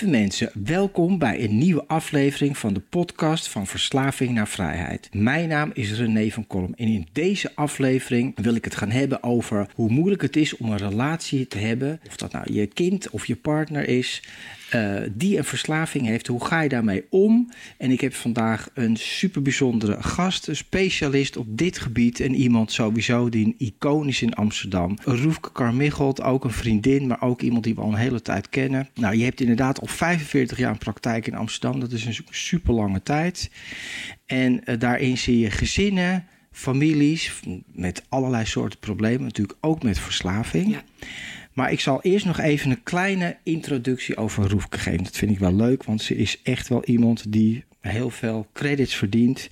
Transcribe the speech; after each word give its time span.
Lieve 0.00 0.18
mensen, 0.18 0.50
welkom 0.64 1.18
bij 1.18 1.44
een 1.44 1.58
nieuwe 1.58 1.84
aflevering 1.86 2.58
van 2.58 2.74
de 2.74 2.80
podcast 2.80 3.48
van 3.48 3.66
Verslaving 3.66 4.30
naar 4.30 4.48
Vrijheid. 4.48 5.08
Mijn 5.12 5.48
naam 5.48 5.70
is 5.74 5.92
René 5.92 6.30
van 6.30 6.46
Kolm 6.46 6.74
en 6.76 6.86
in 6.86 7.06
deze 7.12 7.50
aflevering 7.54 8.32
wil 8.42 8.54
ik 8.54 8.64
het 8.64 8.76
gaan 8.76 8.90
hebben 8.90 9.22
over 9.22 9.68
hoe 9.74 9.90
moeilijk 9.90 10.22
het 10.22 10.36
is 10.36 10.56
om 10.56 10.70
een 10.70 10.76
relatie 10.76 11.46
te 11.46 11.58
hebben. 11.58 12.00
Of 12.06 12.16
dat 12.16 12.32
nou 12.32 12.52
je 12.52 12.66
kind 12.66 13.10
of 13.10 13.26
je 13.26 13.36
partner 13.36 13.88
is, 13.88 14.22
uh, 14.74 15.00
die 15.12 15.36
een 15.38 15.44
verslaving 15.44 16.06
heeft. 16.06 16.26
Hoe 16.26 16.44
ga 16.44 16.60
je 16.60 16.68
daarmee 16.68 17.04
om? 17.10 17.50
En 17.76 17.90
ik 17.90 18.00
heb 18.00 18.14
vandaag 18.14 18.70
een 18.74 18.96
super 18.96 19.42
bijzondere 19.42 20.02
gast, 20.02 20.48
een 20.48 20.56
specialist 20.56 21.36
op 21.36 21.58
dit 21.58 21.78
gebied. 21.78 22.20
En 22.20 22.34
iemand 22.34 22.72
sowieso 22.72 23.28
die 23.28 23.46
een 23.46 23.54
icoon 23.58 24.08
is 24.08 24.22
in 24.22 24.34
Amsterdam. 24.34 24.98
Roefke 25.04 25.52
Carmichelt, 25.52 26.22
ook 26.22 26.44
een 26.44 26.50
vriendin, 26.50 27.06
maar 27.06 27.22
ook 27.22 27.40
iemand 27.40 27.64
die 27.64 27.74
we 27.74 27.80
al 27.80 27.88
een 27.88 27.94
hele 27.94 28.22
tijd 28.22 28.48
kennen. 28.48 28.88
Nou, 28.94 29.16
je 29.16 29.24
hebt 29.24 29.40
inderdaad 29.40 29.80
al 29.80 29.86
45 29.86 30.58
jaar 30.58 30.70
een 30.70 30.78
praktijk 30.78 31.26
in 31.26 31.34
Amsterdam. 31.34 31.80
Dat 31.80 31.92
is 31.92 32.04
een 32.04 32.16
super 32.30 32.74
lange 32.74 33.02
tijd. 33.02 33.50
En 34.26 34.60
uh, 34.64 34.78
daarin 34.78 35.18
zie 35.18 35.38
je 35.38 35.50
gezinnen 35.50 36.26
families 36.58 37.40
met 37.72 38.02
allerlei 38.08 38.44
soorten 38.44 38.78
problemen, 38.78 39.22
natuurlijk 39.22 39.58
ook 39.60 39.82
met 39.82 39.98
verslaving. 39.98 40.70
Ja. 40.70 40.82
Maar 41.58 41.72
ik 41.72 41.80
zal 41.80 42.02
eerst 42.02 42.26
nog 42.26 42.38
even 42.38 42.70
een 42.70 42.82
kleine 42.82 43.36
introductie 43.42 44.16
over 44.16 44.48
Roefke 44.48 44.78
geven. 44.78 45.04
Dat 45.04 45.16
vind 45.16 45.30
ik 45.30 45.38
wel 45.38 45.54
leuk, 45.54 45.84
want 45.84 46.02
ze 46.02 46.16
is 46.16 46.42
echt 46.42 46.68
wel 46.68 46.84
iemand 46.84 47.32
die 47.32 47.64
heel 47.80 48.10
veel 48.10 48.46
credits 48.52 48.94
verdient. 48.94 49.48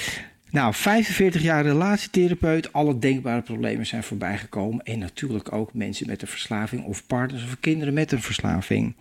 nou, 0.50 0.74
45 0.74 1.42
jaar 1.42 1.62
relatietherapeut. 1.62 2.72
Alle 2.72 2.98
denkbare 2.98 3.42
problemen 3.42 3.86
zijn 3.86 4.02
voorbijgekomen. 4.02 4.84
En 4.84 4.98
natuurlijk 4.98 5.52
ook 5.52 5.74
mensen 5.74 6.06
met 6.06 6.22
een 6.22 6.28
verslaving 6.28 6.84
of 6.84 7.06
partners 7.06 7.44
of 7.44 7.60
kinderen 7.60 7.94
met 7.94 8.12
een 8.12 8.22
verslaving. 8.22 8.94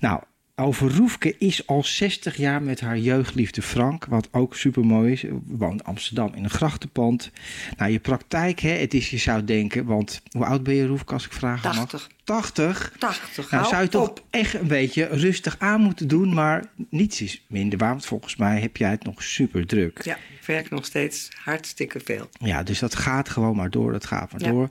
Nou, 0.00 0.22
over 0.56 0.96
Roefke 0.96 1.38
is 1.38 1.66
al 1.66 1.84
60 1.84 2.36
jaar 2.36 2.62
met 2.62 2.80
haar 2.80 2.98
jeugdliefde 2.98 3.62
Frank, 3.62 4.04
wat 4.04 4.28
ook 4.32 4.56
super 4.56 4.86
mooi 4.86 5.12
is. 5.12 5.24
Woont 5.46 5.84
Amsterdam 5.84 6.34
in 6.34 6.44
een 6.44 6.50
grachtenpand. 6.50 7.30
Nou, 7.76 7.92
je 7.92 7.98
praktijk, 7.98 8.60
hè, 8.60 8.70
het 8.70 8.94
is, 8.94 9.10
je 9.10 9.18
zou 9.18 9.44
denken, 9.44 9.84
want 9.84 10.22
hoe 10.30 10.44
oud 10.44 10.62
ben 10.62 10.74
je 10.74 10.86
Roefke 10.86 11.12
als 11.12 11.24
ik 11.24 11.32
vraag 11.32 11.62
80. 11.62 12.08
80? 12.24 12.92
80, 12.98 13.50
Nou, 13.50 13.66
zou 13.66 13.82
je 13.82 13.88
toch 13.88 14.12
echt 14.30 14.54
een 14.54 14.66
beetje 14.66 15.04
rustig 15.04 15.56
aan 15.58 15.80
moeten 15.80 16.08
doen, 16.08 16.34
maar 16.34 16.64
niets 16.88 17.20
is 17.20 17.44
minder 17.46 17.78
waar. 17.78 17.90
Want 17.90 18.06
volgens 18.06 18.36
mij 18.36 18.60
heb 18.60 18.76
jij 18.76 18.90
het 18.90 19.04
nog 19.04 19.22
super 19.22 19.66
druk. 19.66 20.04
Ja, 20.04 20.16
ik 20.16 20.46
werk 20.46 20.70
nog 20.70 20.84
steeds 20.84 21.28
hartstikke 21.44 22.00
veel. 22.04 22.28
Ja, 22.40 22.62
dus 22.62 22.78
dat 22.78 22.94
gaat 22.94 23.28
gewoon 23.28 23.56
maar 23.56 23.70
door, 23.70 23.92
dat 23.92 24.06
gaat 24.06 24.32
maar 24.32 24.50
door. 24.50 24.68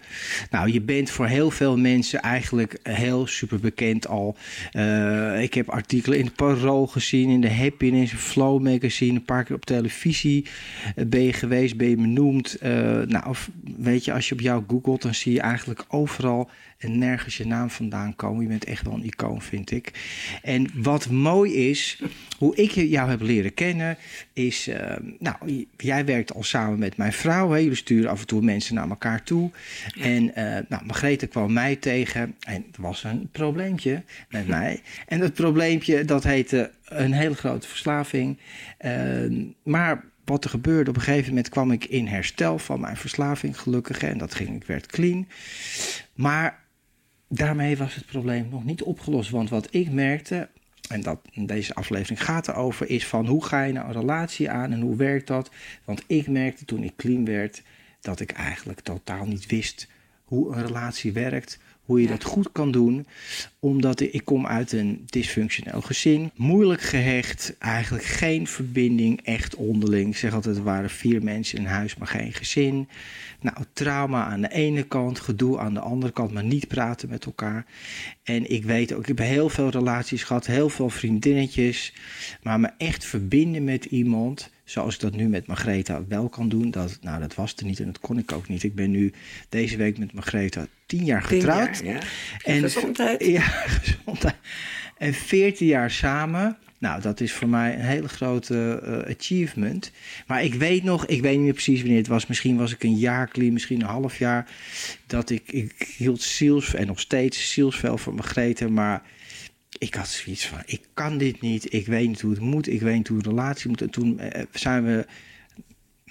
Nou, 0.50 0.72
je 0.72 0.82
bent 0.82 1.10
voor 1.10 1.28
heel 1.28 1.52
veel 1.52 1.78
mensen 1.78 2.22
eigenlijk 2.22 2.80
heel 2.84 3.28
super 3.28 3.60
bekend 3.60 4.08
al. 4.08 4.38
Uh, 4.74 5.42
ik 5.42 5.54
heb 5.54 5.70
artikelen 5.70 6.18
in 6.18 6.26
het 6.26 6.36
Parool 6.36 6.88
gezien, 6.88 7.30
in 7.30 7.42
de 7.42 7.54
Happiness, 7.54 8.14
Flow 8.14 8.62
magazine, 8.62 9.14
een 9.14 9.26
paar 9.26 9.44
keer 9.44 9.56
op 9.56 9.66
televisie 9.66 10.46
uh, 10.96 11.06
ben 11.06 11.22
je 11.22 11.34
geweest, 11.34 11.78
ben 11.78 11.90
je 11.90 11.96
benoemd. 11.96 12.58
Uh, 12.64 12.70
nou, 13.02 13.28
of, 13.28 13.50
weet 13.78 14.06
je, 14.06 14.14
als 14.14 14.30
je 14.30 14.34
op 14.34 14.42
jou 14.42 14.64
googelt, 14.68 15.02
dan 15.02 15.16
zie 15.16 15.34
je 15.34 15.42
eigenlijk 15.42 15.86
overal 15.88 16.50
en 16.82 16.98
nergens 16.98 17.38
je 17.38 17.48
naam 17.48 17.70
vandaan 17.70 18.16
komen. 18.16 18.42
Je 18.42 18.48
bent 18.48 18.66
echt 18.66 18.86
wel 18.86 18.94
een 18.94 19.06
icoon, 19.06 19.42
vind 19.42 19.72
ik. 19.72 19.92
En 20.42 20.70
wat 20.74 21.10
mooi 21.10 21.70
is, 21.70 22.02
hoe 22.38 22.56
ik 22.56 22.72
jou 22.72 23.10
heb 23.10 23.22
leren 23.22 23.54
kennen, 23.54 23.98
is... 24.34 24.68
Uh, 24.68 24.76
nou, 25.20 25.66
jij 25.78 26.06
werkt 26.06 26.34
al 26.34 26.44
samen 26.44 26.80
met 26.80 26.98
mijn 26.98 27.14
vrouw. 27.14 27.50
Hè? 27.52 27.58
Jullie 27.58 27.76
sturen 27.76 28.10
af 28.10 28.20
en 28.20 28.28
toe 28.28 28.42
mensen 28.42 28.76
naar 28.76 28.90
elkaar 28.90 29.24
toe. 29.24 29.52
Ja. 29.94 30.04
En 30.04 30.24
uh, 30.24 30.34
nou, 30.70 30.86
Margrethe 30.86 31.28
kwam 31.28 31.54
mij 31.54 31.76
tegen 31.76 32.36
en 32.40 32.66
er 32.76 32.82
was 32.82 33.04
een 33.04 33.30
probleempje 33.32 34.04
met 34.30 34.48
mij. 34.58 34.82
En 35.08 35.20
dat 35.20 35.34
probleempje, 35.34 36.06
dat 36.06 36.24
heette 36.24 36.72
een 36.86 37.14
hele 37.14 37.36
grote 37.36 37.68
verslaving. 37.68 38.38
Uh, 38.86 39.46
maar 39.64 40.04
wat 40.26 40.44
er 40.44 40.50
gebeurde, 40.50 40.90
op 40.90 40.96
een 40.96 41.02
gegeven 41.02 41.30
moment 41.30 41.50
kwam 41.50 41.72
ik 41.72 41.86
in 41.86 42.08
herstel 42.08 42.60
van 42.60 42.80
mijn 42.80 42.98
verslaving, 42.98 43.60
gelukkig. 43.60 44.04
En 44.04 44.18
dat 44.18 44.34
ging, 44.34 44.56
ik 44.56 44.64
werd 44.64 44.86
clean. 44.86 45.28
Maar 46.14 46.61
daarmee 47.34 47.78
was 47.78 47.96
het 47.96 48.06
probleem 48.06 48.48
nog 48.50 48.64
niet 48.64 48.84
opgelost. 48.84 49.30
Want 49.30 49.50
wat 49.50 49.68
ik 49.70 49.92
merkte, 49.92 50.50
en 50.90 51.02
dat, 51.02 51.20
deze 51.34 51.74
aflevering 51.74 52.24
gaat 52.24 52.48
erover, 52.48 52.90
is 52.90 53.08
van 53.08 53.28
hoe 53.28 53.46
ga 53.46 53.64
je 53.64 53.74
nou 53.74 53.88
een 53.88 54.00
relatie 54.00 54.50
aan 54.50 54.72
en 54.72 54.82
hoe 54.82 54.96
werkt 54.96 55.28
dat? 55.28 55.52
Want 55.86 56.04
ik 56.08 56.28
merkte 56.28 56.66
toen 56.66 56.84
ik 56.84 56.96
clean 56.96 57.26
werd, 57.26 57.62
dat 58.02 58.20
ik 58.20 58.32
eigenlijk 58.32 58.80
totaal 58.80 59.26
niet 59.26 59.46
wist 59.46 59.88
hoe 60.24 60.56
een 60.56 60.66
relatie 60.66 61.14
werkt, 61.14 61.60
hoe 61.92 62.02
je 62.02 62.08
dat 62.08 62.24
goed 62.24 62.52
kan 62.52 62.72
doen. 62.72 63.06
Omdat 63.60 64.00
ik 64.00 64.22
kom 64.26 64.48
uit 64.48 64.72
een 64.72 65.04
dysfunctioneel 65.06 65.82
gezin, 65.82 66.32
moeilijk 66.36 66.82
gehecht, 66.82 67.56
eigenlijk 67.60 68.04
geen 68.04 68.48
verbinding 68.48 69.22
echt 69.22 69.56
onderling. 69.56 70.10
Ik 70.10 70.18
zeg 70.18 70.34
altijd, 70.34 70.58
er 70.58 70.64
waren 70.64 70.90
vier 70.90 71.24
mensen 71.24 71.58
in 71.58 71.66
huis, 71.66 71.96
maar 71.96 72.08
geen 72.08 72.34
gezin. 72.34 72.88
Nou, 73.42 73.58
trauma 73.74 74.26
aan 74.26 74.42
de 74.42 74.52
ene 74.52 74.84
kant, 74.84 75.20
gedoe 75.20 75.60
aan 75.60 75.74
de 75.74 75.80
andere 75.80 76.14
kant, 76.14 76.32
maar 76.34 76.44
niet 76.44 76.68
praten 76.68 77.10
met 77.10 77.26
elkaar. 77.26 77.66
En 78.36 78.52
ik 78.52 78.64
weet 78.64 78.94
ook, 78.94 79.02
ik 79.02 79.08
heb 79.08 79.18
heel 79.18 79.50
veel 79.50 79.70
relaties 79.70 80.24
gehad, 80.24 80.46
heel 80.46 80.70
veel 80.70 80.90
vriendinnetjes. 80.90 81.94
Maar 82.42 82.60
me 82.60 82.70
echt 82.78 83.06
verbinden 83.06 83.64
met 83.64 83.86
iemand, 83.86 84.52
zoals 84.64 84.94
ik 84.94 85.00
dat 85.02 85.16
nu 85.16 85.28
met 85.28 85.48
Margreta 85.48 86.04
wel 86.08 86.30
kan 86.30 86.50
doen, 86.50 86.72
dat, 86.72 86.98
nou, 87.02 87.20
dat 87.20 87.36
was 87.36 87.56
er 87.56 87.66
niet 87.66 87.80
en 87.80 87.86
dat 87.86 88.00
kon 88.00 88.18
ik 88.18 88.32
ook 88.32 88.48
niet. 88.48 88.64
Ik 88.64 88.76
ben 88.76 88.92
nu 88.92 89.14
deze 89.50 89.78
week 89.78 89.98
met 89.98 90.14
Margreta 90.14 90.68
tien 90.86 91.06
jaar 91.06 91.22
getrouwd. 91.22 91.74
Tien 91.74 91.86
jaar, 91.86 92.02
ja. 92.02 92.52
En, 92.54 92.62
gezondheid. 92.62 93.26
Ja, 93.38 93.42
gezondheid. 93.42 94.36
En 94.98 95.14
veertien 95.14 95.68
jaar 95.68 95.92
samen. 95.92 96.58
Nou, 96.82 97.02
dat 97.02 97.20
is 97.20 97.34
voor 97.34 97.48
mij 97.48 97.74
een 97.74 97.86
hele 97.86 98.08
grote 98.08 98.82
uh, 98.86 99.16
achievement. 99.16 99.92
Maar 100.28 100.44
ik 100.44 100.54
weet 100.54 100.84
nog, 100.84 101.06
ik 101.06 101.22
weet 101.22 101.36
niet 101.36 101.44
meer 101.44 101.54
precies 101.54 101.80
wanneer 101.80 101.98
het 101.98 102.08
was. 102.08 102.28
Misschien 102.28 102.58
was 102.58 102.74
ik 102.74 102.84
een 102.84 102.98
jaar 102.98 103.30
clean, 103.30 103.54
misschien 103.54 103.82
een 103.82 103.88
half 103.88 104.18
jaar. 104.18 104.50
Dat 105.08 105.30
ik, 105.30 105.52
ik 105.52 105.94
hield 105.98 106.22
ziels, 106.22 106.74
en 106.74 106.88
nog 106.88 107.00
steeds 107.00 107.52
zielsvel 107.52 107.98
voor 107.98 108.14
Margrethe. 108.14 108.70
Maar 108.70 109.02
ik 109.78 109.94
had 109.94 110.08
zoiets 110.08 110.48
van, 110.48 110.60
ik 110.66 110.82
kan 110.94 111.18
dit 111.18 111.42
niet. 111.42 111.74
Ik 111.74 111.88
weet 111.88 112.08
niet 112.08 112.22
hoe 112.22 112.32
het 112.32 112.40
moet. 112.40 112.68
Ik 112.68 112.82
weet 112.82 112.96
niet 112.96 113.08
hoe 113.08 113.18
een 113.18 113.30
relatie 113.30 113.70
moet. 113.70 113.82
En 113.82 113.90
toen 113.90 114.20
uh, 114.22 114.42
zijn 114.52 114.86
we... 114.86 115.06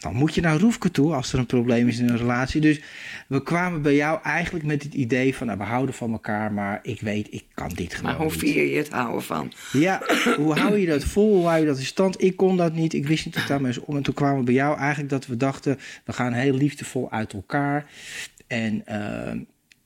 Dan 0.00 0.14
moet 0.14 0.34
je 0.34 0.40
naar 0.40 0.58
Roefke 0.58 0.90
toe 0.90 1.14
als 1.14 1.32
er 1.32 1.38
een 1.38 1.46
probleem 1.46 1.88
is 1.88 1.98
in 1.98 2.08
een 2.08 2.16
relatie. 2.16 2.60
Dus 2.60 2.80
we 3.28 3.42
kwamen 3.42 3.82
bij 3.82 3.94
jou 3.94 4.22
eigenlijk 4.22 4.64
met 4.64 4.82
het 4.82 4.94
idee 4.94 5.36
van... 5.36 5.46
Nou, 5.46 5.58
we 5.58 5.64
houden 5.64 5.94
van 5.94 6.12
elkaar, 6.12 6.52
maar 6.52 6.80
ik 6.82 7.00
weet, 7.00 7.28
ik 7.30 7.44
kan 7.54 7.68
dit 7.68 7.94
gewoon 7.94 8.10
Maar 8.10 8.20
hoe 8.20 8.30
vier 8.30 8.66
je 8.66 8.76
het 8.76 8.90
houden 8.90 9.22
van? 9.22 9.52
Ja, 9.72 10.02
hoe 10.36 10.58
hou 10.58 10.78
je 10.78 10.86
dat 10.86 11.04
vol? 11.04 11.34
Hoe 11.36 11.46
hou 11.46 11.60
je 11.60 11.66
dat 11.66 11.78
in 11.78 11.84
stand? 11.84 12.22
Ik 12.22 12.36
kon 12.36 12.56
dat 12.56 12.74
niet. 12.74 12.92
Ik 12.92 13.06
wist 13.06 13.24
niet 13.24 13.34
dat 13.34 13.46
daarmee 13.46 13.70
is 13.70 13.78
om. 13.78 13.96
En 13.96 14.02
toen 14.02 14.14
kwamen 14.14 14.38
we 14.38 14.44
bij 14.44 14.54
jou 14.54 14.78
eigenlijk 14.78 15.10
dat 15.10 15.26
we 15.26 15.36
dachten... 15.36 15.78
we 16.04 16.12
gaan 16.12 16.32
heel 16.32 16.54
liefdevol 16.54 17.10
uit 17.10 17.32
elkaar. 17.32 17.90
En... 18.46 18.82
Uh, 18.88 19.32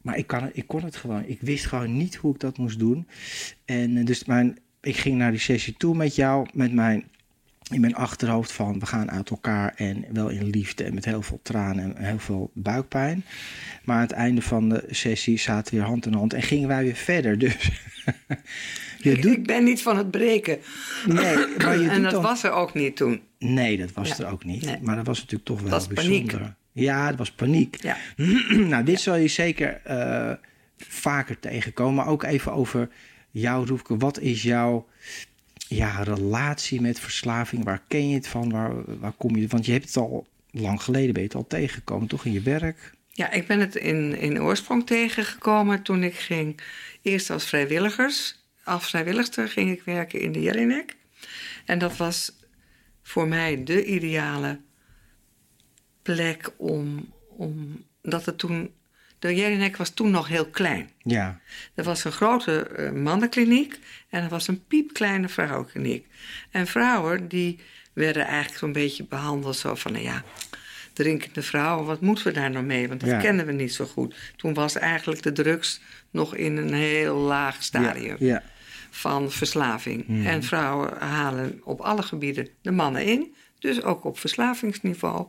maar 0.03 0.17
ik, 0.17 0.27
kan, 0.27 0.51
ik 0.53 0.67
kon 0.67 0.85
het 0.85 0.97
gewoon. 0.97 1.25
Ik 1.27 1.41
wist 1.41 1.67
gewoon 1.67 1.97
niet 1.97 2.15
hoe 2.15 2.35
ik 2.35 2.41
dat 2.41 2.59
moest 2.59 2.79
doen. 2.79 3.09
En 3.65 4.05
dus 4.05 4.25
mijn, 4.25 4.59
ik 4.81 4.97
ging 4.97 5.17
naar 5.17 5.31
die 5.31 5.41
sessie 5.41 5.75
toe 5.77 5.97
met 5.97 6.15
jou, 6.15 6.47
met 6.53 6.73
mijn 6.73 7.05
in 7.71 7.81
mijn 7.81 7.95
achterhoofd 7.95 8.53
van 8.53 8.79
we 8.79 8.87
gaan 8.87 9.11
uit 9.11 9.31
elkaar 9.31 9.75
en 9.77 10.05
wel 10.13 10.29
in 10.29 10.47
liefde 10.47 10.85
en 10.85 10.95
met 10.95 11.05
heel 11.05 11.23
veel 11.23 11.41
tranen 11.43 11.97
en 11.97 12.05
heel 12.05 12.19
veel 12.19 12.51
buikpijn. 12.55 13.25
Maar 13.85 13.97
aan 13.97 14.03
het 14.03 14.13
einde 14.13 14.43
van 14.43 14.69
de 14.69 14.85
sessie 14.91 15.39
zaten 15.39 15.75
we 15.75 15.81
weer 15.81 15.89
hand 15.89 16.07
in 16.07 16.15
hand 16.15 16.33
en 16.33 16.43
gingen 16.43 16.69
wij 16.69 16.85
weer 16.85 16.95
verder. 16.95 17.39
Dus 17.39 17.71
Je 18.99 19.19
doet... 19.19 19.33
Ik 19.33 19.47
ben 19.47 19.65
niet 19.65 19.83
van 19.83 19.97
het 19.97 20.11
breken. 20.11 20.59
Nee, 21.07 21.37
maar 21.59 21.79
je 21.79 21.89
en 21.89 22.03
dat 22.03 22.23
was 22.23 22.43
er 22.43 22.51
ook 22.51 22.75
niet 22.75 22.97
toen. 22.97 23.23
Nee, 23.39 23.77
dat 23.77 23.93
was 23.93 24.19
er 24.19 24.31
ook 24.31 24.45
niet. 24.45 24.83
Maar 24.83 24.97
dat 24.97 25.07
was 25.07 25.19
natuurlijk 25.19 25.45
toch 25.45 25.61
wel 25.61 25.71
dat 25.71 25.89
bijzonder. 25.89 26.39
Paniek. 26.39 26.53
Ja, 26.73 27.07
het 27.07 27.17
was 27.17 27.31
paniek. 27.31 27.83
Ja. 27.83 27.97
nou, 28.71 28.85
dit 28.85 29.01
zal 29.01 29.17
je 29.17 29.29
zeker 29.29 29.81
uh, 29.89 30.33
vaker 30.77 31.39
tegenkomen. 31.39 31.95
Maar 31.95 32.07
ook 32.07 32.23
even 32.23 32.53
over 32.53 32.89
jou, 33.31 33.67
Roefke. 33.67 33.97
Wat 33.97 34.21
is 34.21 34.43
jouw 34.43 34.87
ja, 35.75 36.03
relatie 36.03 36.81
met 36.81 37.01
verslaving? 37.01 37.65
Waar 37.65 37.83
ken 37.89 38.09
je 38.09 38.15
het 38.15 38.27
van? 38.27 38.51
Waar, 38.51 38.99
waar 39.01 39.13
kom 39.13 39.37
je? 39.37 39.47
Want 39.47 39.67
je 39.67 39.73
hebt 39.73 39.87
het 39.87 39.97
al 39.97 40.27
lang 40.51 40.83
geleden 40.83 41.13
ben 41.13 41.23
je 41.23 41.29
het 41.29 41.37
al 41.37 41.47
tegengekomen, 41.47 42.09
toch 42.09 42.25
in 42.25 42.33
je 42.33 42.41
werk? 42.41 42.93
Ja, 43.11 43.31
ik 43.31 43.47
ben 43.47 43.61
het 43.61 43.75
in, 43.75 44.17
in 44.19 44.43
oorsprong 44.43 44.87
tegengekomen 44.87 45.83
toen 45.83 46.03
ik 46.03 46.15
ging 46.15 46.61
eerst 47.03 47.31
als 47.31 47.47
vrijwilligers. 47.47 48.43
Als 48.65 48.89
vrijwilligster 48.89 49.49
ging 49.49 49.71
ik 49.71 49.83
werken 49.83 50.21
in 50.21 50.33
de 50.33 50.41
Jelinek. 50.41 50.97
En 51.65 51.79
dat 51.79 51.97
was 51.97 52.33
voor 53.03 53.29
mij 53.29 53.65
de 53.65 53.85
ideale 53.85 54.61
plek 56.03 56.51
om, 56.57 57.13
om 57.37 57.85
dat 58.03 58.27
het 58.27 58.39
toen 58.39 58.71
de 59.19 59.35
Jelinek 59.35 59.77
was 59.77 59.91
toen 59.91 60.11
nog 60.11 60.29
heel 60.29 60.47
klein. 60.47 60.91
Ja. 60.99 61.41
Er 61.75 61.85
was 61.85 62.05
een 62.05 62.13
grote 62.13 62.71
uh, 62.79 62.91
mannenkliniek 62.91 63.79
en 64.15 64.23
er 64.23 64.29
was 64.29 64.49
een 64.49 64.65
piepkleine 64.67 65.29
vrouwenkliniek. 65.29 66.07
En 66.51 66.67
vrouwen 66.67 67.29
die 67.29 67.59
werden 67.93 68.27
eigenlijk 68.27 68.59
zo'n 68.59 68.73
beetje 68.73 69.05
behandeld 69.05 69.57
zo 69.57 69.75
van, 69.75 69.93
nou 69.93 70.05
ja, 70.05 70.25
drinkende 70.93 71.43
vrouwen, 71.43 71.87
wat 71.87 72.01
moeten 72.01 72.27
we 72.27 72.33
daar 72.33 72.51
nou 72.51 72.65
mee? 72.65 72.89
Want 72.89 73.01
dat 73.01 73.21
kennen 73.21 73.47
we 73.47 73.53
niet 73.53 73.75
zo 73.75 73.85
goed. 73.85 74.15
Toen 74.37 74.55
was 74.55 74.75
eigenlijk 74.75 75.23
de 75.23 75.33
drugs 75.33 75.81
nog 76.11 76.35
in 76.35 76.57
een 76.57 76.73
heel 76.73 77.17
laag 77.17 77.63
stadium 77.63 78.17
ja. 78.19 78.43
van 78.91 79.31
verslaving. 79.31 80.07
Mhm. 80.07 80.27
En 80.27 80.43
vrouwen 80.43 80.99
halen 80.99 81.61
op 81.65 81.81
alle 81.81 82.03
gebieden 82.03 82.49
de 82.63 82.71
mannen 82.71 83.05
in, 83.05 83.35
dus 83.59 83.83
ook 83.83 84.05
op 84.05 84.19
verslavingsniveau. 84.19 85.27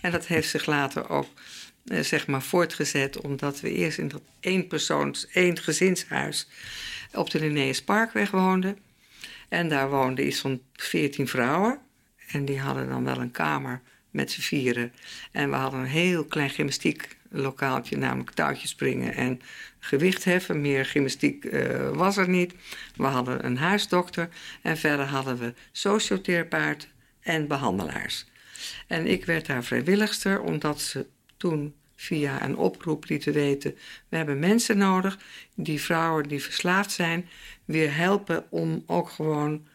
En 0.00 0.10
dat 0.10 0.26
heeft 0.26 0.48
zich 0.48 0.66
later 0.66 1.08
ook 1.08 1.28
eh, 1.84 2.00
zeg 2.00 2.26
maar 2.26 2.42
voortgezet, 2.42 3.20
omdat 3.20 3.60
we 3.60 3.72
eerst 3.72 3.98
in 3.98 4.08
dat 4.08 4.22
één 4.40 4.66
persoons, 4.66 5.26
één 5.26 5.58
gezinshuis 5.58 6.48
op 7.14 7.30
de 7.30 7.40
Linnaeus 7.40 7.82
Parkweg 7.82 8.30
woonden. 8.30 8.78
En 9.48 9.68
daar 9.68 9.90
woonden 9.90 10.26
iets 10.26 10.40
van 10.40 10.60
veertien 10.72 11.28
vrouwen. 11.28 11.78
En 12.26 12.44
die 12.44 12.60
hadden 12.60 12.88
dan 12.88 13.04
wel 13.04 13.20
een 13.20 13.30
kamer 13.30 13.80
met 14.10 14.30
z'n 14.30 14.40
vieren. 14.40 14.92
En 15.32 15.50
we 15.50 15.56
hadden 15.56 15.80
een 15.80 15.86
heel 15.86 16.24
klein 16.24 16.50
gymnastiek 16.50 17.16
lokaaltje, 17.30 17.96
namelijk 17.96 18.30
touwtjes 18.30 18.70
springen 18.70 19.14
en 19.14 19.40
gewicht 19.78 20.24
heffen. 20.24 20.60
Meer 20.60 20.86
gymnastiek 20.86 21.44
uh, 21.44 21.90
was 21.90 22.16
er 22.16 22.28
niet. 22.28 22.54
We 22.96 23.06
hadden 23.06 23.44
een 23.44 23.56
huisdokter 23.56 24.28
en 24.62 24.76
verder 24.76 25.06
hadden 25.06 25.38
we 25.38 25.54
sociotherapeuten 25.72 26.88
en 27.20 27.46
behandelaars. 27.46 28.26
En 28.86 29.06
ik 29.06 29.24
werd 29.24 29.46
daar 29.46 29.64
vrijwilligster, 29.64 30.40
omdat 30.40 30.80
ze 30.80 31.06
toen 31.36 31.74
via 32.00 32.44
een 32.44 32.56
oproep 32.56 33.08
lieten 33.08 33.32
weten: 33.32 33.74
we 34.08 34.16
hebben 34.16 34.38
mensen 34.38 34.78
nodig 34.78 35.18
die 35.54 35.80
vrouwen 35.80 36.28
die 36.28 36.42
verslaafd 36.42 36.92
zijn 36.92 37.28
weer 37.64 37.96
helpen 37.96 38.44
om 38.50 38.82
ook 38.86 39.10
gewoon 39.10 39.66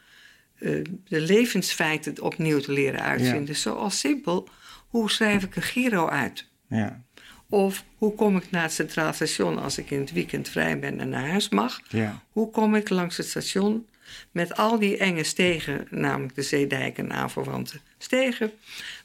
uh, 0.60 0.84
de 1.08 1.22
levensfeiten 1.22 2.22
opnieuw 2.22 2.60
te 2.60 2.72
leren 2.72 3.02
uitvinden. 3.02 3.54
Ja. 3.54 3.60
Zoals 3.60 4.00
simpel, 4.00 4.50
hoe 4.88 5.12
schrijf 5.12 5.44
ik 5.44 5.56
een 5.56 5.62
giro 5.62 6.08
uit? 6.08 6.48
Ja. 6.70 7.04
Of 7.50 7.84
hoe 7.98 8.16
kom 8.16 8.38
ik 8.38 8.52
naar 8.52 8.64
het 8.64 8.74
Centraal 8.74 9.14
Station 9.14 9.58
als 9.58 9.78
ik 9.78 9.92
in 9.92 10.00
het 10.00 10.12
weekend 10.12 10.50
vrij 10.50 10.80
ben 10.80 11.00
en 11.00 11.10
naar 11.10 11.30
huis 11.30 11.50
mag? 11.50 11.80
Ja. 11.90 12.24
Hoe 12.32 12.52
kom 12.52 12.76
ik 12.76 12.90
langs 12.90 13.18
het 13.18 13.28
station 13.28 13.88
met 14.32 14.56
al 14.58 14.80
die 14.80 14.98
enge 14.98 15.24
stegen, 15.24 15.88
namelijk 15.90 16.36
de 16.36 16.42
Zeedijk 16.42 16.98
en 16.98 17.14
aanverwante 17.14 17.80
stegen? 17.98 18.52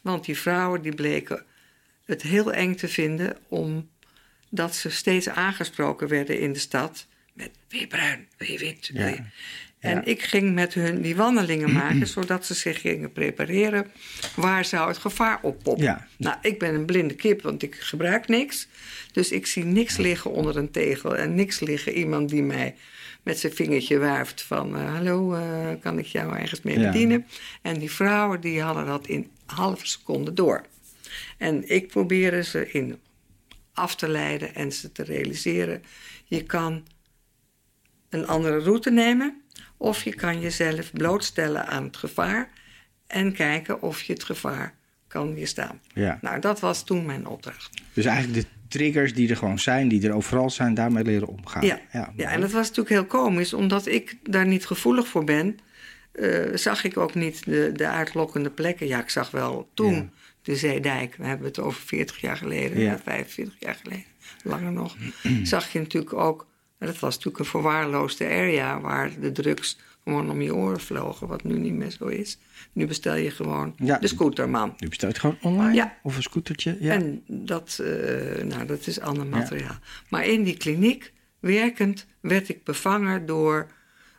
Want 0.02 0.24
die 0.24 0.38
vrouwen 0.38 0.82
die 0.82 0.94
bleken 0.94 1.44
het 2.10 2.22
heel 2.22 2.52
eng 2.52 2.74
te 2.74 2.88
vinden 2.88 3.36
omdat 3.48 4.74
ze 4.74 4.90
steeds 4.90 5.28
aangesproken 5.28 6.08
werden 6.08 6.40
in 6.40 6.52
de 6.52 6.58
stad 6.58 7.06
met 7.32 7.50
weer 7.68 7.86
bruin, 7.86 8.26
weer 8.36 8.58
wit. 8.58 8.90
Ja. 8.92 9.24
En 9.78 10.06
ik 10.06 10.22
ging 10.22 10.54
met 10.54 10.74
hun 10.74 11.02
die 11.02 11.16
wandelingen 11.16 11.72
maken, 11.72 12.06
zodat 12.16 12.46
ze 12.46 12.54
zich 12.54 12.80
gingen 12.80 13.12
prepareren. 13.12 13.90
Waar 14.36 14.64
zou 14.64 14.88
het 14.88 14.98
gevaar 14.98 15.38
oppoppen? 15.42 15.84
Ja. 15.84 16.06
Nou, 16.16 16.36
ik 16.42 16.58
ben 16.58 16.74
een 16.74 16.84
blinde 16.84 17.14
kip, 17.14 17.42
want 17.42 17.62
ik 17.62 17.74
gebruik 17.74 18.28
niks. 18.28 18.68
Dus 19.12 19.30
ik 19.30 19.46
zie 19.46 19.64
niks 19.64 19.96
liggen 19.96 20.30
onder 20.30 20.56
een 20.56 20.70
tegel 20.70 21.16
en 21.16 21.34
niks 21.34 21.60
liggen 21.60 21.92
iemand 21.92 22.28
die 22.28 22.42
mij 22.42 22.74
met 23.22 23.38
zijn 23.38 23.52
vingertje 23.52 23.98
wuift 23.98 24.42
van... 24.42 24.76
Uh, 24.76 24.94
hallo, 24.94 25.34
uh, 25.34 25.68
kan 25.80 25.98
ik 25.98 26.06
jou 26.06 26.36
ergens 26.36 26.62
mee 26.62 26.78
bedienen? 26.78 27.26
En 27.62 27.78
die 27.78 27.90
vrouwen 27.90 28.40
die 28.40 28.62
hadden 28.62 28.86
dat 28.86 29.06
in 29.06 29.30
halve 29.46 29.86
seconde 29.86 30.32
door. 30.32 30.64
En 31.38 31.68
ik 31.68 31.88
probeerde 31.88 32.42
ze 32.42 32.70
in 32.70 33.00
af 33.72 33.96
te 33.96 34.08
leiden 34.08 34.54
en 34.54 34.72
ze 34.72 34.92
te 34.92 35.02
realiseren. 35.02 35.82
Je 36.24 36.42
kan 36.42 36.86
een 38.08 38.26
andere 38.26 38.58
route 38.58 38.90
nemen 38.90 39.42
of 39.76 40.04
je 40.04 40.14
kan 40.14 40.40
jezelf 40.40 40.92
blootstellen 40.92 41.66
aan 41.66 41.84
het 41.84 41.96
gevaar 41.96 42.50
en 43.06 43.32
kijken 43.32 43.82
of 43.82 44.02
je 44.02 44.12
het 44.12 44.24
gevaar 44.24 44.74
kan 45.06 45.34
weerstaan. 45.34 45.80
Ja. 45.94 46.18
Nou, 46.20 46.40
dat 46.40 46.60
was 46.60 46.84
toen 46.84 47.06
mijn 47.06 47.26
opdracht. 47.26 47.82
Dus 47.92 48.04
eigenlijk 48.04 48.42
de 48.42 48.48
triggers 48.68 49.14
die 49.14 49.30
er 49.30 49.36
gewoon 49.36 49.58
zijn, 49.58 49.88
die 49.88 50.08
er 50.08 50.14
overal 50.14 50.50
zijn, 50.50 50.74
daarmee 50.74 51.04
leren 51.04 51.28
omgaan. 51.28 51.66
Ja, 51.66 51.80
ja, 51.92 52.12
ja 52.16 52.30
en 52.30 52.40
dat 52.40 52.50
was 52.50 52.68
natuurlijk 52.68 52.88
heel 52.88 53.20
komisch, 53.20 53.52
omdat 53.52 53.86
ik 53.86 54.16
daar 54.22 54.46
niet 54.46 54.66
gevoelig 54.66 55.08
voor 55.08 55.24
ben. 55.24 55.58
Uh, 56.12 56.56
zag 56.56 56.84
ik 56.84 56.96
ook 56.96 57.14
niet 57.14 57.44
de, 57.44 57.72
de 57.72 57.86
uitlokkende 57.88 58.50
plekken. 58.50 58.86
Ja, 58.86 59.00
ik 59.00 59.10
zag 59.10 59.30
wel 59.30 59.70
toen. 59.74 60.10
De 60.42 60.56
Zeedijk, 60.56 61.14
we 61.16 61.24
hebben 61.26 61.46
het 61.46 61.58
over 61.58 61.80
40 61.82 62.20
jaar 62.20 62.36
geleden, 62.36 62.80
Ja. 62.80 62.98
45 62.98 63.54
jaar 63.58 63.74
geleden, 63.82 64.04
langer 64.42 64.72
nog. 64.72 64.96
zag 65.42 65.72
je 65.72 65.78
natuurlijk 65.78 66.12
ook 66.14 66.48
dat 66.78 66.98
was 66.98 67.14
natuurlijk 67.14 67.38
een 67.38 67.50
verwaarloosde 67.50 68.24
area 68.24 68.80
waar 68.80 69.20
de 69.20 69.32
drugs 69.32 69.78
gewoon 70.04 70.30
om 70.30 70.40
je 70.42 70.54
oren 70.54 70.80
vlogen, 70.80 71.26
wat 71.26 71.44
nu 71.44 71.58
niet 71.58 71.72
meer 71.72 71.90
zo 71.90 72.06
is. 72.06 72.38
Nu 72.72 72.86
bestel 72.86 73.14
je 73.14 73.30
gewoon 73.30 73.74
Ja. 73.76 73.98
de 73.98 74.06
scooterman. 74.06 74.74
Nu 74.78 74.88
bestel 74.88 75.08
je 75.08 75.14
het 75.14 75.22
gewoon 75.22 75.38
online 75.56 75.74
Ja. 75.74 75.96
of 76.02 76.16
een 76.16 76.22
scootertje. 76.22 76.76
Ja. 76.80 76.92
En 76.92 77.22
dat, 77.26 77.78
eh, 77.82 78.42
nou, 78.44 78.66
dat 78.66 78.86
is 78.86 79.00
ander 79.00 79.26
materiaal. 79.26 79.78
Maar 80.08 80.26
in 80.26 80.42
die 80.42 80.56
kliniek, 80.56 81.12
werkend, 81.40 82.06
werd 82.20 82.48
ik 82.48 82.64
bevangen 82.64 83.26
door 83.26 83.66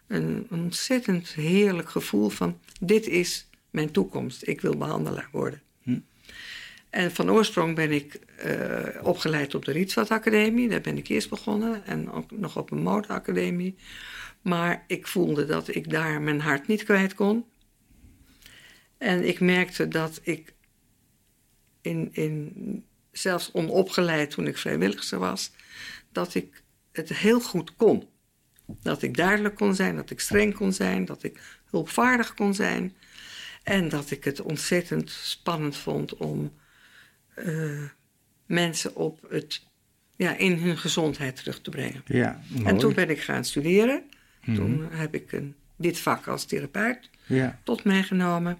een 0.08 0.48
ontzettend 0.50 1.28
heerlijk 1.30 1.90
gevoel 1.90 2.30
van... 2.30 2.60
dit 2.80 3.08
is 3.08 3.48
mijn 3.70 3.92
toekomst, 3.92 4.48
ik 4.48 4.62
wil 4.62 4.78
behandelaar 4.78 5.30
worden. 5.32 5.62
En 6.92 7.12
van 7.12 7.32
oorsprong 7.32 7.76
ben 7.76 7.92
ik 7.92 8.14
eh, 8.14 9.04
opgeleid 9.04 9.56
op 9.56 9.66
de 9.66 9.72
Rietveld 9.72 10.10
Academie. 10.10 10.70
Daar 10.70 10.82
ben 10.82 10.98
ik 10.98 11.08
eerst 11.08 11.30
begonnen. 11.30 11.86
En 11.86 12.12
ook 12.12 12.32
nog 12.32 12.58
op 12.58 12.72
een 12.72 12.82
modeacademie. 12.82 13.76
Maar 14.42 14.84
ik 14.88 15.08
voelde 15.08 15.46
dat 15.46 15.76
ik 15.76 15.90
daar 15.90 16.22
mijn 16.22 16.42
hart 16.42 16.68
niet 16.68 16.84
kwijt 16.84 17.14
kon. 17.14 17.46
En 18.98 19.28
ik 19.28 19.40
merkte 19.40 19.88
dat 19.88 20.20
ik 20.24 20.54
in, 21.82 22.10
in, 22.12 22.86
zelfs 23.12 23.52
onopgeleid 23.52 24.30
toen 24.32 24.48
ik 24.48 24.58
vrijwilligster 24.58 25.20
was, 25.20 25.52
dat 26.12 26.36
ik 26.36 26.64
het 26.92 27.10
heel 27.10 27.42
goed 27.42 27.76
kon. 27.76 28.10
Dat 28.66 29.02
ik 29.02 29.18
duidelijk 29.18 29.56
kon 29.56 29.76
zijn, 29.76 29.96
dat 29.96 30.10
ik 30.10 30.20
streng 30.20 30.54
kon 30.54 30.74
zijn, 30.74 31.06
dat 31.06 31.24
ik 31.24 31.60
hulpvaardig 31.70 32.34
kon 32.34 32.54
zijn. 32.54 32.96
En 33.64 33.90
dat 33.90 34.12
ik 34.12 34.24
het 34.24 34.42
ontzettend 34.42 35.10
spannend 35.10 35.78
vond 35.78 36.16
om 36.16 36.60
uh, 37.46 37.82
mensen 38.46 38.96
op 38.96 39.26
het, 39.30 39.62
ja, 40.16 40.36
in 40.38 40.58
hun 40.58 40.78
gezondheid 40.78 41.36
terug 41.36 41.62
te 41.62 41.70
brengen. 41.70 42.02
Ja, 42.06 42.42
mooi. 42.48 42.66
En 42.66 42.78
toen 42.78 42.94
ben 42.94 43.10
ik 43.10 43.22
gaan 43.22 43.46
studeren. 43.46 44.04
Mhm. 44.44 44.56
Toen 44.56 44.88
heb 44.92 45.14
ik 45.16 45.32
een, 45.32 45.56
dit 45.76 46.00
vak 46.00 46.28
als 46.28 46.46
therapeut 46.46 47.10
Ja. 47.26 47.60
tot 47.64 47.84
mij 47.84 48.04
genomen. 48.04 48.58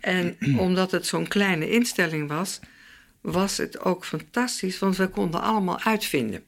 En 0.00 0.36
omdat 0.66 0.90
het 0.90 1.06
zo'n 1.06 1.28
kleine 1.28 1.70
instelling 1.70 2.28
was, 2.28 2.60
was 3.20 3.56
het 3.56 3.80
ook 3.80 4.04
fantastisch, 4.04 4.78
want 4.78 4.96
we 4.96 5.08
konden 5.08 5.40
allemaal 5.40 5.80
uitvinden. 5.80 6.44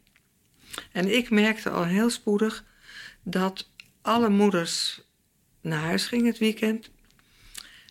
En 0.93 1.17
ik 1.17 1.31
merkte 1.31 1.71
al 1.71 1.85
heel 1.85 2.11
spoedig 2.11 2.64
dat 3.23 3.71
alle 4.02 4.29
moeders 4.29 5.02
naar 5.61 5.81
huis 5.81 6.07
gingen 6.07 6.26
het 6.26 6.38
weekend. 6.38 6.90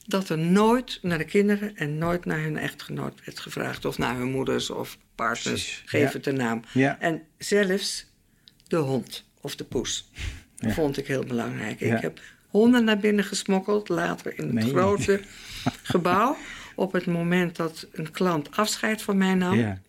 Dat 0.10 0.30
er 0.30 0.38
nooit 0.38 1.00
naar 1.02 1.18
de 1.18 1.24
kinderen 1.26 1.76
en 1.76 1.98
nooit 1.98 2.26
naar 2.26 2.40
hun 2.42 2.58
echtgenoot 2.58 3.26
werd 3.26 3.40
gevraagd. 3.40 3.86
Of 3.86 3.98
naar 3.98 4.16
hun 4.16 4.32
moeders 4.32 4.70
of 4.70 4.98
partners. 5.16 5.44
Precies, 5.64 5.84
Geef 5.86 6.02
ja. 6.12 6.18
het 6.18 6.26
een 6.28 6.36
naam. 6.36 6.62
Ja. 6.74 7.00
En 7.00 7.22
zelfs 7.38 8.06
de 8.68 8.76
hond 8.76 9.26
of 9.42 9.56
de 9.56 9.64
poes. 9.64 10.04
Ja. 10.62 10.72
Vond 10.72 10.98
ik 10.98 11.08
heel 11.08 11.24
belangrijk. 11.24 11.80
Ik 11.82 12.00
heb 12.02 12.20
honden 12.48 12.84
naar 12.84 12.98
binnen 12.98 13.24
gesmokkeld, 13.26 13.90
later 13.90 14.38
in 14.40 14.58
het 14.58 14.70
grote 14.70 15.22
gebouw. 15.94 16.38
Op 16.76 16.92
het 16.92 17.06
moment 17.06 17.56
dat 17.56 17.88
een 17.92 18.12
klant 18.12 18.56
afscheid 18.56 19.02
van 19.02 19.18
mij 19.18 19.34
nam, 19.34 19.58
Ja. 19.58 19.82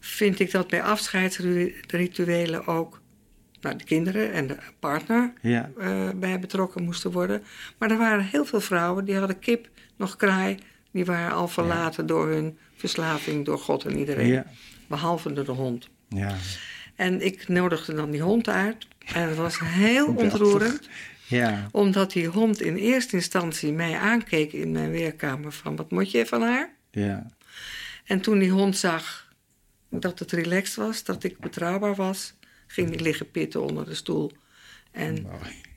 vind 0.00 0.38
ik 0.40 0.50
dat 0.50 0.68
bij 0.68 0.82
afscheidsrituelen 0.82 2.66
ook 2.66 3.00
nou, 3.60 3.76
de 3.76 3.84
kinderen 3.84 4.32
en 4.32 4.46
de 4.46 4.56
partner 4.78 5.32
Ja. 5.40 5.70
eh, 5.78 6.08
bij 6.14 6.40
betrokken 6.40 6.82
moesten 6.84 7.10
worden. 7.10 7.42
Maar 7.78 7.90
er 7.90 7.98
waren 7.98 8.24
heel 8.24 8.44
veel 8.44 8.60
vrouwen 8.60 9.04
die 9.04 9.16
hadden 9.16 9.38
kip, 9.38 9.68
nog 9.96 10.16
kraai. 10.16 10.58
Die 10.90 11.04
waren 11.04 11.32
al 11.32 11.48
verlaten 11.48 12.06
door 12.06 12.28
hun 12.28 12.58
verslaving, 12.76 13.44
door 13.44 13.58
God 13.58 13.84
en 13.84 13.98
iedereen. 13.98 14.26
Ja. 14.26 14.46
Behalve 14.86 15.32
door 15.32 15.44
de 15.44 15.50
hond. 15.52 15.88
Ja. 16.08 16.34
En 16.94 17.24
ik 17.24 17.48
nodigde 17.48 17.94
dan 17.94 18.10
die 18.10 18.22
hond 18.22 18.48
uit. 18.48 18.86
En 19.14 19.28
het 19.28 19.36
was 19.36 19.58
heel 19.58 20.06
ontroerend. 20.06 20.88
Ja. 21.26 21.68
Omdat 21.72 22.12
die 22.12 22.26
hond 22.26 22.60
in 22.60 22.76
eerste 22.76 23.16
instantie 23.16 23.72
mij 23.72 23.98
aankeek 23.98 24.52
in 24.52 24.72
mijn 24.72 24.90
weerkamer 24.90 25.52
van... 25.52 25.76
wat 25.76 25.90
moet 25.90 26.10
je 26.10 26.26
van 26.26 26.42
haar? 26.42 26.70
Ja. 26.90 27.26
En 28.04 28.20
toen 28.20 28.38
die 28.38 28.50
hond 28.50 28.76
zag 28.76 29.28
dat 29.88 30.18
het 30.18 30.32
relaxed 30.32 30.74
was, 30.74 31.04
dat 31.04 31.24
ik 31.24 31.38
betrouwbaar 31.38 31.94
was... 31.94 32.34
ging 32.70 32.90
die 32.90 33.00
liggen 33.00 33.30
pitten 33.30 33.62
onder 33.62 33.84
de 33.84 33.94
stoel. 33.94 34.32
En, 34.90 35.26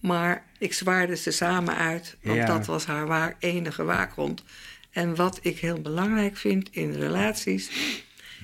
maar 0.01 0.45
ik 0.57 0.73
zwaarde 0.73 1.15
ze 1.15 1.31
samen 1.31 1.75
uit, 1.75 2.17
want 2.21 2.37
Ja. 2.37 2.45
dat 2.45 2.65
was 2.65 2.85
haar 2.85 3.35
enige 3.39 3.83
waakhond. 3.83 4.43
En 4.91 5.15
wat 5.15 5.39
ik 5.41 5.59
heel 5.59 5.81
belangrijk 5.81 6.37
vind 6.37 6.69
in 6.71 6.91
relaties, 6.93 7.71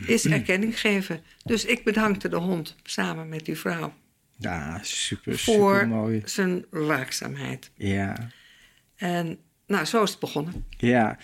is 0.05 0.25
erkenning 0.25 0.79
geven. 0.79 1.23
Dus 1.43 1.65
ik 1.65 1.83
bedankte 1.83 2.29
de 2.29 2.35
hond 2.35 2.75
samen 2.83 3.29
met 3.29 3.45
die 3.45 3.57
vrouw 3.57 3.93
Ja, 4.37 4.79
super, 4.83 5.37
voor 5.39 5.73
super 5.75 5.87
mooi. 5.87 6.21
zijn 6.25 6.65
waakzaamheid. 6.69 7.71
Ja. 7.75 8.29
En 8.95 9.37
nou, 9.67 9.85
zo 9.85 10.03
is 10.03 10.09
het 10.09 10.19
begonnen. 10.19 10.65
Ja, 10.77 11.17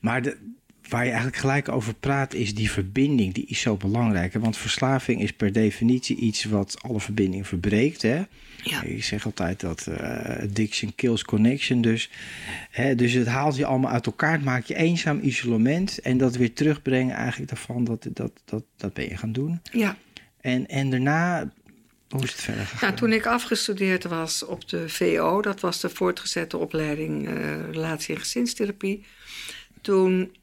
maar 0.00 0.22
de, 0.22 0.54
waar 0.88 1.02
je 1.02 1.08
eigenlijk 1.10 1.40
gelijk 1.40 1.68
over 1.68 1.94
praat, 1.94 2.34
is 2.34 2.54
die 2.54 2.70
verbinding. 2.70 3.34
Die 3.34 3.46
is 3.46 3.60
zo 3.60 3.76
belangrijk. 3.76 4.32
Hè? 4.32 4.40
Want 4.40 4.56
verslaving 4.56 5.22
is 5.22 5.32
per 5.32 5.52
definitie 5.52 6.16
iets 6.16 6.44
wat 6.44 6.82
alle 6.82 7.00
verbinding 7.00 7.46
verbreekt. 7.46 8.02
Hè? 8.02 8.22
Ja. 8.62 8.82
Ik 8.82 9.04
zeg 9.04 9.24
altijd 9.24 9.60
dat 9.60 9.86
eh, 9.86 10.42
addiction 10.42 10.94
kills 10.94 11.24
connection. 11.24 11.80
Dus, 11.80 12.10
hè, 12.70 12.94
dus 12.94 13.12
het 13.12 13.26
haalt 13.26 13.56
je 13.56 13.66
allemaal 13.66 13.90
uit 13.90 14.06
elkaar. 14.06 14.32
Het 14.32 14.44
maakt 14.44 14.68
je 14.68 14.76
eenzaam, 14.76 15.20
isolement. 15.22 15.98
En 15.98 16.18
dat 16.18 16.36
weer 16.36 16.52
terugbrengen 16.52 17.16
eigenlijk 17.16 17.50
daarvan, 17.50 17.84
dat, 17.84 18.06
dat, 18.12 18.32
dat, 18.44 18.64
dat 18.76 18.92
ben 18.92 19.08
je 19.08 19.16
gaan 19.16 19.32
doen. 19.32 19.60
Ja, 19.72 19.96
En, 20.40 20.66
en 20.66 20.90
daarna, 20.90 21.52
hoe 22.08 22.22
is 22.22 22.32
het 22.32 22.40
verder 22.40 22.66
gegaan? 22.66 22.88
Nou, 22.88 23.00
toen 23.00 23.12
ik 23.12 23.26
afgestudeerd 23.26 24.04
was 24.04 24.44
op 24.44 24.68
de 24.68 24.88
VO, 24.88 25.42
dat 25.42 25.60
was 25.60 25.80
de 25.80 25.88
voortgezette 25.88 26.56
opleiding 26.56 27.28
eh, 27.28 27.34
Relatie- 27.70 28.14
en 28.14 28.20
Gezinstherapie. 28.20 29.04
Toen 29.80 30.36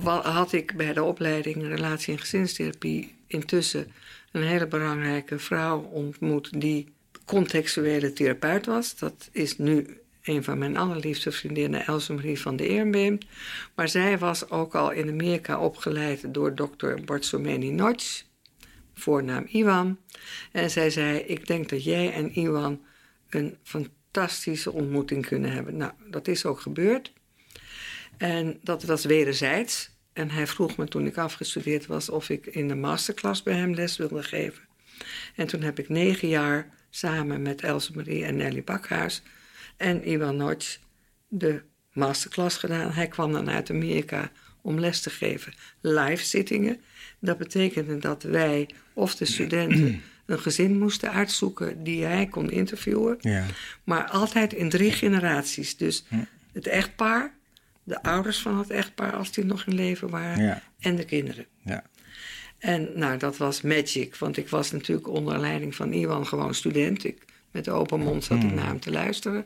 had 0.00 0.52
ik 0.52 0.76
bij 0.76 0.92
de 0.92 1.02
opleiding 1.02 1.62
Relatie- 1.62 2.12
en 2.12 2.18
Gezinstherapie 2.18 3.14
intussen 3.26 3.92
een 4.32 4.42
hele 4.42 4.66
belangrijke 4.66 5.38
vrouw 5.38 5.80
ontmoet 5.80 6.60
die 6.60 6.88
contextuele 7.24 8.12
therapeut 8.12 8.66
was. 8.66 8.98
Dat 8.98 9.28
is 9.32 9.58
nu 9.58 10.00
een 10.22 10.44
van 10.44 10.58
mijn 10.58 10.76
allerliefste 10.76 11.32
vriendinnen, 11.32 11.86
Else 11.86 12.12
Marie 12.12 12.40
van 12.40 12.56
de 12.56 12.68
Eerbeem. 12.68 13.18
Maar 13.74 13.88
zij 13.88 14.18
was 14.18 14.50
ook 14.50 14.74
al 14.74 14.90
in 14.90 15.08
Amerika 15.08 15.60
opgeleid 15.60 16.34
door 16.34 16.54
dokter 16.54 17.04
Bartolomei 17.04 17.70
Notch 17.70 18.22
voornaam 18.94 19.44
Iwan. 19.48 19.98
En 20.52 20.70
zij 20.70 20.90
zei: 20.90 21.18
Ik 21.18 21.46
denk 21.46 21.68
dat 21.68 21.84
jij 21.84 22.12
en 22.12 22.38
Iwan 22.38 22.80
een 23.28 23.56
fantastische 23.62 24.72
ontmoeting 24.72 25.26
kunnen 25.26 25.52
hebben. 25.52 25.76
Nou, 25.76 25.92
dat 26.10 26.28
is 26.28 26.44
ook 26.44 26.60
gebeurd. 26.60 27.12
En 28.22 28.58
dat 28.62 28.82
was 28.82 29.04
wederzijds. 29.04 29.90
En 30.12 30.30
hij 30.30 30.46
vroeg 30.46 30.76
me 30.76 30.88
toen 30.88 31.06
ik 31.06 31.16
afgestudeerd 31.16 31.86
was 31.86 32.08
of 32.08 32.28
ik 32.28 32.46
in 32.46 32.68
de 32.68 32.74
masterclass 32.74 33.42
bij 33.42 33.54
hem 33.54 33.74
les 33.74 33.96
wilde 33.96 34.22
geven. 34.22 34.62
En 35.36 35.46
toen 35.46 35.62
heb 35.62 35.78
ik 35.78 35.88
negen 35.88 36.28
jaar 36.28 36.68
samen 36.90 37.42
met 37.42 37.62
Else 37.62 37.92
Marie 37.94 38.24
en 38.24 38.36
Nelly 38.36 38.62
Bakhuis 38.62 39.22
en 39.76 40.08
Iwan 40.08 40.36
Notch 40.36 40.78
de 41.28 41.62
masterclass 41.92 42.56
gedaan. 42.56 42.90
Hij 42.90 43.08
kwam 43.08 43.32
dan 43.32 43.50
uit 43.50 43.70
Amerika 43.70 44.30
om 44.60 44.78
les 44.78 45.00
te 45.00 45.10
geven, 45.10 45.52
live 45.80 46.24
zittingen. 46.24 46.80
Dat 47.18 47.38
betekende 47.38 47.98
dat 47.98 48.22
wij 48.22 48.68
of 48.92 49.14
de 49.14 49.24
studenten 49.24 50.02
een 50.26 50.40
gezin 50.40 50.78
moesten 50.78 51.12
uitzoeken 51.12 51.84
die 51.84 52.04
hij 52.04 52.26
kon 52.26 52.50
interviewen. 52.50 53.16
Ja, 53.20 53.46
Maar 53.84 54.08
altijd 54.08 54.52
in 54.52 54.68
drie 54.68 54.92
generaties. 54.92 55.76
Dus 55.76 56.04
het 56.52 56.66
echtpaar, 56.66 57.40
de 57.84 58.02
ouders 58.02 58.38
van 58.38 58.58
het 58.58 58.70
echtpaar 58.70 59.12
als 59.12 59.32
die 59.32 59.44
nog 59.44 59.66
in 59.66 59.74
leven 59.74 60.08
waren 60.10 60.44
Ja. 60.44 60.62
en 60.80 60.96
de 60.96 61.04
kinderen. 61.04 61.46
ja, 61.64 61.82
En 62.58 62.88
nou, 62.94 63.18
dat 63.18 63.36
was 63.36 63.60
magic, 63.62 64.16
want 64.16 64.36
ik 64.36 64.48
was 64.48 64.70
natuurlijk 64.70 65.08
onder 65.08 65.38
leiding 65.38 65.74
van 65.74 65.92
Iwan 65.92 66.26
gewoon 66.26 66.54
student. 66.54 67.04
Ik, 67.04 67.24
met 67.50 67.68
open 67.68 68.00
mond 68.00 68.24
zat 68.24 68.42
ik 68.42 68.52
naar 68.52 68.66
hem 68.66 68.80
te 68.80 68.90
luisteren. 68.90 69.44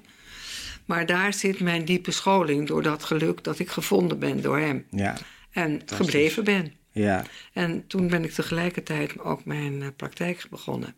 Maar 0.85 1.07
daar 1.07 1.33
zit 1.35 1.61
mijn 1.61 1.85
diepe 1.85 2.11
scholing 2.11 2.67
door 2.67 2.83
dat 2.83 3.05
geluk 3.05 3.45
dat 3.45 3.59
ik 3.59 3.69
gevonden 3.71 4.19
ben 4.19 4.43
door 4.43 4.59
hem. 4.59 4.87
ja, 4.91 5.17
En 5.51 5.81
gebleven 5.87 6.45
ben. 6.45 6.73
ja, 6.93 7.25
En 7.53 7.85
toen 7.87 8.09
ben 8.09 8.25
ik 8.25 8.31
tegelijkertijd 8.33 9.19
ook 9.19 9.45
mijn 9.45 9.83
eh, 9.83 9.89
praktijk 9.97 10.47
begonnen. 10.51 10.95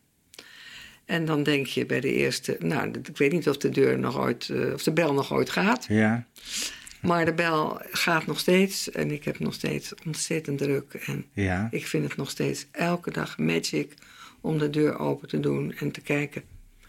En 1.04 1.25
dan 1.25 1.42
denk 1.42 1.66
je 1.66 1.87
bij 1.87 2.00
de 2.00 2.12
eerste, 2.12 2.57
nou, 2.61 2.90
ik 3.02 3.16
weet 3.16 3.33
niet 3.33 3.49
of 3.49 3.57
de 3.57 3.68
deur 3.68 3.99
nog 3.99 4.18
ooit, 4.18 4.49
eh, 4.49 4.73
of 4.73 4.83
de 4.83 4.92
bel 4.92 5.12
nog 5.12 5.33
ooit 5.33 5.50
gaat. 5.50 5.87
ja, 5.88 6.26
Maar 7.02 7.24
de 7.24 7.32
bel 7.32 7.80
gaat 7.90 8.26
nog 8.26 8.38
steeds 8.38 8.90
en 8.90 9.10
ik 9.10 9.24
heb 9.24 9.38
nog 9.38 9.54
steeds 9.54 9.94
ontzettend 10.06 10.58
druk. 10.58 10.94
En 10.94 11.24
ja. 11.32 11.68
ik 11.70 11.86
vind 11.86 12.04
het 12.04 12.16
nog 12.16 12.30
steeds 12.30 12.66
elke 12.70 13.10
dag 13.10 13.38
magic 13.38 13.94
om 14.40 14.58
de 14.58 14.70
deur 14.70 14.98
open 14.98 15.28
te 15.28 15.40
doen 15.40 15.72
en 15.72 15.90
te 15.90 16.00
kijken. 16.00 16.42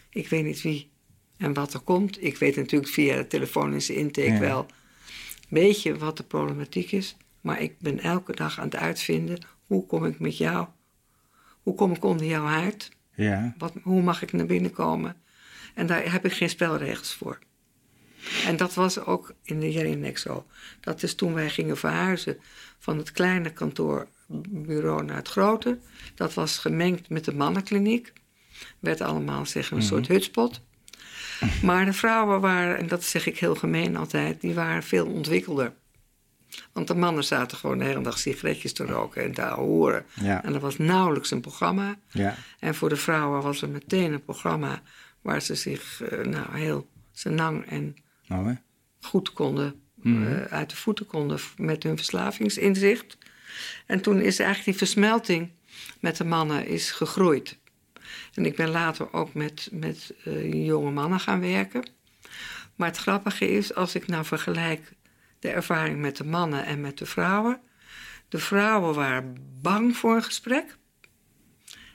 Ik 0.10 0.28
weet 0.30 0.44
niet 0.44 0.62
wie 0.62 0.90
en 1.38 1.54
wat 1.54 1.74
er 1.74 1.80
komt. 1.80 2.24
Ik 2.24 2.38
weet 2.38 2.56
natuurlijk 2.56 2.92
via 2.92 3.16
de 3.16 3.28
telefonische 3.28 3.96
intake 3.96 4.32
Ja. 4.32 4.40
wel 4.40 4.60
een 4.60 5.48
beetje 5.50 5.98
wat 5.98 6.18
de 6.18 6.24
problematiek 6.24 6.92
is. 6.92 7.16
Maar 7.42 7.62
ik 7.62 7.80
ben 7.80 8.00
elke 8.00 8.36
dag 8.36 8.60
aan 8.60 8.66
het 8.66 8.76
uitvinden 8.76 9.40
hoe 9.66 9.86
kom 9.86 10.06
ik 10.06 10.20
met 10.20 10.38
jou, 10.38 10.68
hoe 11.62 11.76
kom 11.76 11.92
ik 11.92 12.04
onder 12.04 12.26
jouw 12.26 12.46
huid, 12.46 12.92
ja. 13.16 13.54
wat, 13.58 13.74
hoe 13.82 14.02
mag 14.02 14.22
ik 14.22 14.32
naar 14.32 14.46
binnen 14.46 14.72
komen. 14.72 15.16
En 15.74 15.88
daar 15.88 16.12
heb 16.12 16.26
ik 16.26 16.34
geen 16.34 16.50
spelregels 16.50 17.14
voor. 17.14 17.40
En 18.46 18.58
dat 18.58 18.74
was 18.74 19.06
ook 19.06 19.34
in 19.44 19.60
de 19.60 19.72
Jelinek 19.72 20.18
zo. 20.18 20.46
Dat 20.80 21.04
is 21.04 21.16
toen 21.16 21.34
wij 21.34 21.50
gingen 21.50 21.78
verhuizen 21.78 22.40
van 22.80 22.98
het 22.98 23.12
kleine 23.12 23.50
kantoorbureau 23.54 25.04
naar 25.04 25.16
het 25.16 25.28
grote. 25.28 25.78
Dat 26.16 26.34
was 26.34 26.58
gemengd 26.58 27.10
met 27.10 27.26
de 27.26 27.34
mannenkliniek. 27.34 28.14
Werd 28.80 29.02
allemaal 29.02 29.46
zeg, 29.46 29.72
een 29.72 29.82
soort 29.82 30.08
hutspot. 30.08 30.62
Maar 31.62 31.86
de 31.86 31.94
vrouwen 31.94 32.42
waren, 32.42 32.78
en 32.78 32.88
dat 32.88 33.04
zeg 33.04 33.26
ik 33.26 33.40
heel 33.40 33.56
gemeen 33.56 33.96
altijd, 33.98 34.42
die 34.42 34.54
waren 34.54 34.84
veel 34.84 35.06
ontwikkelder. 35.06 35.74
Want 36.72 36.88
de 36.88 36.96
mannen 36.96 37.24
zaten 37.24 37.58
gewoon 37.58 37.78
de 37.78 37.86
hele 37.86 38.02
dag 38.02 38.18
sigaretjes 38.18 38.74
te 38.74 38.86
roken 38.86 39.24
en 39.24 39.34
te 39.34 39.42
horen. 39.42 40.06
Ja. 40.14 40.44
En 40.44 40.54
er 40.54 40.60
was 40.60 40.78
nauwelijks 40.78 41.32
een 41.32 41.42
programma. 41.42 41.96
Ja, 42.12 42.36
En 42.60 42.76
voor 42.76 42.90
de 42.90 42.96
vrouwen 42.96 43.42
was 43.42 43.62
er 43.62 43.70
meteen 43.70 44.14
een 44.14 44.24
programma 44.24 44.82
waar 45.22 45.42
ze 45.42 45.56
zich 45.56 46.02
eh, 46.02 46.26
nou, 46.26 46.58
heel 46.58 46.90
senang 47.12 47.66
en 47.66 47.96
nou 48.30 48.48
hè. 48.48 48.54
goed 49.00 49.34
konden, 49.34 49.82
eh, 50.04 50.42
uit 50.42 50.70
de 50.70 50.76
voeten 50.76 51.06
konden 51.06 51.40
met 51.58 51.84
hun 51.84 51.96
verslavingsinzicht. 51.96 53.18
En 53.86 54.02
toen 54.02 54.22
is 54.22 54.40
eigenlijk 54.40 54.70
die 54.70 54.88
versmelting 54.88 55.52
met 56.00 56.18
de 56.18 56.24
mannen 56.24 56.68
is 56.68 56.92
gegroeid. 56.92 57.60
En 58.34 58.46
ik 58.46 58.56
ben 58.56 58.70
later 58.70 59.14
ook 59.14 59.34
met, 59.34 59.70
met 59.72 60.14
eh, 60.24 60.66
jonge 60.66 60.92
mannen 60.92 61.20
gaan 61.20 61.40
werken. 61.40 61.90
Maar 62.76 62.88
het 62.88 62.98
grappige 62.98 63.50
is, 63.50 63.76
als 63.76 63.96
ik 63.96 64.08
nou 64.08 64.26
vergelijk 64.26 64.94
de 65.40 65.50
ervaring 65.50 66.00
met 66.00 66.18
de 66.18 66.26
mannen 66.26 66.66
en 66.66 66.82
met 66.82 66.98
de 66.98 67.06
vrouwen. 67.06 67.62
De 68.30 68.40
vrouwen 68.40 68.96
waren 68.96 69.36
bang 69.62 69.98
voor 69.98 70.16
een 70.16 70.24
gesprek. 70.24 70.78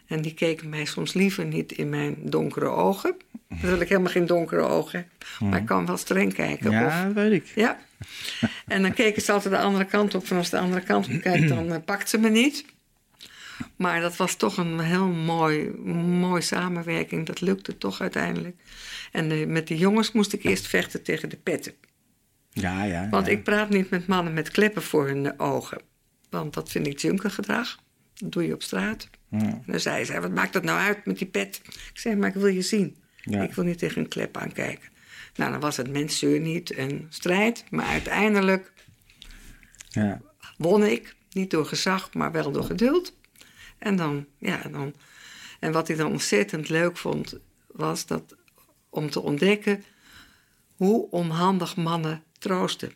En 0.06 0.22
die 0.22 0.34
keken 0.34 0.68
mij 0.68 0.84
soms 0.84 1.12
liever 1.12 1.44
niet 1.44 1.72
in 1.72 1.88
mijn 1.88 2.16
donkere 2.22 2.68
ogen. 2.68 3.16
Terwijl 3.60 3.80
ik 3.80 3.88
helemaal 3.88 4.12
geen 4.12 4.26
donkere 4.26 4.62
ogen 4.62 4.98
heb. 4.98 5.08
Maar 5.40 5.60
ik 5.60 5.66
kan 5.66 5.86
wel 5.86 5.96
streng 5.96 6.34
kijken. 6.34 6.66
Of, 6.66 6.72
Ja, 6.72 7.04
dat 7.04 7.12
weet 7.14 7.32
ik. 7.32 7.52
ja. 7.54 7.78
En 8.66 8.82
dan 8.82 8.92
keken 8.94 9.22
ze 9.22 9.32
altijd 9.32 9.54
de 9.54 9.60
andere 9.60 9.84
kant 9.84 10.14
op. 10.14 10.30
En 10.30 10.36
als 10.36 10.50
de 10.50 10.58
andere 10.58 10.82
kant 10.82 11.08
op 11.08 11.20
kijkt, 11.20 11.48
dan 11.48 11.72
eh, 11.72 11.78
pakt 11.84 12.08
ze 12.08 12.18
me 12.18 12.28
niet. 12.28 12.64
Maar 13.76 14.00
dat 14.00 14.16
was 14.16 14.34
toch 14.34 14.56
een 14.56 14.80
heel 14.80 15.06
mooi, 15.06 15.70
mooi 16.20 16.42
samenwerking. 16.42 17.26
Dat 17.26 17.40
lukte 17.40 17.78
toch 17.78 18.00
uiteindelijk. 18.00 18.56
En 19.12 19.52
met 19.52 19.68
de 19.68 19.76
jongens 19.76 20.12
moest 20.12 20.32
ik 20.32 20.44
eerst 20.44 20.66
vechten 20.66 21.02
tegen 21.02 21.28
de 21.28 21.36
petten. 21.36 21.72
Ja, 22.50 22.84
ja. 22.84 23.08
Want 23.08 23.26
ja. 23.26 23.32
ik 23.32 23.42
praat 23.44 23.68
niet 23.68 23.90
met 23.90 24.06
mannen 24.06 24.32
met 24.32 24.50
kleppen 24.50 24.82
voor 24.82 25.06
hun 25.06 25.40
ogen. 25.40 25.80
Want 26.30 26.54
dat 26.54 26.70
vind 26.70 26.86
ik 26.86 26.98
junkergedrag. 26.98 27.78
Dat 28.14 28.32
doe 28.32 28.46
je 28.46 28.54
op 28.54 28.62
straat. 28.62 29.08
En 29.40 29.62
dan 29.66 29.80
zei 29.80 30.04
ze, 30.04 30.20
wat 30.20 30.34
maakt 30.34 30.52
dat 30.52 30.62
nou 30.62 30.78
uit 30.78 31.06
met 31.06 31.18
die 31.18 31.26
pet? 31.26 31.60
Ik 31.66 31.90
zei, 31.98 32.16
maar 32.16 32.28
ik 32.28 32.34
wil 32.34 32.46
je 32.46 32.62
zien. 32.62 32.96
Ja. 33.16 33.42
Ik 33.42 33.54
wil 33.54 33.64
niet 33.64 33.78
tegen 33.78 34.02
een 34.02 34.08
klep 34.08 34.36
aankijken. 34.36 34.88
Nou, 35.34 35.50
dan 35.50 35.60
was 35.60 35.76
het 35.76 35.90
menszeur 35.90 36.40
niet 36.40 36.70
en 36.70 37.06
strijd. 37.08 37.64
Maar 37.70 37.86
uiteindelijk 37.86 38.72
Ja. 39.88 40.20
won 40.56 40.84
ik. 40.84 41.14
Niet 41.32 41.50
door 41.50 41.66
gezag, 41.66 42.14
maar 42.14 42.32
wel 42.32 42.52
door 42.52 42.64
geduld. 42.64 43.16
En 43.78 43.96
dan, 43.96 44.26
ja, 44.38 44.62
dan 44.70 44.94
En 45.60 45.72
wat 45.72 45.88
ik 45.88 45.96
dan 45.96 46.10
ontzettend 46.10 46.68
leuk 46.68 46.96
vond, 46.96 47.38
was 47.66 48.06
dat 48.06 48.36
om 48.88 49.10
te 49.10 49.20
ontdekken 49.20 49.84
hoe 50.76 51.10
onhandig 51.10 51.76
mannen 51.76 52.22
troosten. 52.38 52.92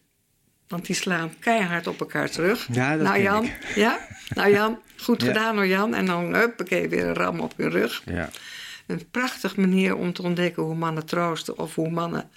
Want 0.69 0.87
die 0.87 0.95
slaan 0.97 1.39
keihard 1.39 1.87
op 1.87 2.01
elkaar 2.01 2.31
terug. 2.31 2.69
Ja, 2.73 2.97
dat 2.97 3.07
nou 3.07 3.21
Jan, 3.23 3.45
ik. 3.45 3.73
ja? 3.75 3.99
Nou 4.35 4.51
Jan, 4.51 4.81
goed 4.97 5.21
Ja. 5.23 5.27
gedaan 5.27 5.55
hoor 5.57 5.67
Jan. 5.67 5.95
En 5.95 6.07
dan 6.07 6.35
huppakee, 6.35 6.89
weer 6.89 7.07
een 7.07 7.15
ram 7.15 7.41
op 7.41 7.53
hun 7.57 7.71
rug. 7.71 8.03
Ja. 8.05 8.31
Een 8.87 9.11
prachtig 9.11 9.57
manier 9.57 9.97
om 9.97 10.13
te 10.13 10.23
ontdekken 10.23 10.63
hoe 10.63 10.75
mannen 10.75 11.07
troosten... 11.07 11.59
of 11.59 11.75
hoe 11.75 11.91
mannen 11.91 12.31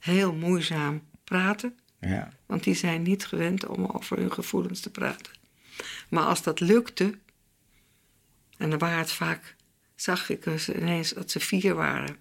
heel 0.00 0.34
moeizaam 0.34 1.02
praten. 1.24 1.78
Ja. 2.00 2.32
Want 2.46 2.64
die 2.64 2.74
zijn 2.74 3.02
niet 3.02 3.26
gewend 3.26 3.66
om 3.66 3.86
over 3.86 4.16
hun 4.18 4.32
gevoelens 4.32 4.80
te 4.80 4.90
praten. 4.90 5.32
Maar 6.08 6.24
als 6.24 6.42
dat 6.42 6.60
lukte... 6.60 7.14
en 8.58 8.70
dan 8.70 8.78
waren 8.78 8.98
het 8.98 9.12
vaak... 9.12 9.54
zag 9.94 10.28
ik 10.30 10.46
ineens 10.76 11.10
dat 11.12 11.30
ze 11.30 11.40
vier 11.40 11.74
waren 11.74 12.16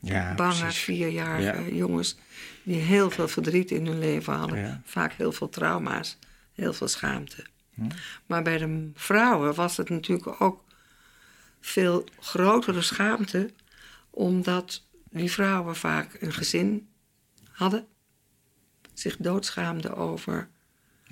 Ja, 0.00 0.34
bange 0.34 0.58
precies. 0.60 0.78
vierjarige 0.82 1.74
jongens 1.74 2.16
die 2.64 2.80
heel 2.80 3.10
veel 3.10 3.28
verdriet 3.28 3.70
in 3.70 3.86
hun 3.86 3.98
leven 3.98 4.32
hadden. 4.34 4.58
Ja. 4.58 4.80
Vaak 4.84 5.12
heel 5.12 5.32
veel 5.32 5.48
trauma's, 5.48 6.18
heel 6.54 6.72
veel 6.72 6.88
schaamte. 6.88 7.44
Hm. 7.74 7.82
Maar 8.26 8.42
bij 8.42 8.58
de 8.58 8.90
vrouwen 8.94 9.54
was 9.54 9.76
het 9.76 9.88
natuurlijk 9.88 10.40
ook 10.40 10.64
veel 11.60 12.04
grotere 12.20 12.82
schaamte, 12.82 13.50
omdat 14.10 14.82
die 15.10 15.30
vrouwen 15.32 15.76
vaak 15.76 16.16
een 16.20 16.32
gezin 16.32 16.88
hadden, 17.50 17.86
zich 18.94 19.16
doodschaamden 19.16 19.96
over 19.96 20.48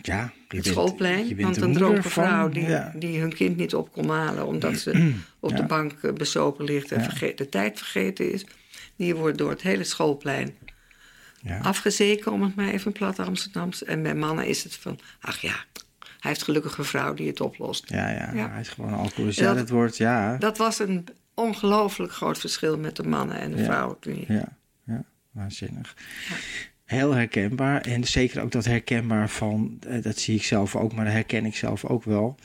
Ja, 0.02 0.32
het 0.48 0.66
schoolplein. 0.66 1.26
bent 1.28 1.40
Want 1.40 1.56
een 1.56 1.72
dronken 1.72 2.10
vrouw 2.10 2.48
die, 2.48 2.66
Ja. 2.68 2.92
die 2.96 3.20
hun 3.20 3.34
kind 3.34 3.56
niet 3.56 3.74
op 3.74 3.92
kon 3.92 4.08
halen 4.08 4.46
omdat 4.46 4.78
ze 4.78 5.14
op 5.40 5.56
de 5.56 5.64
bank 5.64 5.92
eh, 6.02 6.12
besopen 6.12 6.64
ligt 6.64 6.92
en 6.92 7.08
de 7.36 7.48
tijd 7.48 7.78
vergeten 7.78 8.32
is, 8.32 8.44
die 8.96 9.14
wordt 9.14 9.38
door 9.38 9.50
het 9.50 9.62
hele 9.62 9.84
schoolplein 9.84 10.54
Ja. 11.42 11.58
afgezeken, 11.58 12.32
om 12.32 12.42
het 12.42 12.54
maar 12.54 12.68
even 12.68 12.92
plat 12.92 13.18
Amsterdams. 13.18 13.84
En 13.84 14.02
bij 14.02 14.14
mannen 14.14 14.46
is 14.46 14.64
het 14.64 14.76
van, 14.76 14.98
ach 15.20 15.38
ja, 15.38 15.54
hij 15.98 16.30
heeft 16.30 16.42
gelukkig 16.42 16.78
een 16.78 16.84
vrouw 16.84 17.14
die 17.14 17.26
het 17.26 17.40
oplost. 17.40 17.88
Ja, 17.90 18.08
ja, 18.08 18.32
Ja. 18.34 18.50
hij 18.50 18.60
is 18.60 18.68
gewoon 18.68 18.92
Ja, 19.34 19.54
dat 19.54 19.68
wordt, 19.68 19.96
ja. 19.96 20.36
Dat 20.36 20.58
was 20.58 20.78
een 20.78 21.06
ongelooflijk 21.34 22.12
groot 22.12 22.38
verschil 22.38 22.78
met 22.78 22.96
de 22.96 23.02
mannen 23.02 23.36
en 23.38 23.50
de 23.50 23.64
vrouwen. 23.64 23.96
Ja, 24.28 24.48
ja, 24.84 25.02
waanzinnig. 25.30 25.94
Heel 26.92 27.14
herkenbaar. 27.14 27.80
En 27.80 28.04
zeker 28.04 28.42
ook 28.42 28.50
dat 28.52 28.64
herkenbaar 28.64 29.28
van, 29.28 29.78
eh, 29.88 30.02
dat 30.02 30.18
zie 30.18 30.36
ik 30.36 30.42
zelf 30.42 30.76
ook, 30.76 30.92
maar 30.94 31.04
dat 31.04 31.14
herken 31.14 31.44
ik 31.44 31.56
zelf 31.56 31.84
ook 31.84 32.04
wel. 32.04 32.36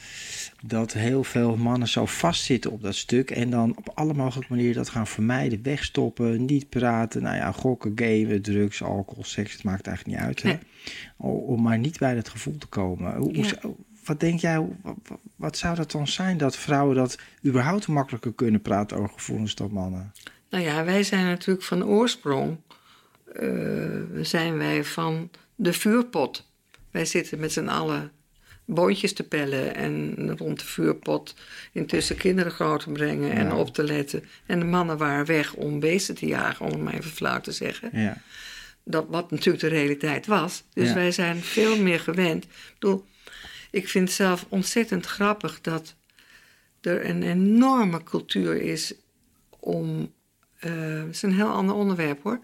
Dat 0.65 0.93
heel 0.93 1.23
veel 1.23 1.55
mannen 1.55 1.87
zo 1.87 2.05
vastzitten 2.05 2.71
op 2.71 2.81
dat 2.81 2.95
stuk. 2.95 3.31
En 3.31 3.49
dan 3.49 3.75
op 3.77 3.91
alle 3.93 4.13
mogelijke 4.13 4.53
manieren 4.53 4.75
dat 4.75 4.89
gaan 4.89 5.07
vermijden. 5.07 5.63
Wegstoppen, 5.63 6.45
niet 6.45 6.69
praten. 6.69 7.21
Nou 7.21 7.35
ja, 7.35 7.51
gokken, 7.51 7.91
gamen, 7.95 8.41
drugs, 8.41 8.83
alcohol, 8.83 9.23
seks. 9.23 9.53
Het 9.53 9.63
maakt 9.63 9.87
eigenlijk 9.87 10.17
niet 10.17 10.27
uit. 10.27 10.41
Hè? 10.41 10.49
Nee. 10.49 11.31
Om 11.31 11.61
maar 11.61 11.77
niet 11.77 11.99
bij 11.99 12.15
dat 12.15 12.29
gevoel 12.29 12.57
te 12.57 12.67
komen. 12.67 13.15
Hoe, 13.15 13.37
Ja. 13.37 13.53
wat 14.05 14.19
denk 14.19 14.39
jij, 14.39 14.65
wat, 15.35 15.57
zou 15.57 15.75
dat 15.75 15.91
dan 15.91 16.07
zijn? 16.07 16.37
Dat 16.37 16.57
vrouwen 16.57 16.95
dat 16.95 17.19
überhaupt 17.45 17.87
makkelijker 17.87 18.33
kunnen 18.33 18.61
praten 18.61 18.97
over 18.97 19.09
gevoelens 19.09 19.55
dan 19.55 19.71
mannen? 19.71 20.11
Nou 20.49 20.63
ja, 20.63 20.83
wij 20.83 21.03
zijn 21.03 21.25
natuurlijk 21.25 21.65
van 21.65 21.85
oorsprong, 21.85 22.57
zijn 24.21 24.57
wij 24.57 24.83
van 24.83 25.29
de 25.55 25.73
vuurpot. 25.73 26.45
Wij 26.91 27.05
zitten 27.05 27.39
met 27.39 27.51
z'n 27.51 27.67
allen 27.67 28.11
boontjes 28.65 29.13
te 29.13 29.23
pellen 29.23 29.75
en 29.75 30.15
rond 30.37 30.59
de 30.59 30.65
vuurpot 30.65 31.35
intussen 31.71 32.17
kinderen 32.17 32.51
groot 32.51 32.79
te 32.83 32.91
brengen 32.91 33.31
en 33.31 33.45
Ja. 33.47 33.55
op 33.55 33.73
te 33.73 33.83
letten. 33.83 34.23
En 34.45 34.59
de 34.59 34.65
mannen 34.65 34.97
waren 34.97 35.25
weg 35.25 35.53
om 35.53 35.79
beesten 35.79 36.15
te 36.15 36.25
jagen, 36.25 36.65
om 36.65 36.71
het 36.71 36.81
maar 36.81 36.93
even 36.93 37.11
flauw 37.11 37.39
te 37.41 37.51
zeggen. 37.51 37.89
Ja, 37.93 38.17
Dat, 38.83 39.05
wat 39.09 39.31
natuurlijk 39.31 39.59
de 39.63 39.67
realiteit 39.69 40.25
was. 40.25 40.63
Dus 40.73 40.87
Ja. 40.87 40.93
wij 40.93 41.11
zijn 41.11 41.37
veel 41.41 41.77
meer 41.81 41.99
gewend. 41.99 42.43
Ik 42.43 42.49
bedoel, 42.79 43.05
ik 43.71 43.89
vind 43.89 44.07
het 44.07 44.17
zelf 44.17 44.45
ontzettend 44.49 45.05
grappig 45.05 45.61
dat 45.61 45.95
er 46.81 47.05
een 47.09 47.23
enorme 47.23 48.03
cultuur 48.03 48.61
is 48.61 48.93
om. 49.59 50.15
eh, 50.59 50.71
het 51.05 51.15
is 51.15 51.21
een 51.21 51.33
heel 51.35 51.49
ander 51.51 51.75
onderwerp 51.75 52.23
hoor. 52.23 52.39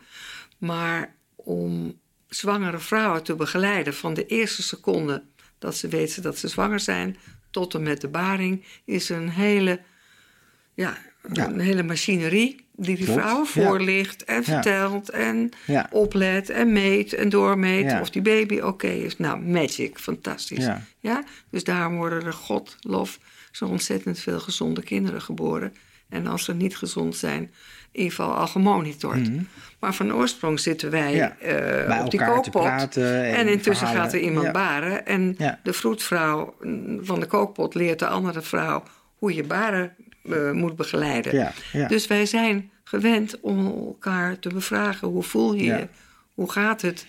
Maar 0.65 1.15
om 1.35 1.99
zwangere 2.27 2.79
vrouwen 2.79 3.23
te 3.23 3.35
begeleiden 3.35 3.93
van 3.93 4.13
de 4.13 4.25
eerste 4.25 4.63
seconde 4.63 5.23
dat 5.59 5.75
ze 5.75 5.87
weten 5.87 6.21
dat 6.21 6.37
ze 6.37 6.47
zwanger 6.47 6.79
zijn 6.79 7.17
tot 7.51 7.73
en 7.73 7.83
met 7.83 8.01
de 8.01 8.07
baring, 8.07 8.65
is 8.85 9.09
een 9.09 9.29
hele, 9.29 9.79
ja, 10.73 10.97
Ja. 11.33 11.47
een 11.47 11.59
hele 11.59 11.83
machinerie 11.83 12.67
die 12.75 12.95
die 12.95 13.05
Klopt, 13.05 13.19
vrouwen 13.21 13.47
voorlicht 13.47 14.23
en 14.23 14.43
vertelt 14.43 15.09
en 15.09 15.49
oplet 15.91 16.49
en 16.49 16.71
meet 16.73 17.13
en 17.13 17.29
doormeet 17.29 17.99
of 18.01 18.09
die 18.09 18.21
baby 18.21 18.59
oké 18.59 18.87
is. 18.87 19.17
Nou, 19.17 19.39
magic, 19.41 19.99
fantastisch. 19.99 20.67
ja. 20.99 21.23
Dus 21.49 21.63
daarom 21.63 21.95
worden 21.95 22.25
er, 22.25 22.33
god 22.33 22.75
lof, 22.79 23.19
zo 23.51 23.65
ontzettend 23.65 24.19
veel 24.19 24.39
gezonde 24.39 24.83
kinderen 24.83 25.21
geboren. 25.21 25.73
En 26.09 26.27
als 26.27 26.43
ze 26.43 26.53
niet 26.53 26.77
gezond 26.77 27.15
zijn, 27.15 27.53
ieder 27.93 28.11
geval 28.13 28.33
al 28.33 28.47
gemonitord. 28.47 29.29
Mhm. 29.29 29.41
Maar 29.79 29.93
van 29.93 30.13
oorsprong 30.13 30.59
zitten 30.59 30.89
wij 30.91 31.15
Ja. 31.15 31.37
eh, 31.37 32.03
op 32.05 32.11
die 32.11 32.25
kookpot. 32.25 32.51
praten. 32.63 33.23
En, 33.23 33.47
intussen 33.47 33.75
verhalen. 33.87 34.01
gaat 34.01 34.13
er 34.13 34.19
iemand 34.19 34.45
Ja. 34.45 34.51
baren. 34.51 35.05
En 35.05 35.35
Ja. 35.37 35.59
de 35.63 35.73
vroedvrouw 35.73 36.55
van 37.01 37.19
de 37.19 37.25
kookpot 37.25 37.75
leert 37.75 37.99
de 37.99 38.07
andere 38.07 38.41
vrouw 38.41 38.83
hoe 39.17 39.33
je 39.35 39.43
baren 39.43 39.95
eh, 40.29 40.51
moet 40.51 40.75
begeleiden. 40.75 41.51
Dus 41.87 42.07
wij 42.07 42.25
zijn 42.25 42.71
gewend 42.83 43.39
om 43.39 43.65
elkaar 43.67 44.39
te 44.39 44.49
bevragen. 44.49 45.07
Hoe 45.07 45.23
voel 45.23 45.53
je 45.53 45.63
je? 45.63 45.87
Hoe 46.33 46.51
gaat 46.51 46.81
het? 46.81 47.05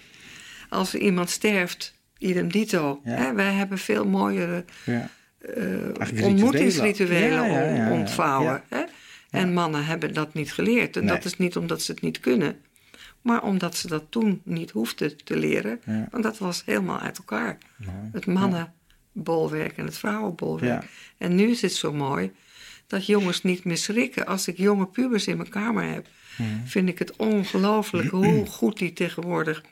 Als 0.68 0.94
er 0.94 1.01
iemand 1.01 1.31
sterft, 1.31 1.94
idem 2.18 2.53
dito. 2.53 3.01
Hè, 3.03 3.33
wij 3.35 3.53
hebben 3.53 3.79
veel 3.79 4.07
mooiere 4.07 4.64
rituelen. 4.85 6.25
ontmoetingsrituelen 6.25 7.90
ontvouwen. 7.90 8.62
Hè? 8.68 8.84
En 9.35 9.53
mannen 9.53 9.85
hebben 9.85 10.14
dat 10.14 10.35
niet 10.35 10.53
geleerd. 10.53 10.97
En 10.97 11.05
Nee. 11.05 11.14
dat 11.14 11.25
is 11.25 11.37
niet 11.37 11.57
omdat 11.57 11.83
ze 11.83 11.92
het 11.92 12.01
niet 12.01 12.20
kunnen, 12.20 12.61
maar 13.23 13.42
omdat 13.42 13.77
ze 13.77 13.88
dat 13.88 14.05
toen 14.09 14.40
niet 14.44 14.70
hoefden 14.70 15.25
te 15.25 15.37
leren. 15.37 15.81
Ja. 15.87 16.09
Want 16.11 16.23
dat 16.23 16.38
was 16.38 16.62
helemaal 16.64 16.99
uit 16.99 17.18
elkaar. 17.18 17.59
Het 18.12 18.27
mannenbolwerk 18.27 19.77
en 19.77 19.85
het 19.85 19.99
vrouwenbolwerk. 19.99 20.83
Ja. 20.83 20.88
En 21.18 21.35
nu 21.35 21.51
is 21.51 21.62
het 21.62 21.73
zo 21.75 21.92
mooi 21.92 22.33
dat 22.87 23.07
jongens 23.07 23.42
niet 23.42 23.64
meer 23.64 23.77
schrikken. 23.77 24.27
Als 24.27 24.49
ik 24.49 24.57
jonge 24.57 24.87
pubers 24.87 25.27
in 25.27 25.37
mijn 25.37 25.49
kamer 25.49 25.85
heb, 25.92 26.07
vind 26.64 26.88
ik 26.88 26.99
het 26.99 27.16
ongelooflijk 27.16 28.11
hoe 28.20 28.47
goed 28.47 28.79
die 28.79 28.92
tegenwoordig 28.92 29.62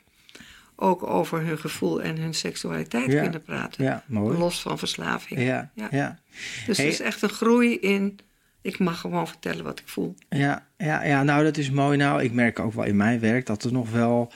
ook 0.75 1.03
over 1.03 1.41
hun 1.45 1.57
gevoel 1.59 2.01
en 2.01 2.17
hun 2.17 2.33
seksualiteit 2.33 3.05
kunnen 3.07 3.41
praten. 3.41 3.83
Ja, 3.83 4.03
mooi. 4.07 4.37
Los 4.37 4.61
van 4.61 4.77
verslaving. 4.79 5.39
Ja, 5.39 5.71
Ja. 5.75 5.87
ja. 5.91 6.19
Dus 6.65 6.77
Hey. 6.77 6.85
er 6.85 6.91
is 6.91 6.99
echt 6.99 7.21
een 7.21 7.29
groei 7.29 7.79
in. 7.79 8.19
Ik 8.63 8.79
mag 8.79 8.99
gewoon 8.99 9.27
vertellen 9.27 9.63
wat 9.63 9.79
ik 9.79 9.87
voel. 9.87 10.15
Ja, 10.29 10.67
ja, 10.77 11.03
ja, 11.03 11.23
nou 11.23 11.43
dat 11.43 11.57
is 11.57 11.69
mooi. 11.69 11.97
Nou, 11.97 12.23
ik 12.23 12.31
merk 12.31 12.59
ook 12.59 12.73
wel 12.73 12.83
in 12.83 12.95
mijn 12.95 13.19
werk 13.19 13.45
dat 13.45 13.63
er 13.63 13.71
nog 13.71 13.91
wel 13.91 14.31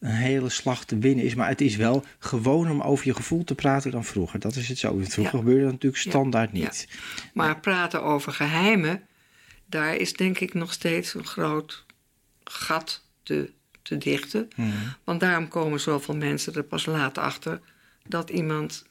een 0.00 0.10
hele 0.10 0.48
slag 0.48 0.84
te 0.84 0.98
winnen 0.98 1.24
is. 1.24 1.34
Maar 1.34 1.48
het 1.48 1.60
is 1.60 1.76
wel 1.76 2.04
gewoon 2.18 2.70
om 2.70 2.80
over 2.80 3.06
je 3.06 3.14
gevoel 3.14 3.44
te 3.44 3.54
praten 3.54 3.90
dan 3.90 4.04
vroeger. 4.04 4.38
Dat 4.40 4.56
is 4.56 4.68
het 4.68 4.78
zo. 4.78 4.88
Vroeger 4.98 5.22
Ja. 5.22 5.28
gebeurde 5.30 5.62
dat 5.62 5.72
natuurlijk 5.72 6.02
Ja. 6.02 6.10
standaard 6.10 6.50
Ja. 6.52 6.58
niet. 6.64 6.88
Maar 7.34 7.60
praten 7.60 8.02
over 8.02 8.32
geheimen, 8.32 9.02
daar 9.66 9.96
is 9.96 10.12
denk 10.12 10.38
ik 10.38 10.54
nog 10.54 10.72
steeds 10.72 11.14
een 11.14 11.26
groot 11.26 11.84
gat 12.44 13.04
te, 13.22 13.52
te 13.82 13.98
dichten. 13.98 14.48
Mhm. 14.56 14.68
Want 15.04 15.20
daarom 15.20 15.48
komen 15.48 15.80
zoveel 15.80 16.16
mensen 16.16 16.54
er 16.54 16.62
pas 16.64 16.86
laat 16.86 17.18
achter 17.18 17.60
dat 18.08 18.30
iemand 18.30 18.86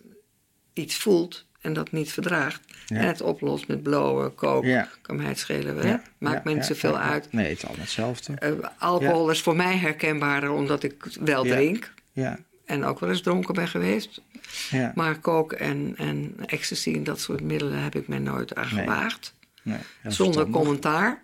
iets 0.74 0.96
voelt 0.96 1.46
en 1.70 1.76
dat 1.76 1.92
niet 1.92 2.12
verdraagt. 2.12 2.62
Ja. 2.86 2.96
En 2.98 3.08
het 3.08 3.22
oplost 3.22 3.68
met 3.68 3.84
blowen, 3.84 4.36
koken, 4.36 4.70
Ja. 4.70 4.88
kan 5.02 5.16
mij 5.16 5.26
het 5.26 5.40
schelen. 5.40 5.78
Hè? 5.78 5.88
Ja, 5.88 6.02
Maakt 6.18 6.44
mij 6.44 6.54
niet 6.54 6.66
zoveel 6.66 6.98
uit. 6.98 7.32
Nee, 7.32 7.48
het 7.50 7.58
is 7.58 7.64
allemaal 7.64 7.82
hetzelfde. 7.84 8.34
Eh, 8.34 8.52
alcohol 8.78 9.30
is 9.30 9.42
voor 9.42 9.56
mij 9.56 9.78
herkenbaarder 9.78 10.50
omdat 10.52 10.84
ik 10.84 11.06
wel 11.20 11.44
drink. 11.44 11.94
Ja, 12.12 12.38
En 12.66 12.84
ook 12.84 13.00
wel 13.00 13.10
eens 13.10 13.22
dronken 13.22 13.54
ben 13.54 13.68
geweest. 13.68 14.22
ja. 14.70 14.92
Maar 14.96 15.20
coke 15.20 15.56
en, 15.56 15.94
en 15.98 16.36
ecstasy 16.46 16.94
en 16.94 17.04
dat 17.04 17.20
soort 17.20 17.42
middelen 17.42 17.80
heb 17.84 17.96
ik 17.96 18.08
mij 18.08 18.20
nooit 18.20 18.56
aan 18.56 18.66
gewaagd. 18.66 19.34
Nee, 19.64 19.78
Zonder 20.08 20.50
commentaar. 20.50 21.24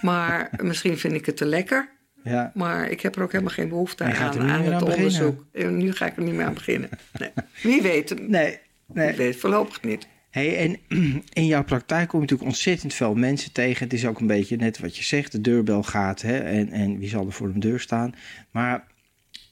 Maar 0.00 0.50
misschien 0.62 0.98
vind 0.98 1.14
ik 1.14 1.26
het 1.26 1.36
te 1.36 1.44
lekker. 1.46 1.88
Ja, 2.24 2.50
Maar 2.54 2.88
ik 2.90 3.00
heb 3.00 3.16
er 3.16 3.22
ook 3.22 3.32
helemaal 3.32 3.54
geen 3.54 3.68
behoefte 3.68 4.04
aan, 4.04 4.12
aan 4.14 4.24
het 4.28 4.38
beginnen. 4.38 4.82
onderzoek. 4.82 5.44
En 5.52 5.76
nu 5.76 5.92
ga 5.92 6.06
ik 6.06 6.16
er 6.16 6.22
niet 6.22 6.34
meer 6.34 6.46
aan 6.46 6.54
beginnen. 6.54 6.88
Nee. 7.18 7.30
Wie 7.62 7.82
weet, 7.82 8.28
nee, 8.28 8.58
nee. 8.92 9.16
weet 9.16 9.36
voorlopig 9.36 9.82
niet. 9.82 10.08
Hey, 10.30 10.58
en 10.58 10.78
in 11.32 11.46
jouw 11.46 11.64
praktijk 11.64 12.08
kom 12.08 12.20
je 12.20 12.24
natuurlijk 12.24 12.50
ontzettend 12.50 12.94
veel 12.94 13.14
mensen 13.14 13.52
tegen. 13.52 13.84
Het 13.84 13.92
is 13.92 14.06
ook 14.06 14.20
een 14.20 14.26
beetje 14.26 14.56
net 14.56 14.78
wat 14.78 14.96
je 14.96 15.02
zegt, 15.02 15.32
de 15.32 15.40
deurbel 15.40 15.82
gaat 15.82 16.22
hè, 16.22 16.38
en, 16.38 16.70
en 16.70 16.98
wie 16.98 17.08
zal 17.08 17.26
er 17.26 17.32
voor 17.32 17.52
de 17.52 17.58
deur 17.58 17.80
staan. 17.80 18.14
Maar 18.50 18.86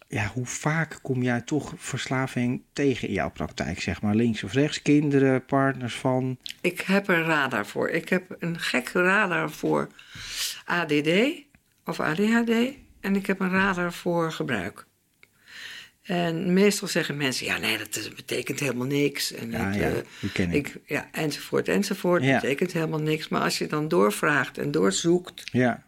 ja, 0.08 0.30
hoe 0.34 0.46
vaak 0.46 0.98
kom 1.02 1.22
jij 1.22 1.40
toch 1.40 1.72
verslaving 1.76 2.62
tegen 2.72 3.08
in 3.08 3.14
jouw 3.14 3.30
praktijk, 3.30 3.80
zeg 3.80 4.02
maar? 4.02 4.14
Links 4.14 4.44
of 4.44 4.52
rechts, 4.52 4.82
kinderen, 4.82 5.44
partners 5.44 5.94
van? 5.94 6.38
Ik 6.60 6.80
heb 6.80 7.08
een 7.08 7.24
radar 7.24 7.66
voor. 7.66 7.88
Ik 7.88 8.08
heb 8.08 8.36
een 8.38 8.58
gek 8.58 8.88
radar 8.88 9.50
voor 9.50 9.88
ADD 10.64 11.08
of 11.84 12.00
ADHD. 12.00 12.50
En 13.00 13.16
ik 13.16 13.26
heb 13.26 13.40
een 13.40 13.50
radar 13.50 13.92
voor 13.92 14.32
gebruik. 14.32 14.86
En 16.08 16.52
meestal 16.52 16.88
zeggen 16.88 17.16
mensen, 17.16 17.46
ja 17.46 17.58
nee, 17.58 17.78
dat 17.78 18.10
betekent 18.16 18.60
helemaal 18.60 18.86
niks. 18.86 19.32
En 19.32 19.50
Ja, 19.50 19.72
eh, 19.74 19.92
die 20.20 20.32
ken 20.32 20.52
ik. 20.52 20.76
ja, 20.86 21.08
enzovoort, 21.12 21.68
enzovoort. 21.68 22.24
Ja. 22.24 22.40
betekent 22.40 22.72
helemaal 22.72 23.00
niks. 23.00 23.28
Maar 23.28 23.40
als 23.40 23.58
je 23.58 23.66
dan 23.66 23.88
doorvraagt 23.88 24.58
en 24.58 24.70
doorzoekt 24.70 25.42
Ja, 25.52 25.84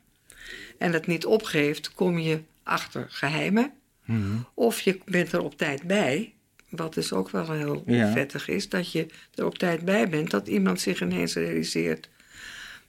en 0.78 0.92
het 0.92 1.06
niet 1.06 1.26
opgeeft, 1.26 1.94
kom 1.94 2.18
je 2.18 2.40
achter 2.62 3.06
geheimen. 3.09 3.72
Mhm. 4.04 4.37
Of 4.54 4.80
je 4.80 4.98
bent 5.04 5.33
er 5.33 5.40
op 5.42 5.56
tijd 5.56 5.83
bij. 5.83 6.33
Wat 6.68 6.94
dus 6.94 7.12
ook 7.12 7.30
wel 7.30 7.52
heel 7.52 7.83
vettig 7.87 8.48
is, 8.48 8.68
dat 8.68 8.92
je 8.92 9.06
er 9.35 9.44
op 9.44 9.59
tijd 9.59 9.85
bij 9.85 10.09
bent, 10.09 10.30
dat 10.30 10.48
iemand 10.48 10.80
zich 10.80 11.00
ineens 11.02 11.35
realiseert. 11.35 12.09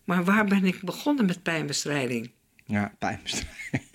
Maar 0.04 0.24
waar 0.24 0.46
ben 0.46 0.65
ik 0.65 0.82
begonnen 0.82 1.26
met 1.26 1.44
pijnbestrijding? 1.44 2.32
Ja, 2.71 2.93
pijnbestrijding. 2.99 3.49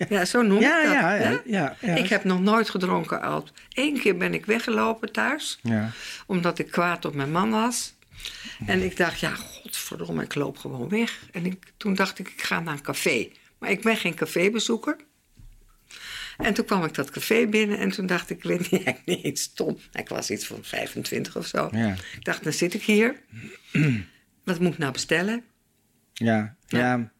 Ja, 0.09 0.25
zo 0.25 0.41
noem 0.41 0.59
Ja, 0.61 0.79
ik 0.79 0.85
dat. 0.85 0.93
ja, 0.93 1.13
ja, 1.15 1.41
ja, 1.45 1.75
ja. 1.81 1.95
Ik 1.95 2.09
heb 2.09 2.23
nog 2.23 2.41
nooit 2.41 2.69
gedronken. 2.69 3.21
Al 3.21 3.47
Eén 3.73 3.99
keer 3.99 4.17
ben 4.17 4.33
ik 4.33 4.45
weggelopen 4.45 5.11
thuis, 5.11 5.59
Ja, 5.61 5.91
omdat 6.25 6.59
ik 6.59 6.71
kwaad 6.71 7.05
op 7.05 7.13
mijn 7.15 7.31
man 7.31 7.49
was. 7.49 7.95
En 8.65 8.83
ik 8.83 8.97
dacht, 8.97 9.19
ja, 9.19 9.35
godverdomme, 9.35 10.23
ik 10.23 10.35
loop 10.35 10.57
gewoon 10.57 10.89
weg. 10.89 11.19
En 11.31 11.45
ik, 11.45 11.73
toen 11.77 11.93
dacht 11.95 12.19
ik, 12.19 12.29
ik 12.29 12.41
ga 12.41 12.59
naar 12.59 12.73
een 12.73 12.81
café. 12.81 13.29
Maar 13.59 13.69
ik 13.69 13.81
ben 13.81 13.97
geen 13.97 14.13
cafébezoeker. 14.15 14.95
En 16.37 16.53
toen 16.53 16.65
kwam 16.65 16.83
ik 16.83 16.93
dat 16.93 17.09
café 17.09 17.47
binnen 17.47 17.77
en 17.77 17.89
toen 17.89 18.05
dacht 18.05 18.29
ik, 18.29 18.37
ik 18.37 18.43
weet 18.43 18.71
niet, 18.71 18.87
ik 18.87 19.01
niet 19.05 19.23
eens 19.23 19.41
stom. 19.41 19.77
Ik 19.93 20.09
was 20.09 20.29
iets 20.31 20.45
van 20.45 20.59
25 20.61 21.35
of 21.37 21.45
zo. 21.47 21.69
Ja. 21.71 21.91
Ik 21.91 22.23
dacht, 22.25 22.43
dan 22.43 22.53
zit 22.53 22.73
ik 22.73 22.83
hier. 22.83 23.21
Wat 24.43 24.59
moet 24.59 24.73
ik 24.73 24.77
nou 24.77 24.91
bestellen? 24.91 25.43
ja, 26.13 26.55
ja. 26.67 27.11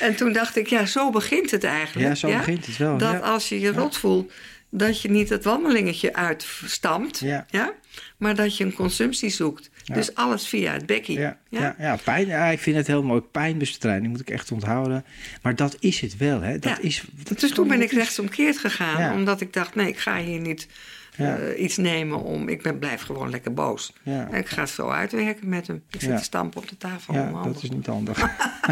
En 0.00 0.14
toen 0.16 0.32
dacht 0.32 0.56
ik, 0.56 0.66
ja, 0.66 0.86
zo 0.86 1.10
begint 1.10 1.50
het 1.50 1.64
eigenlijk. 1.64 2.08
Ja, 2.08 2.14
zo 2.14 2.36
begint 2.36 2.66
het 2.66 2.76
wel, 2.76 2.98
Dat 2.98 3.12
ja. 3.12 3.18
als 3.18 3.48
je 3.48 3.60
je 3.60 3.72
rot 3.72 3.96
voelt, 3.96 4.32
dat 4.70 5.00
je 5.02 5.10
niet 5.10 5.28
het 5.28 5.44
wandelingetje 5.44 6.14
uitstamt, 6.14 7.18
Ja. 7.18 7.74
maar 8.16 8.34
dat 8.34 8.56
je 8.56 8.64
een 8.64 8.74
consumptie 8.74 9.30
zoekt. 9.30 9.70
Dus 9.84 10.14
alles 10.14 10.46
via 10.46 10.72
het 10.72 10.86
bekkie. 10.86 11.18
Ja, 11.18 11.38
ja? 11.48 11.74
Ja, 11.78 11.96
pijn, 12.04 12.26
ja, 12.26 12.46
ik 12.46 12.58
vind 12.58 12.76
het 12.76 12.86
heel 12.86 13.02
mooi. 13.02 13.20
Pijnbestrijding 13.20 14.10
moet 14.10 14.20
ik 14.20 14.30
echt 14.30 14.52
onthouden. 14.52 15.04
Maar 15.42 15.56
dat 15.56 15.76
is 15.80 16.00
het 16.00 16.16
wel, 16.16 16.40
hè? 16.40 16.58
Dat 16.58 16.70
Ja. 16.76 16.78
is, 16.80 17.02
dat 17.22 17.40
dus 17.40 17.50
toen 17.50 17.68
ben 17.68 17.82
ik 17.82 17.92
rechtsomkeerd 17.92 18.58
gegaan, 18.58 19.00
Ja. 19.00 19.14
omdat 19.14 19.40
ik 19.40 19.52
dacht, 19.52 19.74
nee, 19.74 19.88
ik 19.88 19.98
ga 19.98 20.18
hier 20.18 20.40
niet 20.40 20.66
Ja. 21.16 21.36
eh, 21.36 21.62
iets 21.62 21.76
nemen 21.76 22.22
om... 22.22 22.48
Ik 22.48 22.62
ben, 22.62 22.78
blijf 22.78 23.02
gewoon 23.02 23.30
lekker 23.30 23.54
boos. 23.54 23.92
Ja. 24.02 24.28
En 24.30 24.38
ik 24.38 24.48
ga 24.48 24.60
het 24.60 24.70
zo 24.70 24.88
uitwerken 24.88 25.48
met 25.48 25.66
hem. 25.66 25.82
Ik 25.90 26.00
zit 26.00 26.10
Ja. 26.10 26.16
te 26.16 26.24
stampen 26.24 26.60
op 26.60 26.68
de 26.68 26.76
tafel. 26.76 27.14
Ja, 27.14 27.42
dat 27.42 27.62
is 27.62 27.70
niet 27.70 27.86
handig. 27.86 28.26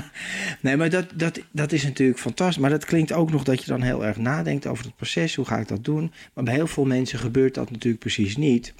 nee, 0.60 0.76
maar 0.76 0.90
dat, 0.90 1.06
dat, 1.14 1.40
dat 1.50 1.72
is 1.72 1.82
natuurlijk 1.84 2.18
fantastisch. 2.18 2.58
Maar 2.58 2.70
dat 2.70 2.84
klinkt 2.84 3.12
ook 3.12 3.30
nog 3.30 3.42
dat 3.44 3.60
je 3.60 3.66
dan 3.66 3.82
heel 3.82 4.04
erg 4.04 4.16
nadenkt 4.16 4.66
over 4.66 4.84
het 4.84 4.96
proces. 4.96 5.34
Hoe 5.34 5.44
ga 5.44 5.58
ik 5.58 5.68
dat 5.68 5.84
doen? 5.84 6.12
Maar 6.34 6.44
bij 6.44 6.54
heel 6.54 6.66
veel 6.66 6.84
mensen 6.84 7.18
gebeurt 7.18 7.54
dat 7.54 7.70
natuurlijk 7.70 8.02
precies 8.02 8.36
niet. 8.36 8.74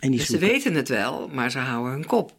En 0.00 0.10
die 0.10 0.18
Dus 0.18 0.28
ze 0.28 0.38
weten 0.38 0.74
het 0.74 0.88
wel, 0.88 1.28
maar 1.28 1.50
ze 1.50 1.58
houden 1.58 1.92
hun 1.92 2.06
kop. 2.06 2.32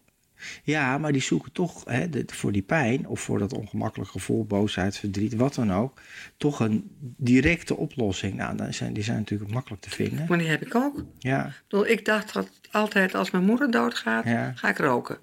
Ja, 0.64 0.98
maar 0.98 1.12
die 1.12 1.22
zoeken 1.22 1.52
toch 1.52 1.82
hè, 1.86 2.10
de- 2.10 2.24
voor 2.28 2.52
die 2.52 2.62
pijn 2.62 3.08
of 3.08 3.22
voor 3.22 3.40
dat 3.40 3.54
ongemakkelijk 3.54 4.10
gevoel, 4.12 4.46
boosheid, 4.46 4.98
verdriet, 4.98 5.36
wat 5.36 5.56
dan 5.56 5.74
ook, 5.74 6.02
toch 6.38 6.60
een 6.60 6.92
directe 7.18 7.76
oplossing. 7.76 8.34
Nou, 8.36 8.58
dan 8.58 8.74
zijn, 8.74 8.94
die 8.94 9.04
zijn 9.04 9.18
natuurlijk 9.18 9.52
makkelijk 9.52 9.82
te 9.82 9.90
vinden. 9.90 10.26
Maar 10.30 10.38
die 10.38 10.48
heb 10.48 10.66
ik 10.66 10.76
ook. 10.76 11.04
Ja, 11.20 11.46
Ik 11.46 11.64
bedoel, 11.68 11.88
Ik 11.88 12.06
dacht 12.06 12.34
dat 12.34 12.50
altijd 12.72 13.16
als 13.16 13.32
mijn 13.32 13.44
moeder 13.44 13.72
doodgaat, 13.72 14.26
Ja. 14.26 14.52
ga 14.56 14.70
ik 14.70 14.78
roken. 14.78 15.18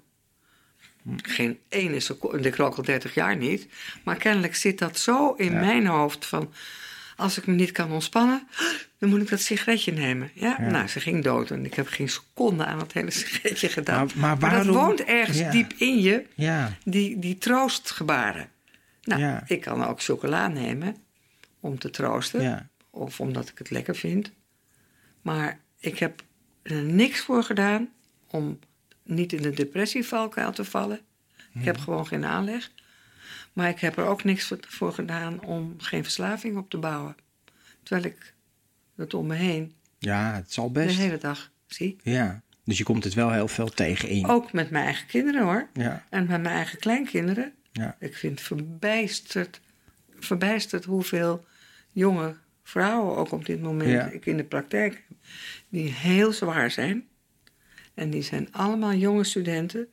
Geen 1.21 1.57
ene 1.69 1.99
seconde, 1.99 2.47
ik 2.47 2.55
rook 2.55 2.75
al 2.75 2.83
30 2.83 3.13
jaar 3.13 3.37
niet. 3.37 3.67
Maar 4.03 4.15
kennelijk 4.17 4.55
zit 4.55 4.77
dat 4.79 4.97
zo 4.99 5.31
in 5.33 5.53
mijn 5.53 5.85
hoofd 5.85 6.25
van... 6.25 6.53
als 7.21 7.37
ik 7.37 7.45
me 7.47 7.53
niet 7.53 7.71
kan 7.71 7.91
ontspannen, 7.91 8.47
dan 8.97 9.09
moet 9.09 9.21
ik 9.21 9.29
dat 9.29 9.39
sigaretje 9.41 9.91
nemen. 9.91 10.31
Ja, 10.33 10.61
nou, 10.61 10.87
ze 10.87 10.99
ging 10.99 11.23
dood 11.23 11.51
en 11.51 11.65
ik 11.65 11.73
heb 11.73 11.87
geen 11.87 12.09
seconde 12.09 12.65
aan 12.65 12.79
het 12.79 12.93
hele 12.93 13.11
sigaretje 13.11 13.69
gedaan. 13.69 14.09
Maar- 14.15 14.37
maar 14.37 14.39
dat 14.39 14.65
waarom- 14.65 14.75
woont 14.85 15.03
ergens 15.03 15.37
Ja. 15.37 15.51
diep 15.51 15.73
in 15.77 16.01
je, 16.01 16.25
ja, 16.35 16.71
die, 16.83 17.19
die 17.19 17.37
troostgebaren. 17.37 18.49
Nou, 19.03 19.21
Ja. 19.21 19.43
ik 19.47 19.61
kan 19.61 19.83
ook 19.85 20.01
chocola 20.01 20.47
nemen 20.47 20.95
om 21.59 21.79
te 21.79 21.89
troosten. 21.89 22.69
Of 22.89 23.19
omdat 23.19 23.49
ik 23.49 23.57
het 23.57 23.69
lekker 23.69 23.95
vind. 23.95 24.31
Maar 25.21 25.59
ik 25.79 25.99
heb 25.99 26.23
er 26.61 26.81
niks 26.83 27.19
voor 27.19 27.43
gedaan 27.43 27.89
om 28.27 28.59
niet 29.03 29.33
in 29.33 29.41
de 29.41 29.49
depressievalkuil 29.51 30.51
te 30.51 30.65
vallen. 30.65 30.99
Ik 31.53 31.63
heb 31.65 31.77
gewoon 31.77 32.07
geen 32.07 32.25
aanleg. 32.25 32.69
Maar 33.53 33.69
ik 33.69 33.79
heb 33.79 33.97
er 33.97 34.05
ook 34.05 34.23
niks 34.23 34.53
voor- 34.67 34.93
gedaan 34.93 35.43
om 35.43 35.75
geen 35.77 36.03
verslaving 36.03 36.57
op 36.57 36.69
te 36.69 36.77
bouwen. 36.77 37.15
Terwijl 37.83 38.05
ik 38.13 38.33
het 38.95 39.13
om 39.13 39.27
me 39.27 39.35
heen 39.35 39.73
ja, 39.97 40.33
het 40.33 40.53
zal 40.53 40.67
de 40.71 40.79
best. 40.85 40.97
hele 40.97 41.17
dag 41.17 41.51
zie. 41.67 41.95
Ja, 42.03 42.41
dus 42.63 42.77
je 42.77 42.83
komt 42.83 43.03
het 43.03 43.13
wel 43.13 43.31
heel 43.31 43.47
veel 43.47 43.69
tegen 43.69 44.09
in. 44.09 44.25
Ook 44.27 44.53
met 44.53 44.69
mijn 44.69 44.85
eigen 44.85 45.07
kinderen 45.07 45.43
hoor. 45.43 45.67
Ja, 45.73 46.05
En 46.09 46.19
met 46.27 46.41
mijn 46.41 46.55
eigen 46.55 46.79
kleinkinderen. 46.79 47.53
ja, 47.71 47.95
Ik 47.99 48.15
vind 48.15 48.41
verbijsterd, 48.41 49.61
verbijsterd 50.19 50.85
hoeveel 50.85 51.45
jonge 51.91 52.35
vrouwen 52.63 53.17
ook 53.17 53.31
op 53.31 53.45
dit 53.45 53.61
moment 53.61 53.89
Ja. 53.89 54.05
ik 54.05 54.25
in 54.25 54.37
de 54.37 54.43
praktijk 54.43 54.93
heb, 55.07 55.17
die 55.69 55.89
heel 55.91 56.31
zwaar 56.33 56.71
zijn. 56.71 57.07
En 57.93 58.09
die 58.09 58.21
zijn 58.21 58.53
allemaal 58.53 58.93
jonge 58.93 59.23
studenten 59.23 59.87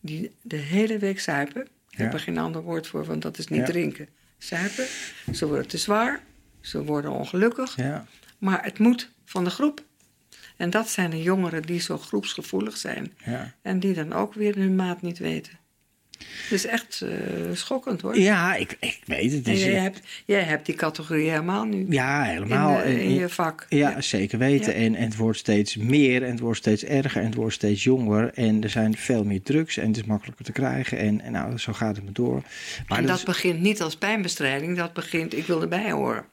die 0.00 0.34
de 0.42 0.56
hele 0.56 0.98
week 0.98 1.20
zuipen. 1.20 1.68
Ik 1.98 2.04
heb 2.04 2.12
er 2.12 2.20
geen 2.20 2.38
ander 2.38 2.62
woord 2.62 2.86
voor, 2.86 3.04
want 3.04 3.22
dat 3.22 3.38
is 3.38 3.48
niet 3.48 3.66
drinken. 3.66 4.08
Zuipen, 4.38 4.86
ze 5.32 5.46
worden 5.46 5.68
te 5.68 5.78
zwaar, 5.78 6.20
ze 6.60 6.84
worden 6.84 7.10
ongelukkig, 7.10 7.76
ja. 7.76 8.06
maar 8.38 8.64
het 8.64 8.78
moet 8.78 9.10
van 9.24 9.44
de 9.44 9.50
groep. 9.50 9.84
En 10.56 10.70
dat 10.70 10.88
zijn 10.88 11.10
de 11.10 11.22
jongeren 11.22 11.62
die 11.62 11.80
zo 11.80 11.98
groepsgevoelig 11.98 12.76
zijn. 12.76 13.12
ja. 13.24 13.54
En 13.62 13.80
die 13.80 13.94
dan 13.94 14.12
ook 14.12 14.34
weer 14.34 14.54
hun 14.54 14.76
maat 14.76 15.02
niet 15.02 15.18
weten. 15.18 15.58
Het 16.18 16.52
is 16.52 16.66
echt 16.66 17.00
eh, 17.00 17.10
schokkend 17.52 18.00
hoor. 18.00 18.18
Ja, 18.18 18.54
ik, 18.54 18.76
ik 18.80 19.00
weet 19.06 19.32
het. 19.32 19.46
Jij, 19.46 19.72
hebt, 19.72 20.00
jij 20.24 20.42
hebt 20.42 20.66
die 20.66 20.74
categorie 20.74 21.28
helemaal 21.30 21.64
nu 21.64 21.86
ja, 21.88 22.22
helemaal. 22.22 22.76
in, 22.78 22.82
eh, 22.96 23.00
in 23.02 23.14
je 23.14 23.28
vak. 23.28 23.66
Ja, 23.68 24.00
zeker 24.00 24.38
weten. 24.38 24.72
Ja. 24.72 24.78
En, 24.84 24.94
en 24.94 25.04
het 25.04 25.16
wordt 25.16 25.38
steeds 25.38 25.76
meer 25.76 26.22
en 26.22 26.30
het 26.30 26.40
wordt 26.40 26.58
steeds 26.58 26.84
erger 26.84 27.20
en 27.20 27.26
het 27.26 27.34
wordt 27.34 27.54
steeds 27.54 27.84
jonger. 27.84 28.30
En 28.34 28.62
er 28.62 28.70
zijn 28.70 28.96
veel 28.96 29.24
meer 29.24 29.42
drugs 29.42 29.76
en 29.76 29.86
het 29.86 29.96
is 29.96 30.04
makkelijker 30.04 30.44
te 30.44 30.52
krijgen. 30.52 30.98
En, 30.98 31.20
en 31.20 31.32
nou, 31.32 31.58
zo 31.58 31.72
gaat 31.72 31.94
het 31.96 32.04
maar 32.04 32.12
door. 32.12 32.42
Maar 32.88 32.98
en 32.98 33.06
dat 33.06 33.16
is- 33.16 33.22
begint 33.24 33.60
niet 33.60 33.82
als 33.82 33.96
pijnbestrijding, 33.96 34.76
dat 34.76 34.92
begint, 34.92 35.36
ik 35.36 35.46
wil 35.46 35.62
erbij 35.62 35.90
horen. 35.90 36.24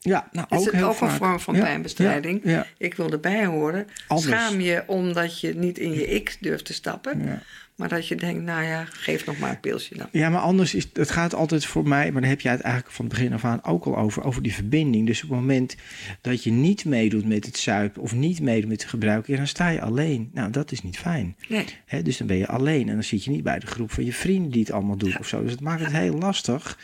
ja, 0.00 0.28
nou, 0.32 0.46
Het 0.50 0.58
ook 0.60 0.66
is 0.66 0.72
heel 0.72 0.88
ook 0.88 1.00
een 1.00 1.10
vorm 1.10 1.40
van 1.40 1.54
Ja, 1.54 1.60
pijnbestrijding. 1.62 2.40
Ja, 2.44 2.50
ja, 2.50 2.66
Ik 2.78 2.94
wil 2.94 3.10
erbij 3.10 3.46
horen. 3.46 3.86
Anders. 4.08 4.28
Schaam 4.28 4.60
je 4.60 4.82
omdat 4.86 5.40
je 5.40 5.54
niet 5.54 5.78
in 5.78 5.92
je 5.92 6.06
ik 6.06 6.36
durft 6.40 6.64
te 6.64 6.72
stappen. 6.72 7.42
Maar 7.76 7.88
dat 7.88 8.08
je 8.08 8.14
denkt, 8.14 8.42
nou 8.42 8.62
ja, 8.62 8.84
geef 8.84 9.26
nog 9.26 9.38
maar 9.38 9.50
een 9.50 9.60
pilsje 9.60 9.96
dan. 9.96 10.08
Ja, 10.12 10.28
maar 10.28 10.40
anders 10.40 10.74
is 10.74 10.88
het 10.92 11.10
gaat 11.10 11.34
altijd 11.34 11.66
voor 11.66 11.88
mij, 11.88 12.12
maar 12.12 12.20
daar 12.20 12.30
heb 12.30 12.40
jij 12.40 12.52
het 12.52 12.60
eigenlijk 12.60 12.94
van 12.94 13.04
het 13.04 13.14
begin 13.14 13.32
af 13.32 13.44
aan 13.44 13.64
ook 13.64 13.84
al 13.84 13.96
over, 13.96 14.24
over 14.24 14.42
die 14.42 14.54
verbinding. 14.54 15.06
Dus 15.06 15.22
op 15.22 15.28
het 15.28 15.38
moment 15.38 15.76
dat 16.20 16.44
je 16.44 16.50
niet 16.50 16.84
meedoet 16.84 17.28
met 17.28 17.46
het 17.46 17.58
zuipen 17.58 18.02
of 18.02 18.14
niet 18.14 18.40
meedoet 18.40 18.68
met 18.68 18.80
het 18.80 18.90
gebruiken, 18.90 19.32
ja, 19.32 19.38
dan 19.38 19.48
sta 19.48 19.68
je 19.68 19.80
alleen. 19.80 20.30
Nou, 20.32 20.50
dat 20.50 20.72
is 20.72 20.82
niet 20.82 20.98
fijn. 20.98 21.36
Nee. 21.48 22.02
Dus 22.02 22.16
dan 22.16 22.26
ben 22.26 22.36
je 22.36 22.46
alleen 22.46 22.88
en 22.88 22.94
dan 22.94 23.04
zit 23.04 23.24
je 23.24 23.30
niet 23.30 23.42
bij 23.42 23.58
de 23.58 23.66
groep 23.66 23.90
van 23.90 24.04
je 24.04 24.12
vrienden 24.12 24.50
die 24.50 24.60
het 24.60 24.72
allemaal 24.72 24.96
doen 24.96 25.18
of 25.18 25.28
zo. 25.28 25.42
Dus 25.42 25.50
het 25.50 25.60
maakt 25.60 25.84
het 25.84 25.92
heel 25.92 26.18
lastig. 26.18 26.78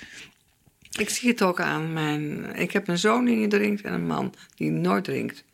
Ik 0.99 1.09
zie 1.09 1.29
het 1.29 1.43
ook 1.43 1.61
aan 1.61 1.93
mijn... 1.93 2.55
Ik 2.55 2.71
heb 2.71 2.89
een 2.89 2.99
zoon 2.99 3.25
die 3.25 3.37
niet 3.37 3.51
drinkt 3.51 3.83
en 3.83 3.93
een 3.93 4.07
man 4.07 4.35
die 4.55 4.71
nooit 4.71 5.05
drinkt. 5.05 5.45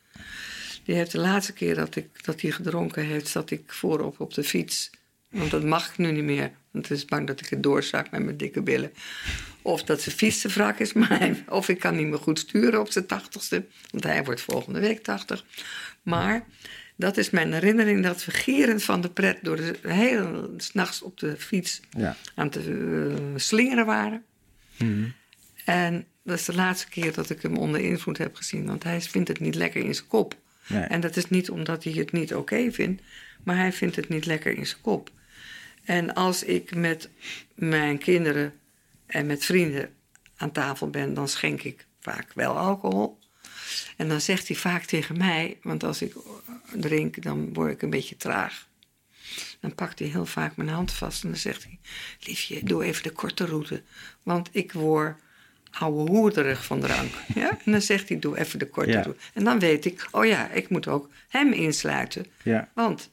Die 0.85 0.94
heeft 0.94 1.12
de 1.12 1.18
laatste 1.18 1.53
keer 1.53 1.75
dat, 1.75 1.96
ik, 1.96 2.25
dat 2.25 2.40
hij 2.40 2.51
gedronken 2.51 3.05
heeft, 3.05 3.29
zat 3.29 3.51
ik 3.51 3.62
voorop 3.66 4.20
op 4.20 4.35
de 4.35 4.44
fiets. 4.44 4.90
Want 5.30 5.50
dat 5.50 5.64
mag 5.64 5.88
ik 5.90 5.98
nu 5.98 6.12
niet 6.12 6.24
meer. 6.24 6.50
Want 6.70 6.88
het 6.88 6.98
is 6.98 7.04
bang 7.04 7.26
dat 7.26 7.40
ik 7.40 7.48
het 7.48 7.62
doorzak 7.62 8.10
met 8.10 8.24
mijn 8.24 8.36
dikke 8.36 8.62
billen. 8.62 8.92
Of 9.62 9.82
dat 9.82 10.00
zijn 10.00 10.16
fiets 10.16 10.40
te 10.40 10.48
wrak 10.48 10.78
is, 10.78 10.92
maar 11.00 11.18
hij- 11.18 11.44
of 11.48 11.68
ik 11.68 11.78
kan 11.78 11.96
niet 11.96 12.06
meer 12.06 12.18
goed 12.18 12.38
sturen 12.38 12.80
op 12.80 12.90
zijn 12.90 13.06
tachtigste. 13.06 13.64
Want 13.90 14.04
hij 14.04 14.24
wordt 14.24 14.40
volgende 14.40 14.80
week 14.80 15.02
tachtig. 15.02 15.44
Maar 16.02 16.44
dat 16.96 17.16
is 17.16 17.30
mijn 17.30 17.52
herinnering 17.52 18.02
dat 18.02 18.24
we 18.24 18.30
gierend 18.32 18.82
van 18.82 19.00
de 19.00 19.10
pret... 19.10 19.38
door 19.42 19.56
de 19.56 19.74
hele 19.82 20.50
s'nachts 20.56 21.02
op 21.02 21.18
de 21.18 21.36
fiets 21.36 21.80
Ja. 21.90 22.16
aan 22.34 22.46
het 22.46 22.56
eh, 22.56 23.14
slingeren 23.36 23.86
waren. 23.86 24.24
En 25.64 26.06
dat 26.24 26.38
is 26.38 26.44
de 26.44 26.54
laatste 26.54 26.88
keer 26.88 27.12
dat 27.12 27.30
ik 27.30 27.42
hem 27.42 27.56
onder 27.56 27.80
invloed 27.80 28.18
heb 28.18 28.34
gezien. 28.36 28.66
Want 28.66 28.82
hij 28.82 29.00
vindt 29.00 29.28
het 29.28 29.40
niet 29.40 29.54
lekker 29.54 29.84
in 29.84 29.94
zijn 29.94 30.06
kop. 30.06 30.34
Nee. 30.66 30.82
En 30.82 31.00
dat 31.00 31.16
is 31.16 31.28
niet 31.28 31.50
omdat 31.50 31.84
hij 31.84 31.92
het 31.92 32.12
niet 32.12 32.34
oké 32.34 32.72
vindt, 32.72 33.02
maar 33.46 33.56
hij 33.56 33.72
vindt 33.72 33.96
het 33.96 34.09
niet 34.09 34.26
lekker 34.26 34.56
in 34.56 34.66
zijn 34.66 34.80
kop. 34.80 35.11
En 35.85 36.14
als 36.14 36.42
ik 36.42 36.74
met 36.74 37.09
mijn 37.54 37.98
kinderen 37.98 38.54
en 39.06 39.26
met 39.26 39.44
vrienden 39.44 39.94
aan 40.37 40.52
tafel 40.52 40.90
ben, 40.90 41.14
dan 41.14 41.28
schenk 41.28 41.62
ik 41.62 41.87
vaak 42.00 42.32
wel 42.35 42.56
alcohol. 42.59 43.18
En 43.96 44.09
dan 44.09 44.20
zegt 44.20 44.48
hij 44.48 44.56
vaak 44.56 44.85
tegen 44.85 45.16
mij, 45.18 45.59
want 45.62 45.85
als 45.85 46.02
ik 46.02 46.14
drink, 46.72 47.22
dan 47.22 47.52
word 47.54 47.72
ik 47.72 47.82
een 47.82 47.90
beetje 47.90 48.16
traag. 48.16 48.68
Dan 49.61 49.74
pakt 49.74 49.98
hij 49.98 50.09
heel 50.09 50.26
vaak 50.26 50.56
mijn 50.56 50.68
hand 50.68 50.92
vast 50.92 51.22
en 51.24 51.28
dan 51.30 51.38
zegt 51.38 51.62
hij: 51.64 51.78
Liefje, 52.20 52.64
doe 52.64 52.85
even 52.85 53.02
de 53.02 53.11
korte 53.11 53.44
route. 53.44 53.82
Want 54.22 54.48
ik 54.52 54.72
word 54.72 55.20
ouwe 55.70 56.11
hoerderig 56.11 56.64
van 56.64 56.80
drank. 56.80 57.12
Ja? 57.35 57.50
En 57.64 57.72
dan 57.72 57.82
zegt 57.82 58.09
hij: 58.09 58.18
Doe 58.18 58.38
even 58.38 58.59
de 58.59 58.66
korte 58.68 58.90
Ja. 58.90 59.02
route. 59.02 59.20
En 59.35 59.44
dan 59.44 59.59
weet 59.59 59.85
ik: 59.85 60.09
Oh 60.11 60.24
ja, 60.26 60.50
ik 60.50 60.68
moet 60.68 60.88
ook 60.88 61.09
hem 61.28 61.52
insluiten. 61.52 62.26
Ja, 62.42 62.68
Want 62.74 63.09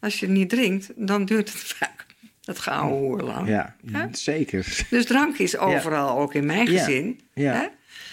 als 0.00 0.20
je 0.20 0.28
niet 0.28 0.48
drinkt, 0.48 0.90
dan 0.96 1.24
duurt 1.24 1.52
het 1.52 1.62
vaak 1.78 2.06
dat 2.40 2.58
gouden 2.58 2.98
hoer 2.98 3.20
lang. 3.20 3.48
ja, 3.48 3.76
zeker. 4.12 4.86
Dus 4.90 5.06
drank 5.06 5.38
is 5.38 5.56
overal, 5.56 6.18
ook 6.18 6.34
in 6.34 6.46
mijn 6.46 6.66
gezin. 6.66 7.20
Ja. 7.34 7.52
Hè? 7.52 7.66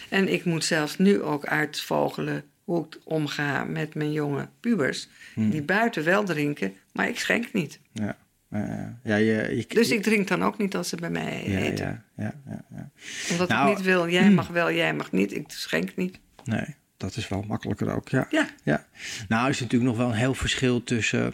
En 0.10 0.34
ik 0.34 0.46
moet 0.46 0.64
zelfs 0.64 0.98
nu 0.98 1.22
ook 1.22 1.46
uitvogelen 1.46 2.44
hoe 2.64 2.86
ik 2.86 3.00
omga 3.04 3.64
met 3.64 3.96
mijn 3.96 4.12
jonge 4.12 4.50
pubers. 4.60 5.08
Hmm. 5.34 5.50
Die 5.50 5.62
buiten 5.62 6.04
wel 6.04 6.24
drinken, 6.24 6.74
maar 6.92 7.08
ik 7.08 7.20
schenk 7.20 7.54
niet. 7.54 7.80
Ja, 7.92 8.18
ja, 8.50 8.98
ja. 9.04 9.16
je, 9.16 9.56
je, 9.56 9.66
Dus 9.68 9.90
ik 9.92 10.04
drink 10.04 10.28
dan 10.28 10.44
ook 10.44 10.58
niet 10.58 10.76
als 10.76 10.90
ze 10.90 10.96
bij 10.96 11.10
mij 11.10 11.44
ja, 11.50 11.58
eten. 11.58 12.04
ja, 12.16 12.24
ja, 12.24 12.34
ja, 12.50 12.66
ja. 12.76 12.90
Omdat 13.32 13.48
Nou, 13.50 13.70
ik 13.70 13.78
niet 13.78 13.86
wil, 13.86 14.10
jij 14.10 14.32
mag 14.32 14.48
wel, 14.48 14.72
jij 14.72 14.94
mag 14.94 15.12
niet. 15.12 15.34
Ik 15.36 15.46
schenk 15.48 15.96
niet. 15.96 16.20
Nee, 16.44 16.76
dat 16.98 17.16
is 17.16 17.28
wel 17.28 17.44
makkelijker 17.48 17.96
ook, 17.96 18.10
ja. 18.10 18.28
Ja, 18.30 18.48
Ja, 18.64 18.86
nou 19.28 19.50
is 19.50 19.60
natuurlijk 19.60 19.90
nog 19.90 20.00
wel 20.00 20.10
een 20.10 20.18
heel 20.18 20.34
verschil 20.34 20.84
tussen 20.84 21.34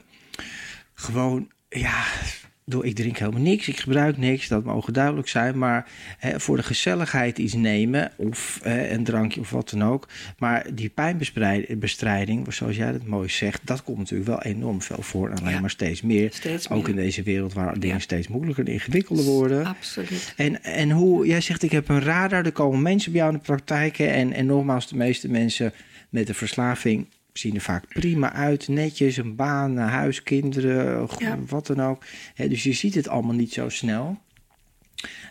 gewoon, 0.93 1.48
ja, 1.69 2.04
door, 2.65 2.86
ik 2.86 2.96
drink 2.96 3.17
helemaal 3.17 3.41
niks, 3.41 3.67
ik 3.67 3.80
gebruik 3.80 4.17
niks, 4.17 4.48
dat 4.48 4.63
mogen 4.63 4.93
duidelijk 4.93 5.28
zijn, 5.28 5.58
maar 5.58 5.88
hè, 6.17 6.39
voor 6.39 6.58
de 6.58 6.63
gezelligheid 6.63 7.38
iets 7.38 7.54
nemen 7.54 8.12
of 8.15 8.60
hè, 8.63 8.89
een 8.89 9.04
drankje 9.04 9.39
of 9.39 9.50
wat 9.50 9.69
dan 9.69 9.84
ook. 9.84 10.08
Maar 10.38 10.65
die 10.74 10.89
pijnbestrijding, 10.89 12.54
zoals 12.54 12.76
jij 12.76 12.91
dat 12.91 13.06
mooi 13.06 13.30
zegt, 13.30 13.62
dat 13.63 13.84
komt 13.84 13.98
natuurlijk 13.98 14.30
wel 14.30 14.41
enorm 14.41 14.82
veel 14.82 15.02
voor 15.02 15.30
en 15.30 15.38
alleen 15.39 15.54
Ja. 15.54 15.60
maar 15.60 15.69
steeds 15.69 16.02
meer. 16.02 16.30
Steeds 16.34 16.69
Ook 16.69 16.80
meer. 16.82 16.89
in 16.89 16.96
deze 16.96 17.24
wereld 17.24 17.54
waar 17.54 17.80
dingen 17.80 17.96
Ja. 17.96 18.02
steeds 18.02 18.28
moeilijker 18.28 18.65
en 18.67 18.74
ingewikkelder 18.74 19.26
worden. 19.26 19.65
absoluut. 19.65 20.34
En, 20.38 20.63
en 20.63 20.91
hoe, 20.91 21.26
jij 21.28 21.41
zegt 21.41 21.63
ik 21.63 21.72
heb 21.72 21.89
een 21.89 22.02
radar, 22.02 22.46
er 22.46 22.52
komen 22.52 22.82
mensen 22.82 23.12
bij 23.12 23.22
jou 23.22 23.34
in 23.34 23.39
de 23.39 23.46
praktijken. 23.46 24.10
En, 24.12 24.34
en 24.34 24.46
nogmaals, 24.46 24.88
de 24.89 24.96
meeste 24.98 25.30
mensen 25.30 25.74
met 26.10 26.30
een 26.30 26.36
verslaving 26.36 27.08
zien 27.34 27.56
er 27.56 27.62
vaak 27.62 27.88
prima 27.88 28.34
uit. 28.34 28.67
Netjes, 28.67 29.17
een 29.17 29.36
baan, 29.36 29.78
een 29.78 29.88
huis, 29.88 30.24
kinderen, 30.24 31.08
Ja. 31.17 31.39
wat 31.48 31.67
dan 31.67 31.82
ook. 31.82 32.04
Dus 32.36 32.63
je 32.63 32.74
ziet 32.74 32.96
het 32.96 33.08
allemaal 33.08 33.36
niet 33.36 33.54
zo 33.54 33.69
snel. 33.69 34.22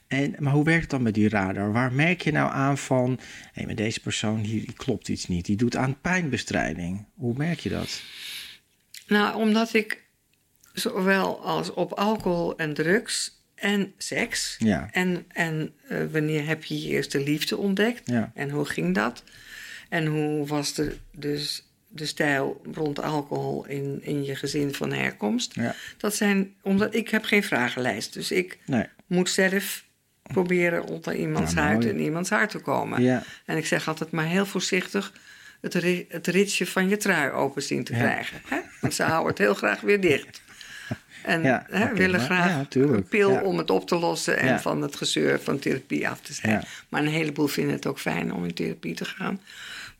En, 0.07 0.35
maar 0.39 0.53
hoe 0.53 0.65
werkt 0.65 0.81
het 0.81 0.91
dan 0.91 1.03
met 1.03 1.15
die 1.15 1.29
radar? 1.29 1.73
Waar 1.73 1.93
merk 1.93 2.23
je 2.23 2.33
nou 2.33 2.53
aan 2.53 2.79
van... 2.79 3.19
hé, 3.53 3.67
met 3.67 3.77
deze 3.77 4.01
persoon 4.01 4.39
hier 4.39 4.61
die 4.61 4.75
klopt 4.75 5.09
iets 5.09 5.29
niet. 5.29 5.45
Die 5.45 5.57
doet 5.57 5.77
aan 5.77 6.01
pijnbestrijding. 6.01 7.05
Hoe 7.15 7.35
merk 7.37 7.61
je 7.61 7.69
dat? 7.69 8.03
Nou, 9.07 9.37
omdat 9.37 9.75
ik 9.75 10.03
zowel 10.73 11.45
als 11.45 11.73
op 11.73 11.93
alcohol 11.93 12.57
en 12.57 12.75
drugs 12.75 13.43
en 13.55 13.93
seks... 13.99 14.57
Ja. 14.59 14.89
En, 14.93 15.25
en 15.29 15.73
eh, 15.89 15.99
wanneer 16.11 16.47
heb 16.47 16.65
je 16.65 16.83
je 16.83 16.89
eerste 16.89 17.23
liefde 17.23 17.57
ontdekt? 17.57 18.11
Ja. 18.11 18.31
En 18.35 18.51
hoe 18.51 18.65
ging 18.65 18.95
dat? 18.95 19.23
En 19.89 20.07
hoe 20.07 20.47
was 20.47 20.75
de, 20.75 20.97
dus 21.13 21.72
de 21.95 22.07
stijl 22.07 22.61
rond 22.75 23.03
alcohol 23.03 23.67
in, 23.67 23.99
in 24.03 24.25
je 24.25 24.37
gezin 24.37 24.75
van 24.75 24.93
herkomst? 24.93 25.55
Ja. 25.55 25.75
Dat 25.97 26.15
zijn, 26.15 26.55
omdat 26.63 26.95
ik 26.95 27.09
heb 27.09 27.25
geen 27.25 27.43
vragenlijst. 27.43 28.13
Dus 28.13 28.31
ik 28.31 28.59
Nee. 28.67 28.85
moet 29.07 29.31
zelf 29.31 29.85
proberen 30.23 30.85
onder 30.85 31.15
iemands 31.15 31.55
Nou, 31.55 31.67
huid 31.67 31.85
en 31.87 32.01
iemands 32.01 32.31
hart 32.31 32.51
te 32.51 32.59
komen. 32.59 33.03
Ja. 33.03 33.23
En 33.47 33.57
ik 33.57 33.67
zeg 33.67 33.89
altijd 33.89 34.11
maar 34.11 34.27
heel 34.27 34.47
voorzichtig 34.47 35.13
het, 35.61 35.75
ri- 35.75 36.07
het 36.09 36.27
ritsje 36.27 36.67
van 36.67 36.89
je 36.89 36.97
trui 36.97 37.31
open 37.31 37.63
zien 37.63 37.85
te 37.85 37.93
Ja. 37.95 37.99
krijgen. 37.99 38.41
Hè? 38.49 38.59
Want 38.81 38.95
ze 38.95 39.03
houden 39.03 39.29
het 39.29 39.39
heel 39.39 39.55
graag 39.55 39.81
weer 39.81 40.01
dicht. 40.01 40.43
En 41.23 41.43
Ja, 41.43 41.67
hè, 41.71 41.95
willen 41.95 42.17
maar- 42.17 42.27
graag 42.29 42.67
ja, 42.71 42.81
een 42.81 43.09
pil 43.09 43.31
Ja. 43.31 43.43
om 43.43 43.59
het 43.59 43.71
op 43.71 43.87
te 43.89 43.97
lossen 43.97 44.39
en 44.39 44.61
van 44.61 44.83
het 44.83 44.97
gezeur 44.97 45.41
van 45.41 45.59
therapie 45.59 46.09
af 46.09 46.21
te 46.21 46.33
zijn. 46.33 46.65
Maar 46.89 47.01
een 47.03 47.09
heleboel 47.09 47.47
vinden 47.47 47.75
het 47.75 47.87
ook 47.87 47.99
fijn 47.99 48.33
om 48.35 48.45
in 48.45 48.55
therapie 48.55 48.95
te 48.95 49.05
gaan. 49.05 49.41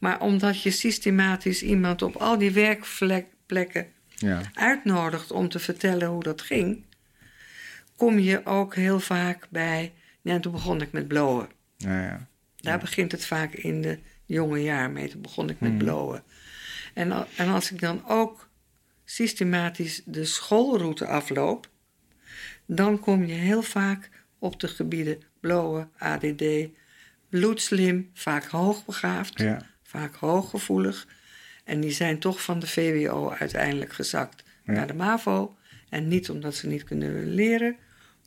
Maar 0.03 0.21
omdat 0.21 0.63
je 0.63 0.71
systematisch 0.71 1.63
iemand 1.63 2.03
op 2.03 2.17
al 2.17 2.39
die 2.39 2.51
werkplekken 2.51 3.87
Ja. 4.09 4.41
uitnodigt 4.55 5.31
om 5.31 5.49
te 5.49 5.59
vertellen 5.59 6.09
hoe 6.09 6.23
dat 6.23 6.41
ging, 6.43 6.85
kom 7.97 8.19
je 8.19 8.47
ook 8.47 8.75
heel 8.75 9.01
vaak 9.01 9.47
bij. 9.51 9.93
Ja, 10.23 10.41
toen 10.41 10.53
begon 10.53 10.81
ik 10.81 10.93
met 10.93 11.09
blowen. 11.09 11.49
Ja, 11.77 12.03
ja. 12.03 12.27
Daar 12.57 12.79
begint 12.79 13.13
het 13.13 13.27
vaak 13.27 13.53
in 13.55 13.83
de 13.83 13.99
jonge 14.25 14.63
jaar 14.63 14.91
mee. 14.91 15.09
Toen 15.09 15.23
begon 15.23 15.51
ik 15.51 15.61
met 15.61 15.71
Mhm. 15.73 15.79
blowen. 15.85 16.23
En, 16.95 17.27
en 17.37 17.49
als 17.49 17.71
ik 17.73 17.81
dan 17.81 18.03
ook 18.09 18.49
systematisch 19.05 20.03
de 20.05 20.25
schoolroute 20.25 21.07
afloop, 21.07 21.69
dan 22.67 22.99
kom 23.01 23.25
je 23.25 23.35
heel 23.35 23.63
vaak 23.63 24.11
op 24.39 24.61
de 24.61 24.69
gebieden 24.69 25.23
blowen, 25.41 25.91
ADD, 25.99 26.45
bloedslim, 27.29 28.11
vaak 28.15 28.45
hoogbegaafd, 28.45 29.39
Ja. 29.41 29.71
Vaak 29.93 30.15
hooggevoelig. 30.15 31.07
En 31.65 31.81
die 31.81 31.91
zijn 31.91 32.19
toch 32.19 32.43
van 32.43 32.59
de 32.59 32.67
VWO 32.67 33.31
uiteindelijk 33.31 33.93
gezakt 33.93 34.43
Ja. 34.65 34.73
naar 34.73 34.87
de 34.87 34.95
MAVO. 34.95 35.57
En 35.89 36.09
niet 36.09 36.31
omdat 36.31 36.55
ze 36.55 36.67
niet 36.67 36.85
kunnen 36.85 37.35
leren, 37.35 37.77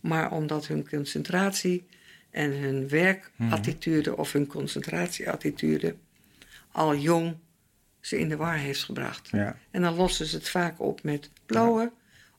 maar 0.02 0.32
omdat 0.32 0.68
hun 0.68 0.90
concentratie 0.90 1.88
en 2.32 2.52
hun 2.52 2.88
werkattitude 2.90 4.18
of 4.18 4.32
hun 4.32 4.48
concentratieattitude 4.48 5.96
al 6.72 6.96
jong 6.96 7.36
ze 8.02 8.20
in 8.20 8.30
de 8.30 8.36
war 8.36 8.58
heeft 8.58 8.84
gebracht. 8.84 9.30
Ja. 9.32 9.58
En 9.72 9.82
dan 9.82 9.96
lossen 9.96 10.26
ze 10.26 10.36
het 10.36 10.50
vaak 10.50 10.80
op 10.80 11.04
met 11.04 11.30
blowen. 11.46 11.92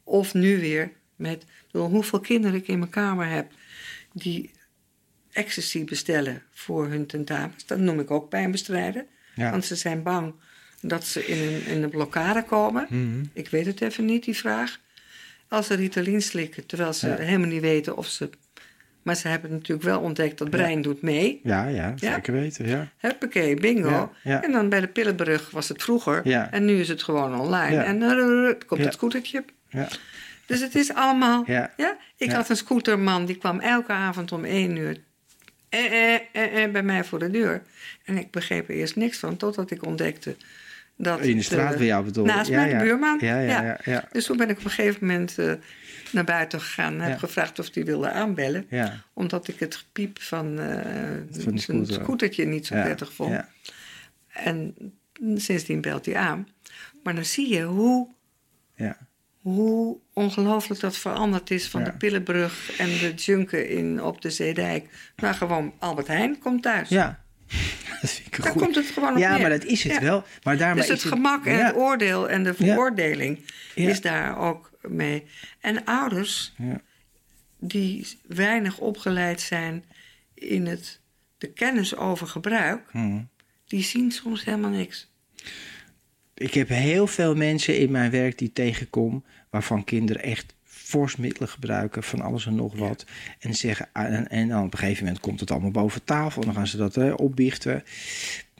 Of 0.04 0.34
nu 0.34 0.60
weer 0.60 0.92
met 1.16 1.44
bedoel, 1.72 1.88
hoeveel 1.88 2.20
kinderen 2.20 2.56
ik 2.60 2.68
in 2.68 2.78
mijn 2.78 2.90
kamer 2.90 3.26
heb 3.28 3.52
die 4.12 4.50
ecstasy 5.32 5.84
bestellen 5.84 6.42
voor 6.52 6.88
hun 6.88 7.06
tentamens. 7.06 7.66
Dat 7.66 7.78
noem 7.78 8.00
ik 8.00 8.10
ook 8.10 8.28
pijnbestrijden. 8.28 9.06
Ja. 9.36 9.50
Want 9.50 9.64
ze 9.64 9.74
zijn 9.76 10.02
bang 10.02 10.34
dat 10.80 11.04
ze 11.06 11.26
in 11.26 11.38
een, 11.54 11.66
in 11.66 11.82
een 11.82 11.90
blokkade 11.90 12.42
komen. 12.44 12.86
Mhm. 12.88 13.24
Ik 13.32 13.48
weet 13.48 13.66
het 13.66 13.80
even 13.80 14.04
niet, 14.04 14.24
die 14.24 14.36
vraag. 14.36 14.78
Als 15.48 15.66
ze 15.66 15.74
Ritalin 15.74 16.22
slikken, 16.22 16.66
terwijl 16.66 16.92
ze 16.92 17.08
Ja. 17.08 17.16
helemaal 17.16 17.48
niet 17.48 17.60
weten 17.60 17.96
of 17.96 18.06
ze... 18.06 18.30
Maar 19.02 19.16
ze 19.16 19.28
hebben 19.28 19.50
natuurlijk 19.50 19.82
wel 19.88 20.00
ontdekt 20.00 20.38
dat 20.38 20.50
brein 20.50 20.82
doet 20.82 21.02
mee. 21.02 21.40
Ja, 21.42 21.66
ja, 21.66 21.92
zeker 21.96 22.32
weten. 22.32 22.66
Ja. 22.68 22.88
Huppakee, 22.98 23.54
bingo. 23.54 24.12
En 24.22 24.52
dan 24.52 24.68
bij 24.68 24.80
de 24.80 24.86
pillenbrug 24.88 25.50
was 25.50 25.68
het 25.68 25.82
vroeger. 25.82 26.20
Ja. 26.28 26.50
En 26.50 26.64
nu 26.64 26.80
is 26.80 26.88
het 26.88 27.02
gewoon 27.02 27.40
online. 27.40 27.74
Ja. 27.74 27.84
En 27.84 27.98
dan 27.98 28.54
komt 28.66 28.80
Ja. 28.80 28.86
het 28.86 28.94
scootertje. 28.94 29.44
Ja. 29.68 29.88
Dus 30.46 30.60
het 30.60 30.74
is 30.74 30.94
allemaal... 30.94 31.44
Ja. 31.46 31.70
Ik 32.16 32.32
had 32.32 32.48
een 32.48 32.56
scooterman, 32.56 33.24
die 33.24 33.36
kwam 33.36 33.60
elke 33.60 33.92
avond 33.92 34.32
om 34.32 34.44
één 34.44 34.76
uur... 34.76 34.96
Eh, 35.76 36.14
eh, 36.14 36.20
eh, 36.32 36.64
eh, 36.64 36.70
bij 36.72 36.82
mij 36.82 37.04
voor 37.04 37.18
de 37.18 37.30
deur. 37.30 37.62
En 38.04 38.18
ik 38.18 38.30
begreep 38.30 38.68
er 38.68 38.74
eerst 38.74 38.96
niks 38.96 39.18
van, 39.18 39.36
totdat 39.36 39.70
ik 39.70 39.84
ontdekte... 39.84 40.36
Dat 40.98 41.20
In 41.20 41.36
de 41.36 41.42
straat 41.42 41.76
bij 41.76 41.86
jou 41.86 42.04
bedoel 42.04 42.24
je? 42.26 42.30
Naast 42.32 42.50
Ja, 42.50 42.56
mij, 42.56 42.68
de 42.68 42.74
ja. 42.74 42.82
buurman. 42.82 43.18
Ja, 43.20 43.40
ja, 43.40 43.80
ja. 43.84 44.08
Dus 44.12 44.24
toen 44.24 44.36
ben 44.36 44.48
ik 44.48 44.58
op 44.58 44.64
een 44.64 44.70
gegeven 44.70 45.06
moment 45.06 45.38
eh, 45.38 45.52
naar 46.12 46.24
buiten 46.24 46.60
gegaan... 46.60 46.94
en 46.94 47.00
heb 47.00 47.18
gevraagd 47.18 47.58
of 47.58 47.70
die 47.70 47.84
wilde 47.84 48.10
aanbellen. 48.10 48.66
Omdat 49.12 49.48
ik 49.48 49.58
het 49.60 49.74
gepiep 49.76 50.20
van, 50.20 50.58
eh 50.58 50.82
die 51.30 51.42
zijn 51.42 51.58
scooter. 51.58 51.94
scootertje 51.94 52.44
niet 52.44 52.66
zo 52.66 52.74
prettig 52.80 53.12
vond. 53.12 53.40
En 54.28 54.74
sindsdien 55.34 55.80
belt 55.80 56.06
hij 56.06 56.16
aan. 56.16 56.48
Maar 57.02 57.14
dan 57.14 57.24
zie 57.24 57.54
je 57.54 57.62
hoe, 57.62 58.08
Ja. 58.74 58.96
Hoe 59.52 59.98
ongelooflijk 60.12 60.80
dat 60.80 60.96
veranderd 60.96 61.50
is 61.50 61.68
van 61.68 61.80
Ja. 61.80 61.86
de 61.90 61.96
Pillenbrug 61.96 62.78
en 62.78 62.86
de 62.88 63.12
junken 63.16 63.68
in, 63.68 64.02
op 64.02 64.20
de 64.20 64.30
Zeedijk. 64.30 65.12
Maar 65.16 65.34
gewoon 65.34 65.72
Albert 65.78 66.06
Heijn 66.06 66.38
komt 66.38 66.62
thuis. 66.62 66.88
Ja. 66.88 67.24
Dat 68.00 68.10
vind 68.10 68.26
ik 68.26 68.42
Daar 68.42 68.52
goeie. 68.52 68.64
komt 68.64 68.74
het 68.76 68.86
gewoon 68.86 69.12
op 69.12 69.18
Ja, 69.18 69.30
neer. 69.32 69.40
maar 69.40 69.50
dat 69.50 69.64
is 69.64 69.82
het 69.82 69.92
Ja. 69.92 70.00
wel. 70.00 70.24
Maar 70.42 70.56
daarmee 70.56 70.76
Dus 70.80 70.88
het 70.88 70.96
is 70.96 71.02
het 71.04 71.12
gemak 71.12 71.46
en 71.46 71.56
ja. 71.56 71.66
het 71.66 71.74
oordeel 71.76 72.28
en 72.28 72.42
de 72.42 72.54
veroordeling 72.54 73.38
is 73.74 74.00
daar 74.00 74.38
ook 74.38 74.70
mee. 74.80 75.24
En 75.60 75.84
ouders 75.84 76.54
Ja. 76.58 76.80
die 77.58 78.06
weinig 78.26 78.78
opgeleid 78.78 79.40
zijn 79.40 79.84
in 80.34 80.66
het, 80.66 81.00
de 81.38 81.52
kennis 81.52 81.96
over 81.96 82.26
gebruik, 82.26 82.80
Hm. 82.90 83.20
die 83.66 83.82
zien 83.82 84.10
soms 84.12 84.44
helemaal 84.44 84.70
niks. 84.70 85.10
Ik 86.34 86.54
heb 86.54 86.68
heel 86.68 87.06
veel 87.06 87.34
mensen 87.34 87.78
in 87.78 87.90
mijn 87.90 88.10
werk 88.10 88.38
die 88.38 88.52
tegenkom... 88.52 89.24
waarvan 89.56 89.84
kinderen 89.84 90.22
echt 90.22 90.54
fors 90.64 91.16
middelen 91.16 91.48
gebruiken... 91.48 92.02
van 92.02 92.20
alles 92.20 92.46
en 92.46 92.54
nog 92.54 92.76
wat. 92.76 93.04
En, 93.38 93.54
zeggen, 93.54 93.88
ah, 93.92 94.04
en, 94.04 94.28
en 94.28 94.48
dan 94.48 94.64
op 94.64 94.72
een 94.72 94.78
gegeven 94.78 95.04
moment 95.04 95.22
komt 95.22 95.40
het 95.40 95.50
allemaal 95.50 95.70
boven 95.70 96.04
tafel... 96.04 96.40
en 96.40 96.46
dan 96.46 96.56
gaan 96.56 96.66
ze 96.66 96.76
dat 96.76 96.96
eh, 96.96 97.12
opbiechten. 97.16 97.84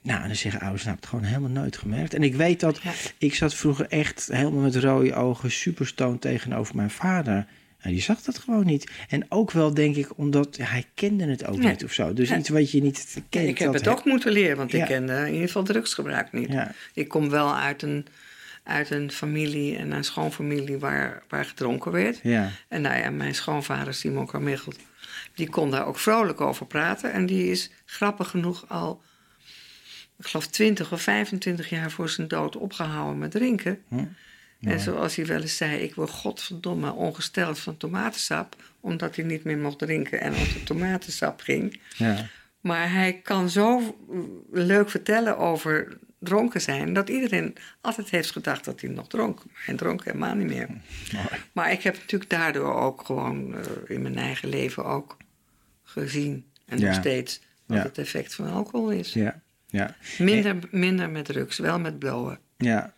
Nou, 0.03 0.21
en 0.21 0.27
dan 0.27 0.37
zeggen 0.37 0.61
ouders, 0.61 0.85
nou, 0.85 0.97
ik 0.97 1.03
heb 1.03 1.11
het 1.11 1.21
gewoon 1.21 1.25
helemaal 1.25 1.63
nooit 1.63 1.77
gemerkt. 1.77 2.15
En 2.15 2.23
ik 2.23 2.35
weet 2.35 2.61
dat... 2.61 2.81
Ja. 2.83 2.93
Ik 3.19 3.35
zat 3.35 3.55
vroeger 3.55 3.87
echt 3.89 4.29
helemaal 4.33 4.61
met 4.63 4.77
rode 4.77 5.15
ogen... 5.15 5.51
super 5.51 5.87
stoned 5.87 6.21
tegenover 6.21 6.77
mijn 6.77 6.91
vader... 6.91 7.47
En 7.79 7.93
die 7.93 8.01
zag 8.01 8.23
dat 8.23 8.39
gewoon 8.39 8.67
niet. 8.67 8.91
En 9.09 9.27
ook 9.29 9.51
wel, 9.51 9.75
denk 9.75 9.97
ik, 9.97 10.19
omdat 10.19 10.57
hij 10.57 10.85
kende 10.95 11.25
het 11.25 11.47
ook 11.47 11.57
Nee. 11.59 11.71
niet 11.71 11.85
of 11.85 11.93
zo. 11.93 12.13
Dus 12.13 12.31
iets 12.33 12.49
wat 12.49 12.71
je 12.71 12.83
niet 12.83 13.23
kent. 13.29 13.49
ik 13.49 13.59
heb 13.59 13.73
het 13.73 13.89
ook 13.89 14.05
moeten 14.05 14.33
leren, 14.33 14.57
want 14.57 14.73
Ja. 14.73 14.79
ik 14.79 14.85
kende 14.85 15.13
in 15.13 15.33
ieder 15.33 15.47
geval 15.47 15.63
drugsgebruik 15.63 16.33
niet. 16.33 16.55
Ik 16.95 17.09
kom 17.09 17.31
wel 17.31 17.57
uit 17.57 17.83
een, 17.83 18.07
uit 18.67 18.91
een 18.91 19.11
familie 19.11 19.77
en 19.77 19.93
een 19.93 20.05
schoonfamilie 20.05 20.79
waar, 20.79 21.23
waar 21.29 21.45
gedronken 21.45 21.93
werd. 21.93 22.21
Ja, 22.23 22.51
En 22.69 22.81
nou 22.81 22.99
ja, 22.99 23.11
mijn 23.11 23.35
schoonvader 23.35 23.95
Simon 23.95 24.27
Carmichel, 24.27 24.73
die 25.35 25.51
kon 25.51 25.71
daar 25.71 25.87
ook 25.87 25.99
vrolijk 25.99 26.41
over 26.41 26.67
praten. 26.67 27.13
En 27.13 27.27
die 27.27 27.51
is 27.51 27.71
grappig 27.85 28.29
genoeg 28.31 28.65
al, 28.69 29.03
ik 30.19 30.27
geloof 30.27 30.47
20 30.47 30.93
of 30.93 31.03
25 31.03 31.69
jaar 31.69 31.91
voor 31.91 32.09
zijn 32.09 32.29
dood 32.29 32.57
opgehouden 32.57 33.19
met 33.19 33.31
drinken. 33.31 33.83
Hm, 33.89 34.05
En 34.61 34.81
zoals 34.81 35.17
hij 35.17 35.27
wel 35.27 35.41
eens 35.41 35.57
zei, 35.57 35.77
ik 35.79 35.95
word 35.95 36.11
godverdomme 36.11 36.93
ongesteld 36.93 37.59
van 37.59 37.77
tomatensap, 37.77 38.57
omdat 38.81 39.17
hij 39.17 39.25
niet 39.25 39.45
meer 39.45 39.59
mocht 39.59 39.79
drinken 39.79 40.21
en 40.21 40.33
op 40.33 40.53
de 40.53 40.63
tomatensap 40.65 41.41
ging. 41.41 41.81
ja. 41.97 42.27
Maar 42.61 42.93
hij 42.93 43.21
kan 43.23 43.51
zo 43.51 43.97
leuk 44.53 44.91
vertellen 44.91 45.39
over 45.39 45.99
dronken 46.27 46.61
zijn, 46.61 46.93
dat 46.93 47.09
iedereen 47.09 47.57
altijd 47.81 48.11
heeft 48.11 48.31
gedacht 48.31 48.65
dat 48.65 48.81
hij 48.81 48.91
nog 48.91 49.09
dronk. 49.09 49.43
Hij 49.53 49.75
dronk 49.75 50.05
helemaal 50.05 50.35
niet 50.35 50.47
meer. 50.47 50.69
Maar 51.53 51.73
ik 51.73 51.83
heb 51.83 51.95
natuurlijk 51.99 52.31
daardoor 52.31 52.75
ook 52.75 53.05
gewoon 53.05 53.55
eh, 53.55 53.61
in 53.87 54.03
mijn 54.03 54.17
eigen 54.19 54.49
leven 54.49 54.85
ook 54.85 55.17
gezien. 55.83 56.45
En 56.67 56.79
Ja. 56.79 56.87
nog 56.87 56.95
steeds 56.95 57.41
wat 57.67 57.77
Ja. 57.77 57.83
het 57.83 57.99
effect 57.99 58.35
van 58.35 58.51
alcohol 58.51 58.91
is. 58.91 59.13
Ja, 59.13 59.41
ja. 59.69 59.97
Minder, 60.19 60.57
minder 60.71 61.11
met 61.11 61.25
drugs, 61.25 61.59
wel 61.59 61.79
met 61.81 61.99
blowen. 61.99 62.39
Ja. 62.57 62.95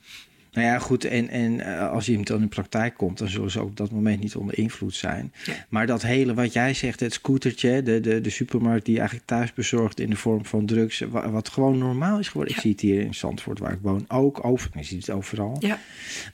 Nou 0.58 0.70
ja, 0.70 0.78
goed. 0.78 1.04
En, 1.04 1.28
en 1.28 1.60
eh, 1.60 1.90
als 1.90 2.08
iemand 2.08 2.26
dan 2.26 2.40
in 2.42 2.48
praktijk 2.48 2.94
komt, 2.94 3.18
dan 3.18 3.28
zullen 3.28 3.50
ze 3.50 3.60
ook 3.60 3.68
op 3.68 3.76
dat 3.76 3.90
moment 3.90 4.20
niet 4.20 4.36
onder 4.36 4.58
invloed 4.58 4.94
zijn. 4.94 5.32
Ja. 5.44 5.52
Maar 5.68 5.86
dat 5.86 6.02
hele 6.02 6.34
wat 6.34 6.52
jij 6.52 6.74
zegt, 6.74 7.00
het 7.00 7.12
scootertje, 7.12 7.82
de, 7.82 8.00
de, 8.00 8.20
de 8.20 8.30
supermarkt 8.30 8.84
die 8.84 8.92
je 8.94 8.98
eigenlijk 9.00 9.28
thuis 9.28 9.52
bezorgt 9.52 10.00
in 10.00 10.10
de 10.10 10.16
vorm 10.16 10.44
van 10.44 10.66
drugs, 10.66 10.98
wa- 11.00 11.30
wat 11.30 11.48
gewoon 11.48 11.78
normaal 11.78 12.18
is 12.18 12.28
geworden. 12.28 12.54
Ik 12.54 12.60
zie 12.60 12.70
het 12.70 12.80
hier 12.80 13.00
in 13.00 13.14
Zandvoort, 13.14 13.58
waar 13.58 13.72
ik 13.72 13.78
woon, 13.82 14.04
ook 14.08 14.44
over. 14.44 14.70
Je 14.74 14.82
ziet 14.82 15.06
het 15.06 15.16
overal. 15.16 15.56
Ja, 15.60 15.78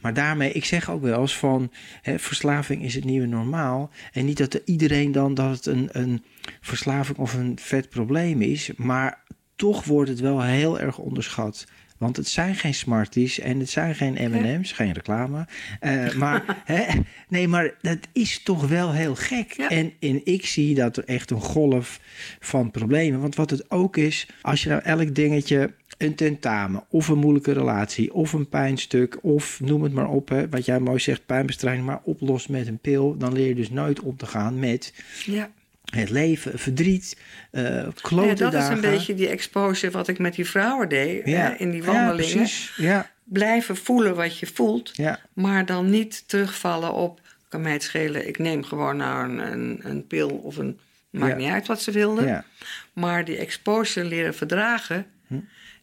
Maar 0.01 0.15
daarmee, 0.15 0.53
ik 0.53 0.65
zeg 0.65 0.91
ook 0.91 1.03
wel 1.03 1.21
eens 1.21 1.37
van, 1.39 1.71
hè, 2.03 2.19
verslaving 2.19 2.83
is 2.83 2.95
het 2.95 3.05
nieuwe 3.05 3.27
normaal. 3.27 3.91
En 4.13 4.25
niet 4.25 4.39
dat 4.39 4.55
er 4.55 4.63
iedereen 4.65 5.13
dan 5.13 5.35
dat 5.35 5.51
het 5.57 5.67
een, 5.67 5.89
een 5.93 6.25
verslaving 6.61 7.19
of 7.19 7.35
een 7.35 7.59
vet 7.61 7.89
probleem 7.89 8.43
is. 8.43 8.71
Maar 8.77 9.23
toch 9.57 9.85
wordt 9.85 10.11
het 10.11 10.21
wel 10.21 10.43
heel 10.43 10.81
erg 10.81 10.99
onderschat. 10.99 11.67
Want 11.99 12.17
het 12.17 12.29
zijn 12.29 12.55
geen 12.55 12.75
Smarties 12.75 13.39
en 13.39 13.59
het 13.59 13.71
zijn 13.71 13.95
geen 13.95 14.31
M&M's, 14.31 14.73
geen 14.73 14.93
reclame. 14.93 15.47
Eh, 15.81 16.15
maar, 16.23 16.63
hè, 16.65 17.01
nee, 17.29 17.49
maar 17.49 17.75
dat 17.81 17.99
is 18.13 18.43
toch 18.43 18.69
wel 18.69 18.93
heel 18.93 19.15
gek. 19.15 19.53
Ja. 19.53 19.69
En, 19.69 19.93
en 20.01 20.21
ik 20.25 20.47
zie 20.47 20.75
dat 20.75 20.97
er 20.97 21.05
echt 21.05 21.31
een 21.31 21.41
golf 21.41 22.01
van 22.41 22.71
problemen. 22.71 23.21
Want 23.21 23.35
wat 23.35 23.51
het 23.51 23.71
ook 23.71 23.97
is, 23.97 24.29
als 24.43 24.63
je 24.63 24.69
nou 24.69 24.83
elk 24.83 25.15
dingetje, 25.15 25.75
een 25.99 26.15
tentamen 26.15 26.85
of 26.89 27.09
een 27.09 27.19
moeilijke 27.19 27.53
relatie 27.53 28.15
of 28.15 28.33
een 28.33 28.49
pijnstuk 28.49 29.19
of 29.23 29.61
noem 29.61 29.83
het 29.83 29.93
maar 29.93 30.09
op, 30.09 30.29
hè, 30.29 30.49
wat 30.49 30.65
jij 30.65 30.81
mooi 30.81 30.99
zegt, 30.99 31.27
pijnbestrijding, 31.27 31.87
maar 31.87 32.01
oplost 32.05 32.49
met 32.49 32.67
een 32.67 32.79
pil, 32.79 33.17
dan 33.17 33.33
leer 33.33 33.49
je 33.49 33.55
dus 33.55 33.71
nooit 33.71 34.01
om 34.01 34.17
te 34.17 34.27
gaan 34.27 34.59
met 34.59 34.95
ja. 35.27 35.51
Het 35.85 36.11
leven, 36.11 36.59
verdriet, 36.59 37.17
eh 37.51 37.87
klote 38.01 38.29
ja 38.29 38.35
dat 38.35 38.55
is 38.55 38.69
een 38.69 38.81
beetje 38.81 39.15
die 39.15 39.29
exposure 39.29 39.93
wat 39.93 40.09
ik 40.09 40.19
met 40.19 40.35
die 40.35 40.45
vrouwen 40.47 40.89
deed. 40.89 41.27
ja. 41.27 41.39
Hè, 41.39 41.55
in 41.55 41.71
die 41.71 41.83
wandelingen. 41.85 42.33
precies. 42.37 42.73
Ja, 42.77 43.11
Blijven 43.25 43.77
voelen 43.77 44.15
wat 44.15 44.39
je 44.39 44.47
voelt. 44.47 44.93
Maar 45.33 45.67
dan 45.67 45.91
niet 45.91 46.29
terugvallen 46.29 46.93
op, 46.93 47.21
kan 47.49 47.61
mij 47.61 47.73
het 47.73 47.83
schelen, 47.83 48.29
ik 48.29 48.39
neem 48.39 48.65
gewoon 48.65 48.97
nou 48.97 49.25
een, 49.29 49.53
een, 49.53 49.81
een 49.83 50.07
pil 50.07 50.29
of 50.29 50.57
een, 50.57 50.79
maakt 51.11 51.37
niet 51.37 51.51
uit 51.51 51.67
wat 51.67 51.83
ze 51.83 51.91
wilden. 51.91 52.27
ja, 52.27 52.45
Maar 52.93 53.25
die 53.25 53.37
exposure 53.37 54.07
leren 54.07 54.35
verdragen. 54.35 55.07
Hm. 55.27 55.35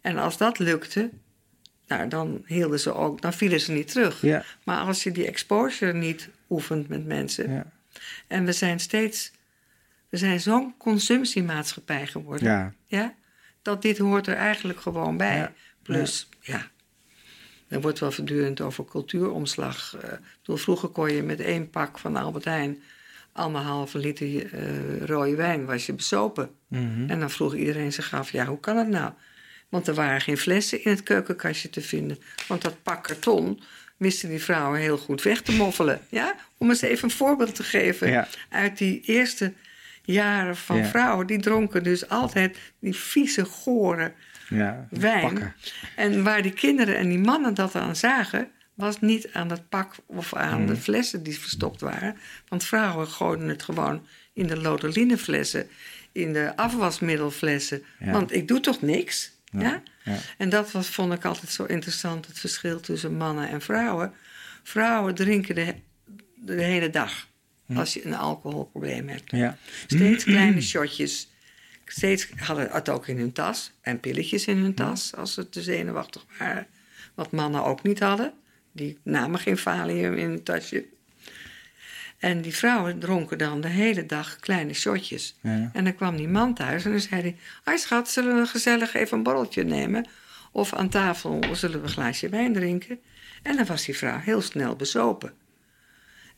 En 0.02 0.18
als 0.18 0.38
dat 0.38 0.60
lukte, 0.60 1.10
nou, 1.88 2.08
dan 2.08 2.44
hielden 2.46 2.80
ze 2.80 2.94
ook, 2.94 3.22
dan 3.22 3.34
vielen 3.34 3.60
ze 3.62 3.72
niet 3.72 3.92
terug. 3.92 4.24
Maar 4.64 4.78
als 4.80 5.04
je 5.04 5.12
die 5.12 5.28
exposure 5.28 5.94
niet 5.94 6.30
oefent 6.50 6.88
met 6.88 7.06
mensen. 7.06 7.52
ja, 7.52 7.66
En 8.28 8.46
we 8.46 8.52
zijn 8.52 8.80
steeds, 8.80 9.32
we 10.12 10.17
zijn 10.17 10.39
zo'n 10.39 10.78
consumptiemaatschappij 10.78 12.08
geworden. 12.08 12.47
ja, 12.47 12.74
Ja? 12.88 13.13
Dat 13.62 13.82
dit 13.82 13.97
hoort 13.97 14.28
er 14.28 14.36
eigenlijk 14.36 14.80
gewoon 14.82 15.17
bij. 15.17 15.38
Ja. 15.38 15.52
Plus, 15.84 16.30
ja. 16.41 16.67
Er 17.67 17.82
wordt 17.82 18.00
wel 18.00 18.12
voortdurend 18.12 18.62
over 18.62 18.86
cultuuromslag. 18.86 19.97
bedoel, 20.39 20.58
vroeger 20.58 20.89
kon 20.89 21.12
je 21.13 21.24
met 21.24 21.39
één 21.39 21.69
pak 21.69 22.00
van 22.00 22.15
Albert 22.15 22.45
Heijn 22.45 22.82
anderhalve 23.34 23.97
liter 23.97 24.54
eh, 24.54 25.06
rode 25.06 25.36
wijn 25.36 25.65
was 25.65 25.86
je 25.86 25.93
besopen. 25.93 26.50
Mhm. 26.67 27.10
En 27.10 27.19
dan 27.19 27.30
vroeg 27.30 27.56
iedereen 27.56 27.93
zich 27.93 28.13
af, 28.13 28.32
ja, 28.32 28.45
hoe 28.45 28.60
kan 28.60 28.78
het 28.78 28.88
nou? 28.88 29.12
Want 29.69 29.88
er 29.88 29.93
waren 29.93 30.21
geen 30.21 30.38
flessen 30.38 30.84
in 30.84 30.91
het 30.91 31.04
keukenkastje 31.04 31.69
te 31.69 31.82
vinden. 31.82 32.17
Want 32.47 32.62
dat 32.62 32.84
pak 32.84 33.04
karton 33.04 33.62
wisten 33.97 34.30
die 34.30 34.41
vrouwen 34.43 34.80
heel 34.80 34.97
goed 34.97 35.21
weg 35.21 35.41
te 35.41 35.52
moffelen. 35.52 36.02
Ja? 36.10 36.36
Om 36.58 36.69
eens 36.69 36.82
even 36.82 37.04
een 37.04 37.15
voorbeeld 37.15 37.56
te 37.56 37.63
geven 37.63 38.10
Ja. 38.10 38.28
uit 38.50 38.78
die 38.78 39.02
eerste 39.06 39.54
jaren 40.04 40.56
van 40.56 40.78
Ja. 40.78 40.86
vrouwen. 40.86 41.28
Die 41.28 41.40
dronken 41.40 41.84
dus 41.84 42.10
altijd 42.10 42.58
die 42.80 42.96
vieze, 42.96 43.46
gore 43.46 44.14
ja. 44.50 44.88
wijn. 44.90 45.22
Pakken. 45.22 45.56
En 45.96 46.24
waar 46.24 46.42
die 46.42 46.54
kinderen 46.54 46.98
en 46.98 47.10
die 47.10 47.20
mannen 47.20 47.54
dat 47.54 47.76
aan 47.76 47.96
zagen, 47.96 48.48
was 48.74 49.00
niet 49.02 49.30
aan 49.34 49.50
het 49.50 49.70
pak 49.70 49.96
of 50.06 50.34
aan 50.34 50.66
de 50.66 50.76
flessen 50.76 51.24
die 51.24 51.40
verstopt 51.40 51.82
waren. 51.82 52.18
Want 52.48 52.64
vrouwen 52.64 53.08
gooiden 53.08 53.48
het 53.48 53.64
gewoon 53.64 54.06
in 54.34 54.48
de 54.48 54.58
lodelineflessen, 54.58 55.70
in 56.12 56.34
de 56.34 56.56
afwasmiddelflessen. 56.56 57.84
Ja. 58.00 58.12
Want 58.12 58.34
ik 58.34 58.48
doe 58.48 58.60
toch 58.60 58.82
niks? 58.82 59.32
Ja? 59.52 59.82
ja. 60.04 60.18
En 60.38 60.50
dat 60.50 60.72
was, 60.72 60.88
vond 60.88 61.14
ik 61.14 61.26
altijd 61.26 61.52
zo 61.52 61.64
interessant, 61.66 62.28
het 62.28 62.40
verschil 62.40 62.80
tussen 62.80 63.18
mannen 63.18 63.50
en 63.50 63.62
vrouwen. 63.62 64.14
Vrouwen 64.64 65.16
drinken 65.16 65.56
de, 65.56 65.76
de 66.36 66.62
hele 66.62 66.90
dag 66.90 67.28
als 67.77 67.93
je 67.93 68.05
een 68.05 68.15
alcoholprobleem 68.15 69.07
hebt. 69.07 69.31
ja. 69.31 69.57
Steeds 69.88 70.23
kleine 70.23 70.62
shotjes. 70.62 71.29
Steeds 71.86 72.27
hadden 72.36 72.69
het 72.71 72.89
ook 72.89 73.07
in 73.07 73.17
hun 73.17 73.31
tas. 73.31 73.71
En 73.81 73.99
pilletjes 73.99 74.45
in 74.45 74.57
hun 74.57 74.73
tas 74.73 75.15
als 75.15 75.34
ze 75.34 75.49
te 75.49 75.62
zenuwachtig 75.62 76.25
waren. 76.39 76.67
Wat 77.13 77.31
mannen 77.31 77.63
ook 77.63 77.84
niet 77.84 77.99
hadden. 77.99 78.34
Die 78.71 78.97
namen 79.03 79.39
geen 79.39 79.57
valium 79.57 80.13
in 80.13 80.29
hun 80.29 80.43
tasje. 80.43 80.86
En 82.19 82.41
die 82.41 82.55
vrouwen 82.55 82.99
dronken 82.99 83.38
dan 83.38 83.62
de 83.62 83.67
hele 83.67 84.05
dag 84.05 84.36
kleine 84.36 84.73
shotjes. 84.73 85.36
Ja. 85.41 85.69
En 85.73 85.84
dan 85.84 85.95
kwam 85.95 86.17
die 86.17 86.27
man 86.27 86.53
thuis 86.53 86.86
en 86.86 86.91
dan 86.91 86.99
zei 86.99 87.21
hij... 87.21 87.38
Hoi 87.63 87.77
schat, 87.77 88.10
zullen 88.10 88.36
we 88.36 88.45
gezellig 88.45 88.93
even 88.93 89.17
een 89.17 89.23
borreltje 89.23 89.63
nemen? 89.63 90.07
Of 90.51 90.73
aan 90.73 90.89
tafel 90.89 91.43
zullen 91.51 91.77
we 91.77 91.88
een 91.88 91.93
glaasje 91.93 92.29
wijn 92.29 92.53
drinken? 92.53 92.99
En 93.41 93.55
dan 93.55 93.65
was 93.65 93.86
die 93.86 93.97
vrouw 93.97 94.19
heel 94.19 94.41
snel 94.41 94.75
bezopen. 94.75 95.34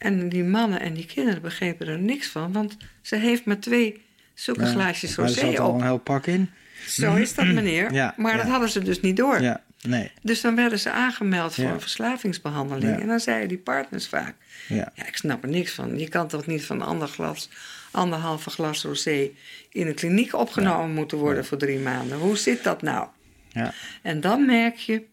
En 0.04 0.30
die 0.30 0.44
mannen 0.44 0.80
en 0.80 0.94
die 0.94 1.06
kinderen 1.06 1.42
begrepen 1.42 1.88
er 1.88 2.00
niks 2.00 2.28
van... 2.28 2.52
want 2.52 2.78
ze 3.02 3.16
heeft 3.16 3.46
maar 3.46 3.60
twee 3.60 4.02
zulke 4.34 4.66
glaasjes 4.66 5.16
Maar 5.16 5.26
er 5.26 5.32
zat 5.34 5.44
rosé 5.44 5.60
al 5.60 5.70
op. 5.70 5.76
een 5.76 5.84
heel 5.84 5.98
pak 5.98 6.26
in. 6.28 6.50
Zo 6.88 7.16
is 7.16 7.36
dat, 7.36 7.46
meneer. 7.46 7.94
Ja, 7.94 8.14
maar 8.18 8.32
ja. 8.32 8.38
dat 8.38 8.48
hadden 8.48 8.70
ze 8.70 8.80
dus 8.84 9.02
niet 9.02 9.18
door. 9.18 9.42
Ja, 9.42 9.64
nee. 9.82 10.12
Dus 10.22 10.42
dan 10.42 10.56
werden 10.56 10.80
ze 10.80 10.92
aangemeld 10.92 11.54
voor 11.54 11.64
Ja. 11.64 11.72
een 11.72 11.82
verslavingsbehandeling. 11.82 12.96
Ja. 12.96 13.00
En 13.02 13.08
dan 13.08 13.20
zeiden 13.20 13.48
die 13.48 13.58
partners 13.58 14.08
vaak... 14.08 14.36
Ja. 14.68 14.92
Ja, 14.96 15.08
ik 15.08 15.16
snap 15.18 15.44
er 15.44 15.50
niks 15.50 15.72
van. 15.72 16.00
Je 16.00 16.08
kan 16.10 16.28
toch 16.28 16.46
niet 16.46 16.66
van 16.66 16.82
ander 16.82 17.08
glas, 17.08 17.50
anderhalve 17.92 18.50
glas 18.50 18.84
rosé... 18.84 19.30
in 19.70 19.88
een 19.88 19.94
kliniek 19.96 20.34
opgenomen 20.34 20.94
moeten 20.94 21.18
worden 21.18 21.46
voor 21.46 21.58
drie 21.58 21.80
maanden. 21.80 22.18
Hoe 22.18 22.38
zit 22.38 22.64
dat 22.64 22.82
nou? 22.82 23.08
Ja. 23.50 23.74
En 24.02 24.22
dan 24.22 24.46
merk 24.46 24.76
je, 24.76 25.04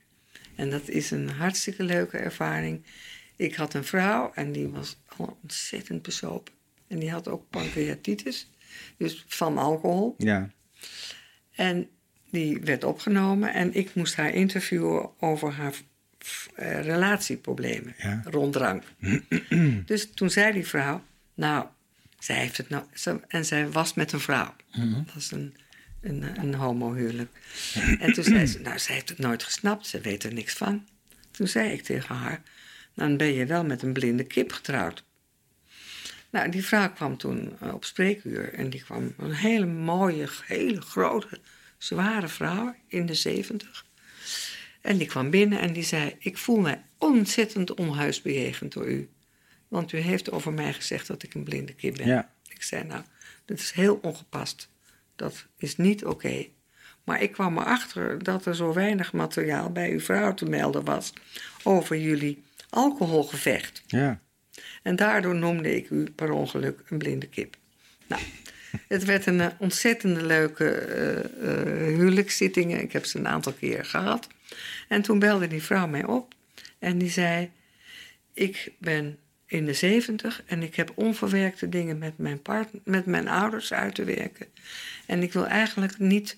en 0.57 0.70
dat 0.70 0.88
is 0.88 1.11
een 1.11 1.31
hartstikke 1.31 1.83
leuke 1.83 2.16
ervaring... 2.18 2.83
Ik 3.40 3.55
had 3.55 3.74
een 3.74 3.85
vrouw 3.85 4.33
en 4.35 4.53
die 4.53 4.68
was 4.68 4.96
ontzettend 5.16 6.03
bezopen. 6.03 6.53
En 6.88 6.98
die 6.98 7.11
had 7.11 7.29
ook 7.29 7.50
pancreatitis, 7.50 8.50
dus 8.96 9.24
van 9.29 9.59
alcohol. 9.59 10.14
Ja. 10.18 10.50
En 11.55 11.88
die 12.31 12.61
werd 12.61 12.85
opgenomen 12.85 13.53
en 13.55 13.74
ik 13.74 13.94
moest 13.94 14.14
haar 14.16 14.35
interviewen 14.35 15.11
over 15.22 15.53
haar 15.53 15.74
eh, 16.55 16.83
relatieproblemen 16.85 17.94
Ja. 17.98 18.20
rond 18.24 18.53
drank. 18.53 18.83
dus 19.87 20.10
toen 20.15 20.31
zei 20.31 20.52
die 20.52 20.67
vrouw, 20.67 21.04
nou, 21.35 21.67
zij 22.19 22.37
heeft 22.37 22.56
het 22.56 22.69
nou, 22.69 22.85
ze- 22.94 23.21
en 23.29 23.44
zij 23.44 23.71
was 23.71 23.94
met 23.94 24.12
een 24.12 24.21
vrouw. 24.21 24.54
Dat 25.06 25.17
is 25.17 25.31
een, 25.31 25.56
een, 26.00 26.23
een 26.42 26.54
homohuwelijk. 26.54 27.31
en 27.98 28.12
toen 28.12 28.25
zei 28.25 28.46
ze, 28.46 28.60
nou, 28.69 28.79
zij 28.79 28.94
heeft 28.94 29.08
het 29.08 29.19
nooit 29.19 29.42
gesnapt, 29.42 29.87
ze 29.87 30.00
weet 30.00 30.25
er 30.25 30.33
niks 30.33 30.54
van. 30.54 30.88
Toen 31.31 31.48
zei 31.48 31.71
ik 31.73 31.83
tegen 31.83 32.15
haar, 32.15 32.42
dan 32.95 33.17
ben 33.17 33.33
je 33.33 33.47
wel 33.47 33.65
met 33.65 33.83
een 33.83 33.93
blinde 33.93 34.25
kip 34.25 34.53
getrouwd. 34.53 35.05
Nou, 36.31 36.51
die 36.51 36.65
vrouw 36.65 36.93
kwam 36.93 37.17
toen 37.17 37.57
eh, 37.61 37.75
op 37.75 37.85
spreekuur 37.85 38.55
en 38.55 38.71
die 38.71 38.83
kwam 38.83 39.15
een 39.19 39.35
hele 39.35 39.67
mooie, 39.67 40.29
hele 40.45 40.81
grote, 40.81 41.41
zware 41.79 42.29
vrouw 42.29 42.75
in 42.87 43.07
de 43.07 43.15
zeventig. 43.15 43.87
En 44.81 44.97
die 44.97 45.07
kwam 45.07 45.31
binnen 45.31 45.61
en 45.61 45.73
die 45.73 45.83
zei: 45.83 46.17
Ik 46.19 46.38
voel 46.38 46.61
mij 46.61 46.83
ontzettend 46.99 47.75
onhuisbejegend 47.75 48.73
door 48.73 48.88
u. 48.88 49.09
Want 49.71 49.93
u 49.93 49.99
heeft 49.99 50.31
over 50.31 50.53
mij 50.53 50.73
gezegd 50.73 51.07
dat 51.07 51.23
ik 51.23 51.35
een 51.35 51.45
blinde 51.45 51.75
kip 51.75 51.97
ben. 51.97 52.07
Ja. 52.07 52.31
Ik 52.49 52.63
zei, 52.63 52.85
nou, 52.85 53.03
dat 53.45 53.59
is 53.59 53.71
heel 53.71 53.99
ongepast. 54.03 54.69
Dat 55.17 55.47
is 55.59 55.77
niet 55.77 56.05
oké. 56.05 56.47
Maar 57.05 57.23
ik 57.23 57.33
kwam 57.33 57.59
erachter 57.59 58.23
dat 58.23 58.47
er 58.47 58.57
zo 58.57 58.73
weinig 58.73 59.13
materiaal 59.13 59.73
bij 59.73 59.91
uw 59.91 60.01
vrouw 60.01 60.35
te 60.35 60.45
melden 60.45 60.85
was 60.85 61.13
over 61.63 61.99
jullie 61.99 62.43
alcoholgevecht. 62.71 63.83
Ja. 63.87 64.21
En 64.83 64.96
daardoor 64.96 65.35
noemde 65.35 65.77
ik 65.77 65.90
u 65.90 66.10
per 66.10 66.31
ongeluk 66.31 66.83
een 66.88 66.98
blinde 66.98 67.29
kip. 67.29 67.56
Nou, 68.06 68.23
het 68.88 69.04
werd 69.04 69.27
een 69.27 69.40
eh, 69.40 69.46
ontzettende 69.58 70.25
leuke 70.27 70.71
eh, 70.71 71.96
huwelijkszitting. 71.96 72.81
Ik 72.81 72.92
heb 72.92 73.04
ze 73.04 73.18
een 73.18 73.29
aantal 73.29 73.52
keer 73.52 73.85
gehad. 73.85 74.29
En 74.88 75.02
toen 75.02 75.18
belde 75.18 75.46
die 75.46 75.62
vrouw 75.62 75.87
mij 75.87 76.04
op 76.04 76.35
en 76.79 76.98
die 76.98 77.10
zei: 77.10 77.50
Ik 78.35 78.73
ben 78.79 79.18
in 79.46 79.64
de 79.64 79.73
zeventig 79.73 80.42
en 80.46 80.62
ik 80.62 80.75
heb 80.75 80.92
onverwerkte 80.94 81.68
dingen 81.68 81.98
met 81.98 82.18
mijn, 82.18 82.42
partner, 82.42 82.83
met 82.85 83.06
mijn 83.06 83.29
ouders 83.29 83.73
uit 83.73 83.94
te 83.94 84.04
werken. 84.04 84.46
En 85.06 85.23
ik 85.23 85.33
wil 85.33 85.46
eigenlijk 85.46 85.98
niet 85.98 86.37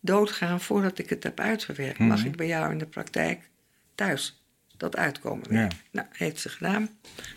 doodgaan 0.00 0.60
voordat 0.60 0.98
ik 0.98 1.10
het 1.10 1.22
heb 1.22 1.40
uitgewerkt. 1.40 1.98
Mag 1.98 2.24
ik 2.24 2.36
bij 2.36 2.46
jou 2.46 2.72
in 2.72 2.78
de 2.78 2.86
praktijk 2.86 3.40
thuis 3.94 4.37
dat 4.78 4.96
uitkomen? 4.96 5.70
Nou, 5.90 6.06
heeft 6.12 6.40
ze 6.40 6.48
gedaan. 6.48 6.88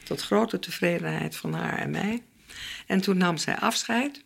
Tot 0.04 0.22
grote 0.22 0.60
tevredenheid 0.60 1.36
van 1.36 1.54
haar 1.54 1.78
en 1.78 1.92
mij. 1.92 2.24
En 2.88 3.02
toen 3.02 3.18
nam 3.18 3.38
zij 3.38 3.56
afscheid. 3.56 4.24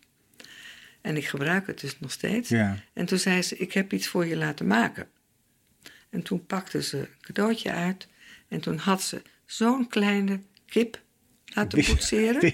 En 1.02 1.18
ik 1.18 1.28
gebruik 1.28 1.68
het 1.68 1.80
dus 1.80 2.00
nog 2.00 2.12
steeds. 2.12 2.50
Ja. 2.50 2.78
En 2.94 3.06
toen 3.06 3.18
zei 3.20 3.42
ze: 3.42 3.58
Ik 3.58 3.74
heb 3.74 3.94
iets 3.94 4.08
voor 4.08 4.26
je 4.26 4.38
laten 4.38 4.68
maken. 4.68 5.08
En 6.10 6.22
toen 6.22 6.46
pakte 6.46 6.82
ze 6.84 6.98
een 6.98 7.08
cadeautje 7.22 7.72
uit. 7.72 8.08
En 8.48 8.60
toen 8.60 8.78
had 8.78 9.02
ze 9.02 9.22
zo'n 9.46 9.88
kleine 9.88 10.40
kip 10.66 11.02
laten 11.46 11.84
poetseren. 11.86 12.54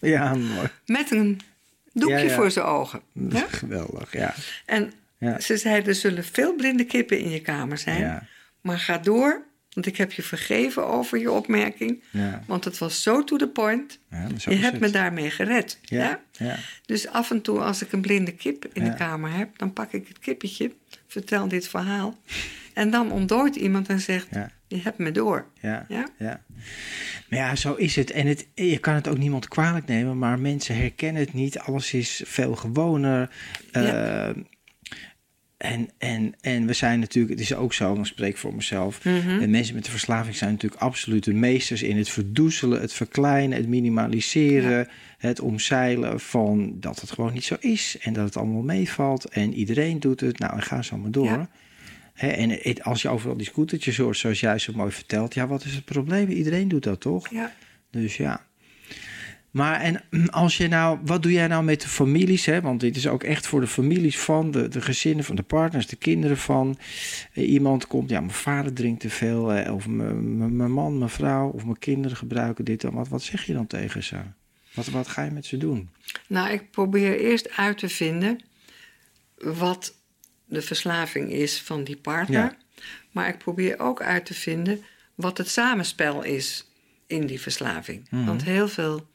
Ja, 0.00 0.34
mooi. 0.34 0.68
Met 0.86 1.10
een 1.10 1.40
doekje 1.92 2.16
Ja, 2.16 2.22
ja. 2.22 2.34
voor 2.34 2.50
zijn 2.50 2.64
ogen. 2.64 3.00
Ja? 3.12 3.46
Geweldig, 3.48 4.12
ja. 4.12 4.34
En 4.66 4.92
ze 5.40 5.56
zei: 5.56 5.82
Er 5.82 5.94
zullen 5.94 6.24
veel 6.24 6.54
blinde 6.54 6.84
kippen 6.84 7.18
in 7.18 7.30
je 7.30 7.40
kamer 7.40 7.78
zijn. 7.78 8.28
Maar 8.60 8.78
ga 8.78 8.98
door, 8.98 9.42
want 9.72 9.86
ik 9.86 9.96
heb 9.96 10.12
je 10.12 10.22
vergeven 10.22 10.86
over 10.86 11.18
je 11.18 11.30
opmerking. 11.30 12.02
Ja. 12.10 12.42
Want 12.46 12.64
het 12.64 12.78
was 12.78 13.02
zo 13.02 13.24
to 13.24 13.36
the 13.36 13.48
point. 13.48 13.98
Ja, 14.10 14.26
je 14.48 14.54
hebt 14.56 14.80
me 14.80 14.90
daarmee 14.90 15.30
gered. 15.30 15.78
Ja. 15.82 16.20
Dus 16.86 17.08
af 17.08 17.30
en 17.30 17.42
toe 17.42 17.58
als 17.60 17.82
ik 17.82 17.92
een 17.92 18.00
blinde 18.00 18.32
kip 18.32 18.66
in 18.72 18.84
de 18.84 18.94
kamer 18.94 19.32
heb, 19.32 19.58
dan 19.58 19.72
pak 19.72 19.92
ik 19.92 20.08
het 20.08 20.18
kippetje, 20.18 20.72
vertel 21.06 21.48
dit 21.48 21.68
verhaal. 21.68 22.18
En 22.74 22.90
dan 22.90 23.10
ontdooit 23.12 23.56
iemand 23.56 23.88
en 23.88 24.00
zegt. 24.00 24.28
Je 24.66 24.80
hebt 24.82 24.98
me 24.98 25.12
door. 25.12 25.46
Ja, 25.60 25.84
Ja? 25.88 26.08
ja. 26.18 26.42
Maar 27.28 27.38
ja, 27.38 27.56
zo 27.56 27.74
is 27.74 27.96
het. 27.96 28.10
En 28.10 28.26
het, 28.26 28.46
je 28.54 28.78
kan 28.78 28.94
het 28.94 29.08
ook 29.08 29.18
niemand 29.18 29.48
kwalijk 29.48 29.86
nemen, 29.86 30.18
maar 30.18 30.38
mensen 30.38 30.76
herkennen 30.76 31.22
het 31.22 31.32
niet. 31.32 31.58
Alles 31.58 31.92
is 31.92 32.22
veel 32.24 32.54
gewoner. 32.56 33.30
Ja. 33.72 34.32
En, 35.58 35.88
en, 35.98 36.34
en 36.40 36.66
we 36.66 36.72
zijn 36.72 37.00
natuurlijk, 37.00 37.32
het 37.38 37.42
is 37.50 37.54
ook 37.54 37.72
zo, 37.74 37.94
dan 37.94 38.06
spreek 38.06 38.30
ik 38.30 38.36
voor 38.36 38.54
mezelf. 38.54 39.04
En 39.40 39.50
mensen 39.50 39.74
met 39.74 39.84
de 39.84 39.90
verslaving 39.90 40.36
zijn 40.36 40.50
natuurlijk 40.52 40.82
absoluut 40.82 41.24
de 41.24 41.34
meesters 41.34 41.82
in 41.82 41.96
het 41.96 42.08
verdoezelen, 42.08 42.80
het 42.80 42.92
verkleinen, 42.92 43.56
het 43.58 43.68
minimaliseren, 43.68 44.88
het 45.18 45.40
omzeilen 45.40 46.20
van 46.20 46.76
dat 46.80 47.00
het 47.00 47.10
gewoon 47.10 47.32
niet 47.32 47.44
zo 47.44 47.56
is 47.60 47.96
en 48.00 48.12
dat 48.12 48.24
het 48.24 48.36
allemaal 48.36 48.62
meevalt 48.62 49.24
en 49.24 49.54
iedereen 49.54 50.00
doet 50.00 50.20
het. 50.20 50.38
Nou, 50.38 50.52
en 50.54 50.62
ga 50.62 50.82
zo 50.82 50.96
maar 50.96 51.10
door. 51.10 51.24
Ja. 51.24 51.48
En 52.14 52.50
het- 52.50 52.82
als 52.82 53.02
je 53.02 53.08
overal 53.08 53.36
die 53.36 53.46
scootertjes 53.46 53.96
hoort, 53.96 54.16
zoals 54.16 54.40
jij 54.40 54.58
zo 54.58 54.72
mooi 54.76 54.90
vertelt, 54.92 55.34
ja, 55.34 55.46
wat 55.46 55.64
is 55.64 55.74
het 55.74 55.84
probleem? 55.84 56.28
Iedereen 56.28 56.68
doet 56.68 56.82
dat 56.82 57.00
toch? 57.00 57.28
Ja. 57.30 57.52
Dus 57.90 58.16
ja. 58.16 58.46
Maar 59.50 59.80
en 59.80 60.02
als 60.30 60.56
je 60.56 60.68
nou, 60.68 60.98
wat 61.04 61.22
doe 61.22 61.32
jij 61.32 61.46
nou 61.46 61.64
met 61.64 61.80
de 61.80 61.88
families? 61.88 62.46
Hè? 62.46 62.60
Want 62.60 62.80
dit 62.80 62.96
is 62.96 63.06
ook 63.06 63.22
echt 63.22 63.46
voor 63.46 63.60
de 63.60 63.66
families 63.66 64.18
van, 64.18 64.50
de, 64.50 64.68
de 64.68 64.80
gezinnen 64.80 65.24
van 65.24 65.36
de 65.36 65.42
partners, 65.42 65.86
de 65.86 65.96
kinderen 65.96 66.36
van. 66.36 66.78
Eh, 67.32 67.50
iemand 67.50 67.86
komt, 67.86 68.10
ja, 68.10 68.20
mijn 68.20 68.32
vader 68.32 68.72
drinkt 68.72 69.00
te 69.00 69.10
veel, 69.10 69.52
eh, 69.52 69.74
of 69.74 69.86
mijn 69.86 70.72
man, 70.72 70.98
mijn 70.98 71.10
vrouw, 71.10 71.48
of 71.48 71.64
mijn 71.64 71.78
kinderen 71.78 72.16
gebruiken 72.16 72.64
dit 72.64 72.82
wat. 72.82 73.08
Wat 73.08 73.22
zeg 73.22 73.44
je 73.44 73.52
dan 73.52 73.66
tegen 73.66 74.04
ze? 74.04 74.16
Wat, 74.74 74.86
wat 74.86 75.08
ga 75.08 75.22
je 75.22 75.30
met 75.30 75.46
ze 75.46 75.56
doen? 75.56 75.90
Nou, 76.26 76.50
ik 76.50 76.70
probeer 76.70 77.20
eerst 77.20 77.56
uit 77.56 77.78
te 77.78 77.88
vinden 77.88 78.40
wat 79.38 79.94
de 80.44 80.62
verslaving 80.62 81.32
is 81.32 81.62
van 81.62 81.84
die 81.84 81.96
partner. 81.96 82.42
Ja. 82.42 82.56
Maar 83.10 83.28
ik 83.28 83.38
probeer 83.38 83.78
ook 83.78 84.02
uit 84.02 84.26
te 84.26 84.34
vinden 84.34 84.82
wat 85.14 85.38
het 85.38 85.48
samenspel 85.48 86.22
is 86.22 86.68
in 87.06 87.26
die 87.26 87.40
verslaving. 87.40 88.06
Mhm. 88.10 88.24
Want 88.24 88.44
heel 88.44 88.68
veel 88.68 89.06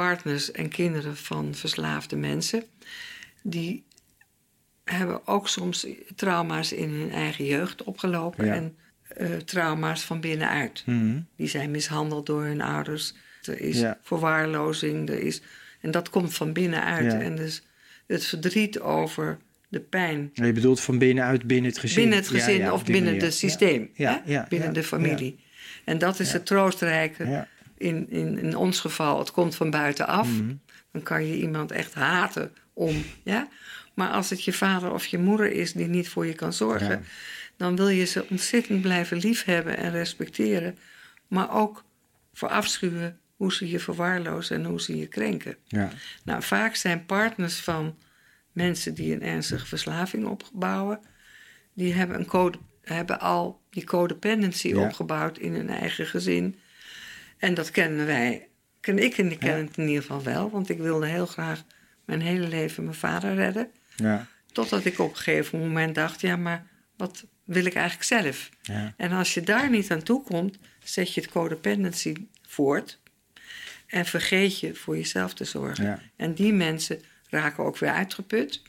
partners 0.00 0.50
en 0.52 0.68
kinderen 0.68 1.16
van 1.16 1.54
verslaafde 1.54 2.16
mensen, 2.16 2.64
die 3.42 3.84
hebben 4.84 5.26
ook 5.26 5.48
soms 5.48 5.86
trauma's 6.16 6.72
in 6.72 6.90
hun 6.90 7.10
eigen 7.12 7.44
jeugd 7.44 7.82
opgelopen 7.84 8.46
Ja. 8.46 8.52
en 8.54 8.76
eh, 9.08 9.30
trauma's 9.36 10.02
van 10.02 10.20
binnenuit. 10.20 10.82
Mhm. 10.86 11.20
Die 11.36 11.48
zijn 11.48 11.70
mishandeld 11.70 12.26
door 12.26 12.44
hun 12.44 12.60
ouders. 12.60 13.14
Er 13.42 13.60
is 13.60 13.78
Ja. 13.78 13.98
verwaarlozing. 14.02 15.08
Er 15.08 15.20
is, 15.20 15.40
en 15.80 15.90
dat 15.90 16.10
komt 16.10 16.34
van 16.34 16.52
binnenuit. 16.52 17.12
Ja. 17.12 17.20
En 17.20 17.36
dus 17.36 17.62
het 18.06 18.24
verdriet 18.24 18.80
over 18.80 19.38
de 19.68 19.80
pijn 19.80 20.30
Je 20.32 20.52
bedoelt 20.52 20.80
van 20.80 20.98
binnenuit, 20.98 21.44
binnen 21.46 21.70
het 21.70 21.78
gezin? 21.80 21.96
binnen 22.00 22.18
het 22.18 22.28
gezin 22.28 22.72
of 22.72 22.84
binnen 22.84 23.18
het 23.20 23.34
systeem. 23.34 23.90
Ja, 23.94 24.22
hè? 24.24 24.32
ja, 24.32 24.46
binnen 24.48 24.72
de 24.72 24.82
familie. 24.82 25.38
En 25.84 25.98
dat 25.98 26.20
is 26.20 26.32
het 26.32 26.46
troostrijke. 26.46 27.46
In, 27.78 28.10
in, 28.10 28.38
in 28.38 28.56
ons 28.56 28.80
geval, 28.80 29.18
het 29.18 29.30
komt 29.30 29.54
van 29.54 29.70
buitenaf. 29.70 30.28
Mhm. 30.28 30.54
Dan 30.92 31.02
kan 31.02 31.24
je 31.26 31.36
iemand 31.36 31.72
echt 31.72 31.94
haten 31.94 32.52
om. 32.72 33.04
Ja? 33.22 33.48
Maar 33.94 34.10
als 34.10 34.30
het 34.30 34.44
je 34.44 34.52
vader 34.52 34.92
of 34.92 35.06
je 35.06 35.18
moeder 35.18 35.52
is 35.52 35.72
die 35.72 35.86
niet 35.86 36.08
voor 36.08 36.26
je 36.26 36.34
kan 36.34 36.52
zorgen, 36.52 36.88
Ja. 36.88 37.00
dan 37.56 37.76
wil 37.76 37.88
je 37.88 38.04
ze 38.04 38.26
ontzettend 38.30 38.80
blijven 38.80 39.16
liefhebben 39.16 39.76
en 39.76 39.90
respecteren. 39.90 40.78
Maar 41.28 41.54
ook 41.54 41.84
verafschuwen 42.32 43.18
hoe 43.36 43.52
ze 43.52 43.70
je 43.70 43.78
verwaarlozen 43.80 44.56
en 44.56 44.64
hoe 44.64 44.80
ze 44.80 44.96
je 44.98 45.06
krenken. 45.06 45.56
Ja. 45.64 45.90
Nou, 46.24 46.42
vaak 46.42 46.74
zijn 46.74 47.06
partners 47.06 47.56
van 47.60 47.96
mensen 48.52 48.94
die 48.94 49.14
een 49.14 49.22
ernstige 49.22 49.66
verslaving 49.66 50.26
opbouwen, 50.26 51.00
die 51.74 51.94
hebben, 51.94 52.18
een 52.18 52.26
code, 52.26 52.58
hebben 52.82 53.20
al 53.20 53.60
die 53.70 53.84
codependency 53.84 54.68
Ja. 54.68 54.80
opgebouwd 54.84 55.38
in 55.38 55.54
hun 55.54 55.68
eigen 55.68 56.06
gezin. 56.06 56.58
En 57.38 57.54
dat 57.54 57.70
kennen 57.70 58.06
wij, 58.06 58.48
ken 58.80 58.98
ik 58.98 59.18
en 59.18 59.30
ik 59.30 59.38
ken 59.38 59.66
het 59.66 59.76
in 59.76 59.86
ieder 59.86 60.02
geval 60.02 60.22
wel, 60.22 60.50
want 60.50 60.68
ik 60.68 60.78
wilde 60.78 61.06
heel 61.06 61.26
graag 61.26 61.64
mijn 62.04 62.20
hele 62.20 62.48
leven 62.48 62.84
mijn 62.84 62.96
vader 62.96 63.34
redden. 63.34 63.70
Ja. 63.96 64.26
Totdat 64.52 64.84
ik 64.84 64.98
op 64.98 65.10
een 65.10 65.16
gegeven 65.16 65.58
moment 65.58 65.94
dacht, 65.94 66.20
ja, 66.20 66.36
maar 66.36 66.66
wat 66.96 67.24
wil 67.44 67.64
ik 67.64 67.74
eigenlijk 67.74 68.06
zelf? 68.06 68.50
Ja. 68.62 68.94
En 68.96 69.12
als 69.12 69.34
je 69.34 69.40
daar 69.40 69.70
niet 69.70 69.90
aan 69.90 70.02
toe 70.02 70.22
komt, 70.22 70.58
zet 70.84 71.14
je 71.14 71.20
het 71.20 71.30
codependency 71.30 72.14
voort. 72.42 72.98
En 73.86 74.06
vergeet 74.06 74.60
je 74.60 74.74
voor 74.74 74.96
jezelf 74.96 75.34
te 75.34 75.44
zorgen. 75.44 75.84
Ja. 75.84 76.00
En 76.16 76.34
die 76.34 76.52
mensen 76.52 77.02
raken 77.28 77.64
ook 77.64 77.78
weer 77.78 77.90
uitgeput. 77.90 78.62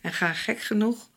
En 0.00 0.12
gaan 0.12 0.34
gek 0.34 0.60
genoeg 0.60 1.10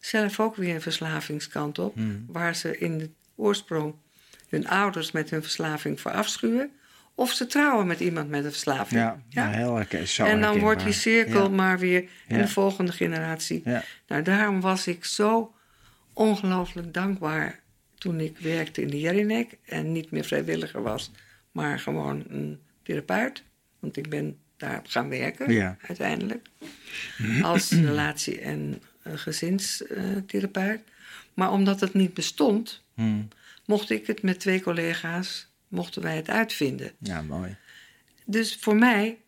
zelf 0.00 0.40
ook 0.40 0.56
weer 0.56 0.74
een 0.74 0.80
verslavingskant 0.80 1.78
op. 1.78 1.94
Hmm. 1.94 2.24
Waar 2.28 2.54
ze 2.56 2.78
in 2.78 2.98
de 2.98 3.10
oorsprong 3.36 3.94
hun 4.48 4.68
ouders 4.68 5.10
met 5.10 5.30
hun 5.30 5.42
verslaving 5.42 6.00
verafschuwen. 6.00 6.70
Of 7.14 7.32
ze 7.32 7.46
trouwen 7.46 7.86
met 7.86 8.00
iemand 8.00 8.28
met 8.28 8.44
een 8.44 8.50
verslaving. 8.50 9.00
Ja, 9.00 9.22
ja. 9.28 9.50
heel 9.50 9.74
herken, 9.74 10.08
zo 10.08 10.24
en 10.24 10.40
dan 10.40 10.58
wordt 10.58 10.84
die 10.84 10.92
cirkel 10.92 11.42
Ja. 11.42 11.48
maar 11.48 11.78
weer 11.78 12.00
in 12.26 12.36
Ja. 12.36 12.42
de 12.42 12.48
volgende 12.48 12.92
generatie. 12.92 13.62
Ja. 13.64 13.84
Nou, 14.06 14.22
daarom 14.22 14.60
was 14.60 14.86
ik 14.86 15.04
zo 15.04 15.54
ongelooflijk 16.12 16.94
dankbaar 16.94 17.60
toen 17.94 18.20
ik 18.20 18.38
werkte 18.38 18.82
in 18.82 18.88
de 18.90 19.00
Jelinek 19.00 19.58
en 19.64 19.92
niet 19.92 20.10
meer 20.10 20.24
vrijwilliger 20.24 20.82
was, 20.82 21.10
maar 21.52 21.78
gewoon 21.78 22.24
een 22.28 22.60
therapeut. 22.82 23.42
Want 23.78 23.96
ik 23.96 24.08
ben 24.08 24.38
daar 24.56 24.80
gaan 24.84 25.08
werken 25.08 25.76
uiteindelijk. 25.86 26.46
Als 27.42 27.70
relatie- 27.90 28.40
en 28.40 28.82
eh, 29.02 29.12
gezinstherapeut. 29.16 30.80
Maar 31.34 31.52
omdat 31.52 31.80
het 31.80 31.94
niet 31.94 32.14
bestond, 32.14 32.82
Hmm. 32.94 33.28
Mocht 33.68 33.90
ik 33.90 34.06
het 34.06 34.22
met 34.22 34.40
twee 34.40 34.62
collega's, 34.62 35.48
mochten 35.68 36.02
wij 36.02 36.16
het 36.16 36.28
uitvinden. 36.30 36.92
Ja, 36.98 37.22
mooi. 37.22 37.56
Dus 38.24 38.56
voor 38.60 38.76
mij 38.76 39.18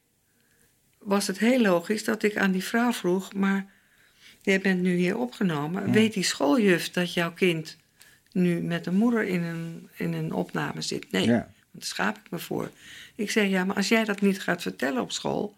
was 0.99 1.27
het 1.27 1.39
heel 1.39 1.61
logisch 1.61 2.05
dat 2.05 2.23
ik 2.23 2.37
aan 2.37 2.53
die 2.53 2.65
vrouw 2.65 2.93
vroeg: 2.93 3.33
Maar 3.35 3.67
jij 4.43 4.61
bent 4.61 4.81
nu 4.81 4.95
hier 4.97 5.17
opgenomen. 5.19 5.93
Weet 5.93 6.13
die 6.13 6.23
schooljuf 6.23 6.91
dat 6.91 7.15
jouw 7.15 7.33
kind 7.33 7.77
nu 8.33 8.61
met 8.61 8.87
een 8.87 8.97
moeder 8.97 9.23
in 9.25 9.43
een, 9.43 9.89
in 9.97 10.13
een 10.13 10.33
opname 10.33 10.83
zit? 10.83 11.11
Nee, 11.13 11.25
Ja. 11.27 11.53
daar 11.71 11.83
schaap 11.85 12.17
ik 12.25 12.31
me 12.31 12.39
voor. 12.39 12.71
Ik 13.15 13.31
zei: 13.31 13.49
Ja, 13.49 13.65
maar 13.65 13.77
als 13.77 13.89
jij 13.89 14.05
dat 14.05 14.21
niet 14.21 14.41
gaat 14.41 14.63
vertellen 14.63 15.03
op 15.03 15.13
school, 15.13 15.57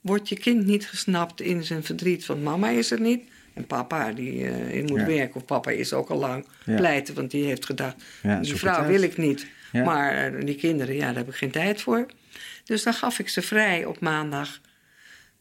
wordt 0.00 0.28
je 0.28 0.38
kind 0.38 0.66
niet 0.66 0.86
gesnapt 0.88 1.40
in 1.40 1.64
zijn 1.64 1.84
verdriet 1.84 2.24
van 2.24 2.42
mama 2.42 2.68
is 2.68 2.90
er 2.90 3.00
niet. 3.00 3.30
En 3.54 3.66
papa 3.66 4.12
die 4.12 4.34
in 4.72 4.84
moet 4.84 5.00
Ja. 5.00 5.06
werken, 5.06 5.34
of 5.36 5.44
papa 5.44 5.70
is 5.70 5.92
ook 5.92 6.08
al 6.08 6.18
lang 6.18 6.46
Ja. 6.64 6.76
pleiten, 6.76 7.14
want 7.14 7.30
die 7.30 7.44
heeft 7.44 7.64
gedacht: 7.64 7.96
die 8.40 8.54
vrouw 8.54 8.86
wil 8.86 9.02
ik 9.02 9.16
niet. 9.16 9.46
Maar 9.72 10.12
eh, 10.34 10.44
die 10.44 10.54
kinderen, 10.54 10.94
ja, 10.94 11.06
daar 11.06 11.14
heb 11.16 11.28
ik 11.28 11.34
geen 11.34 11.50
tijd 11.50 11.80
voor. 11.80 12.06
Dus 12.64 12.82
dan 12.82 12.94
gaf 12.94 13.18
ik 13.18 13.28
ze 13.28 13.42
vrij 13.42 13.84
op 13.84 14.00
maandag. 14.00 14.60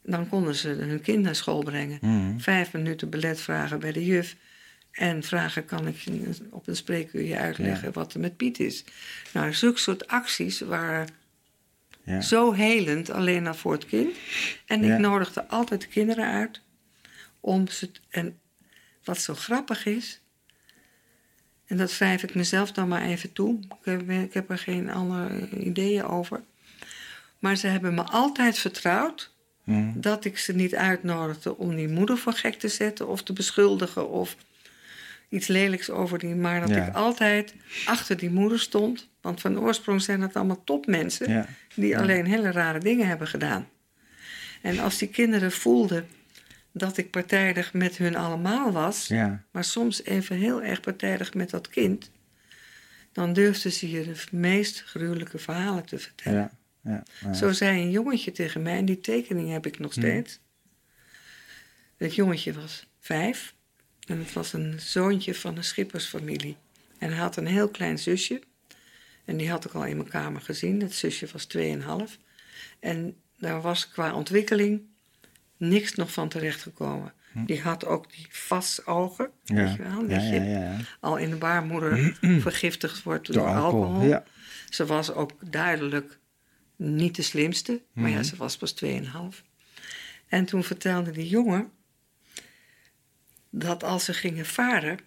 Dan 0.03 0.29
konden 0.29 0.55
ze 0.55 0.67
hun 0.69 1.01
kind 1.01 1.23
naar 1.23 1.35
school 1.35 1.63
brengen. 1.63 1.97
Mhm. 2.01 2.39
Vijf 2.39 2.73
minuten 2.73 3.09
belet 3.09 3.41
vragen 3.41 3.79
bij 3.79 3.91
de 3.91 4.05
juf. 4.05 4.35
En 4.91 5.23
vragen, 5.23 5.65
kan 5.65 5.87
ik 5.87 5.95
je 5.97 6.11
op 6.49 6.67
een 6.67 6.75
spreekuurtje 6.75 7.37
uitleggen 7.37 7.87
Ja. 7.87 7.93
wat 7.93 8.13
er 8.13 8.19
met 8.19 8.37
Piet 8.37 8.59
is? 8.59 8.83
Nou, 9.33 9.53
zulke 9.53 9.79
soort 9.79 10.07
acties 10.07 10.59
waren 10.59 11.07
Ja. 12.03 12.21
zo 12.21 12.51
helend 12.51 13.09
alleen 13.09 13.47
al 13.47 13.53
voor 13.53 13.71
het 13.71 13.85
kind. 13.85 14.15
En 14.65 14.83
Ja. 14.83 14.93
ik 14.93 14.99
nodigde 14.99 15.47
altijd 15.47 15.81
de 15.81 15.87
kinderen 15.87 16.25
uit 16.25 16.61
om 17.39 17.67
ze. 17.67 17.89
En 18.09 18.39
wat 19.03 19.17
zo 19.21 19.33
grappig 19.33 19.85
is. 19.85 20.19
En 21.65 21.77
dat 21.77 21.89
schrijf 21.91 22.23
ik 22.23 22.35
mezelf 22.35 22.71
dan 22.71 22.87
maar 22.87 23.01
even 23.01 23.33
toe. 23.33 23.59
Ik 23.59 23.75
heb, 23.83 24.09
ik 24.09 24.33
heb 24.33 24.49
er 24.49 24.57
geen 24.57 24.89
andere 24.89 25.49
ideeën 25.49 26.03
over. 26.03 26.43
Maar 27.39 27.55
ze 27.55 27.67
hebben 27.67 27.93
me 27.93 28.03
altijd 28.03 28.57
vertrouwd 28.57 29.31
Mhm. 29.63 29.99
dat 29.99 30.25
ik 30.25 30.37
ze 30.37 30.53
niet 30.55 30.75
uitnodigde 30.75 31.57
om 31.57 31.75
die 31.75 31.87
moeder 31.87 32.17
voor 32.17 32.33
gek 32.33 32.53
te 32.53 32.67
zetten 32.67 33.07
of 33.07 33.23
te 33.23 33.33
beschuldigen 33.33 34.09
of 34.09 34.35
iets 35.29 35.47
lelijks 35.47 35.89
over 35.89 36.19
die. 36.19 36.35
Maar 36.35 36.59
dat 36.59 36.69
Ja. 36.69 36.85
ik 36.87 36.93
altijd 36.95 37.53
achter 37.85 38.17
die 38.17 38.29
moeder 38.29 38.59
stond. 38.59 39.07
Want 39.21 39.41
van 39.41 39.59
oorsprong 39.59 40.01
zijn 40.01 40.19
dat 40.19 40.35
allemaal 40.35 40.63
topmensen 40.63 41.31
Ja. 41.31 41.45
die 41.75 41.97
alleen 41.97 42.25
hele 42.25 42.51
rare 42.51 42.79
dingen 42.79 43.07
hebben 43.07 43.27
gedaan. 43.27 43.67
En 44.61 44.79
als 44.79 44.97
die 44.97 45.07
kinderen 45.07 45.51
voelden 45.51 46.07
dat 46.79 46.97
ik 46.97 47.09
partijdig 47.09 47.73
met 47.73 47.97
hun 47.97 48.15
allemaal 48.15 48.71
was, 48.71 49.07
Ja. 49.07 49.43
maar 49.51 49.63
soms 49.63 50.03
even 50.03 50.35
heel 50.35 50.61
erg 50.61 50.79
partijdig 50.79 51.33
met 51.33 51.49
dat 51.49 51.69
kind, 51.69 52.11
dan 53.11 53.33
durfden 53.33 53.71
ze 53.71 53.89
je 53.91 54.03
de 54.03 54.23
meest 54.31 54.83
gruwelijke 54.83 55.37
verhalen 55.37 55.85
te 55.85 55.99
vertellen. 55.99 56.51
Ja. 56.83 57.03
Ja. 57.21 57.33
Zo 57.33 57.51
zei 57.51 57.81
een 57.81 57.91
jongetje 57.91 58.31
tegen 58.31 58.61
mij, 58.61 58.77
en 58.77 58.85
die 58.85 58.99
tekening 59.01 59.51
heb 59.51 59.65
ik 59.65 59.79
nog 59.79 59.93
steeds. 59.93 60.39
Het 61.97 62.15
jongetje 62.15 62.53
was 62.53 62.87
vijf 62.99 63.53
en 64.07 64.19
het 64.19 64.33
was 64.33 64.53
een 64.53 64.79
zoontje 64.79 65.35
van 65.35 65.57
een 65.57 65.63
schippersfamilie. 65.63 66.57
En 66.97 67.09
hij 67.09 67.17
had 67.17 67.37
een 67.37 67.47
heel 67.47 67.69
klein 67.69 67.99
zusje. 67.99 68.41
En 69.25 69.37
die 69.37 69.49
had 69.49 69.65
ik 69.65 69.71
al 69.73 69.85
in 69.85 69.97
mijn 69.97 70.09
kamer 70.09 70.41
gezien. 70.41 70.79
Dat 70.79 70.91
zusje 70.93 71.27
was 71.31 71.45
tweeënhalf. 71.45 72.17
En 72.79 73.15
daar 73.37 73.61
was 73.61 73.89
qua 73.89 74.13
ontwikkeling 74.13 74.81
niks 75.59 75.93
nog 75.93 76.11
van 76.11 76.29
terechtgekomen. 76.29 77.13
Die 77.33 77.61
had 77.61 77.85
ook 77.85 78.11
die 78.11 78.27
vasogen, 78.29 79.29
Ja. 79.43 79.55
weet 79.55 79.75
je 79.75 79.83
wel, 79.83 79.99
dat 79.99 80.09
ja, 80.09 80.21
je 80.21 80.39
ja, 80.39 80.59
ja. 80.59 80.77
al 80.99 81.17
in 81.17 81.29
de 81.29 81.35
baarmoeder 81.35 82.17
vergiftigd 82.21 83.03
wordt 83.03 83.25
door, 83.27 83.35
Door 83.35 83.55
alcohol. 83.55 84.19
Ze 84.69 84.85
was 84.85 85.11
ook 85.13 85.31
duidelijk 85.51 86.17
niet 86.75 87.15
de 87.15 87.21
slimste, 87.21 87.81
maar 87.93 88.09
ja, 88.09 88.23
ze 88.23 88.35
was 88.35 88.57
pas 88.57 88.73
2,5. 88.83 89.43
En 90.27 90.45
toen 90.45 90.63
vertelde 90.63 91.11
die 91.11 91.27
jongen 91.27 91.71
dat 93.49 93.83
als 93.83 94.05
ze 94.05 94.13
gingen 94.13 94.45
varen, 94.45 94.99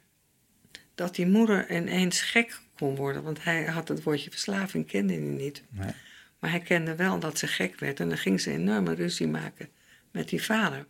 dat 0.95 1.15
die 1.15 1.27
moeder 1.27 1.71
ineens 1.71 2.21
gek 2.21 2.61
kon 2.75 2.97
worden. 2.97 3.23
Want 3.23 3.45
hij 3.45 3.65
had 3.65 3.89
het 3.89 4.03
woordje 4.03 4.31
verslaving, 4.31 4.87
kende 4.87 5.13
hij 5.13 5.23
niet. 5.23 5.63
Nee. 5.71 5.91
Maar 6.39 6.51
hij 6.51 6.61
kende 6.61 6.95
wel 6.95 7.19
dat 7.19 7.39
ze 7.39 7.47
gek 7.47 7.79
werd 7.81 8.01
en 8.01 8.09
dan 8.09 8.19
ging 8.19 8.41
ze 8.41 8.51
enorme 8.51 8.95
ruzie 8.95 9.29
maken 9.29 9.69
met 10.13 10.29
die 10.29 10.43
vader. 10.43 10.87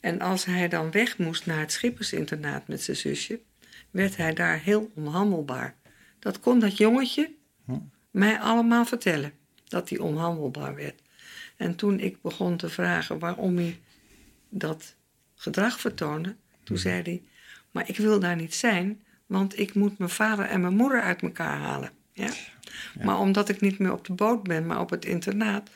En 0.00 0.20
als 0.20 0.44
hij 0.44 0.68
dan 0.68 0.90
weg 0.90 1.18
moest 1.18 1.46
naar 1.46 1.60
het 1.60 1.72
schippersinternaat 1.72 2.68
met 2.68 2.82
zijn 2.82 2.96
zusje, 2.96 3.40
werd 3.90 4.16
hij 4.16 4.34
daar 4.34 4.58
heel 4.60 4.90
onhandelbaar. 4.94 5.74
Dat 6.18 6.40
kon 6.40 6.58
dat 6.58 6.76
jongetje 6.76 7.34
Hm. 7.64 7.72
mij 8.10 8.40
allemaal 8.40 8.84
vertellen, 8.84 9.32
dat 9.68 9.88
hij 9.88 9.98
onhandelbaar 9.98 10.74
werd. 10.74 11.00
En 11.56 11.74
toen 11.76 12.00
ik 12.00 12.22
begon 12.22 12.56
te 12.56 12.68
vragen 12.68 13.18
waarom 13.18 13.56
hij 13.56 13.80
dat 14.48 14.94
gedrag 15.34 15.80
vertoonde, 15.80 16.36
toen 16.64 16.76
Hm. 16.76 16.82
zei 16.82 17.02
hij: 17.02 17.22
Maar 17.70 17.88
ik 17.88 17.96
wil 17.96 18.20
daar 18.20 18.36
niet 18.36 18.54
zijn, 18.54 19.02
want 19.26 19.58
ik 19.58 19.74
moet 19.74 19.98
mijn 19.98 20.10
vader 20.10 20.44
en 20.44 20.60
mijn 20.60 20.76
moeder 20.76 21.00
uit 21.02 21.22
elkaar 21.22 21.58
halen. 21.58 21.90
Ja? 22.12 22.30
Maar 23.02 23.18
omdat 23.18 23.48
ik 23.48 23.60
niet 23.60 23.78
meer 23.78 23.92
op 23.92 24.04
de 24.06 24.12
boot 24.12 24.42
ben, 24.42 24.66
maar 24.66 24.80
op 24.80 24.90
het 24.90 25.04
internaat, 25.04 25.70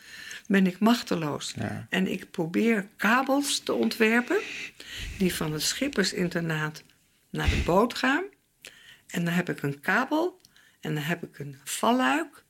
ben 0.47 0.67
ik 0.67 0.79
machteloos. 0.79 1.53
Ja. 1.57 1.87
En 1.91 2.07
ik 2.07 2.31
probeer 2.31 2.89
kabels 2.97 3.59
te 3.59 3.73
ontwerpen 3.73 4.41
die 5.19 5.35
van 5.35 5.53
het 5.53 5.63
schippersinternaat 5.63 6.83
naar 7.31 7.49
de 7.49 7.63
boot 7.65 7.95
gaan. 7.95 8.25
En 9.07 9.25
dan 9.25 9.35
heb 9.35 9.49
ik 9.49 9.63
een 9.63 9.81
kabel 9.81 10.41
en 10.81 10.95
dan 10.95 11.03
heb 11.03 11.23
ik 11.23 11.39
een 11.39 11.59
valluik. 11.65 12.45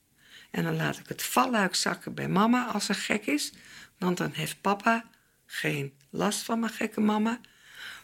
En 0.51 0.65
dan 0.65 0.77
laat 0.77 0.99
ik 0.99 1.09
het 1.09 1.23
valluik 1.23 1.75
zakken 1.75 2.15
bij 2.15 2.29
mama 2.29 2.67
als 2.67 2.85
ze 2.85 2.95
gek 2.95 3.27
is. 3.27 3.53
Want 3.99 4.17
dan 4.17 4.33
heeft 4.33 4.61
papa 4.61 5.05
geen 5.47 5.95
last 6.11 6.43
van 6.43 6.61
mijn 6.61 6.73
gekke 6.73 7.01
mama. 7.01 7.41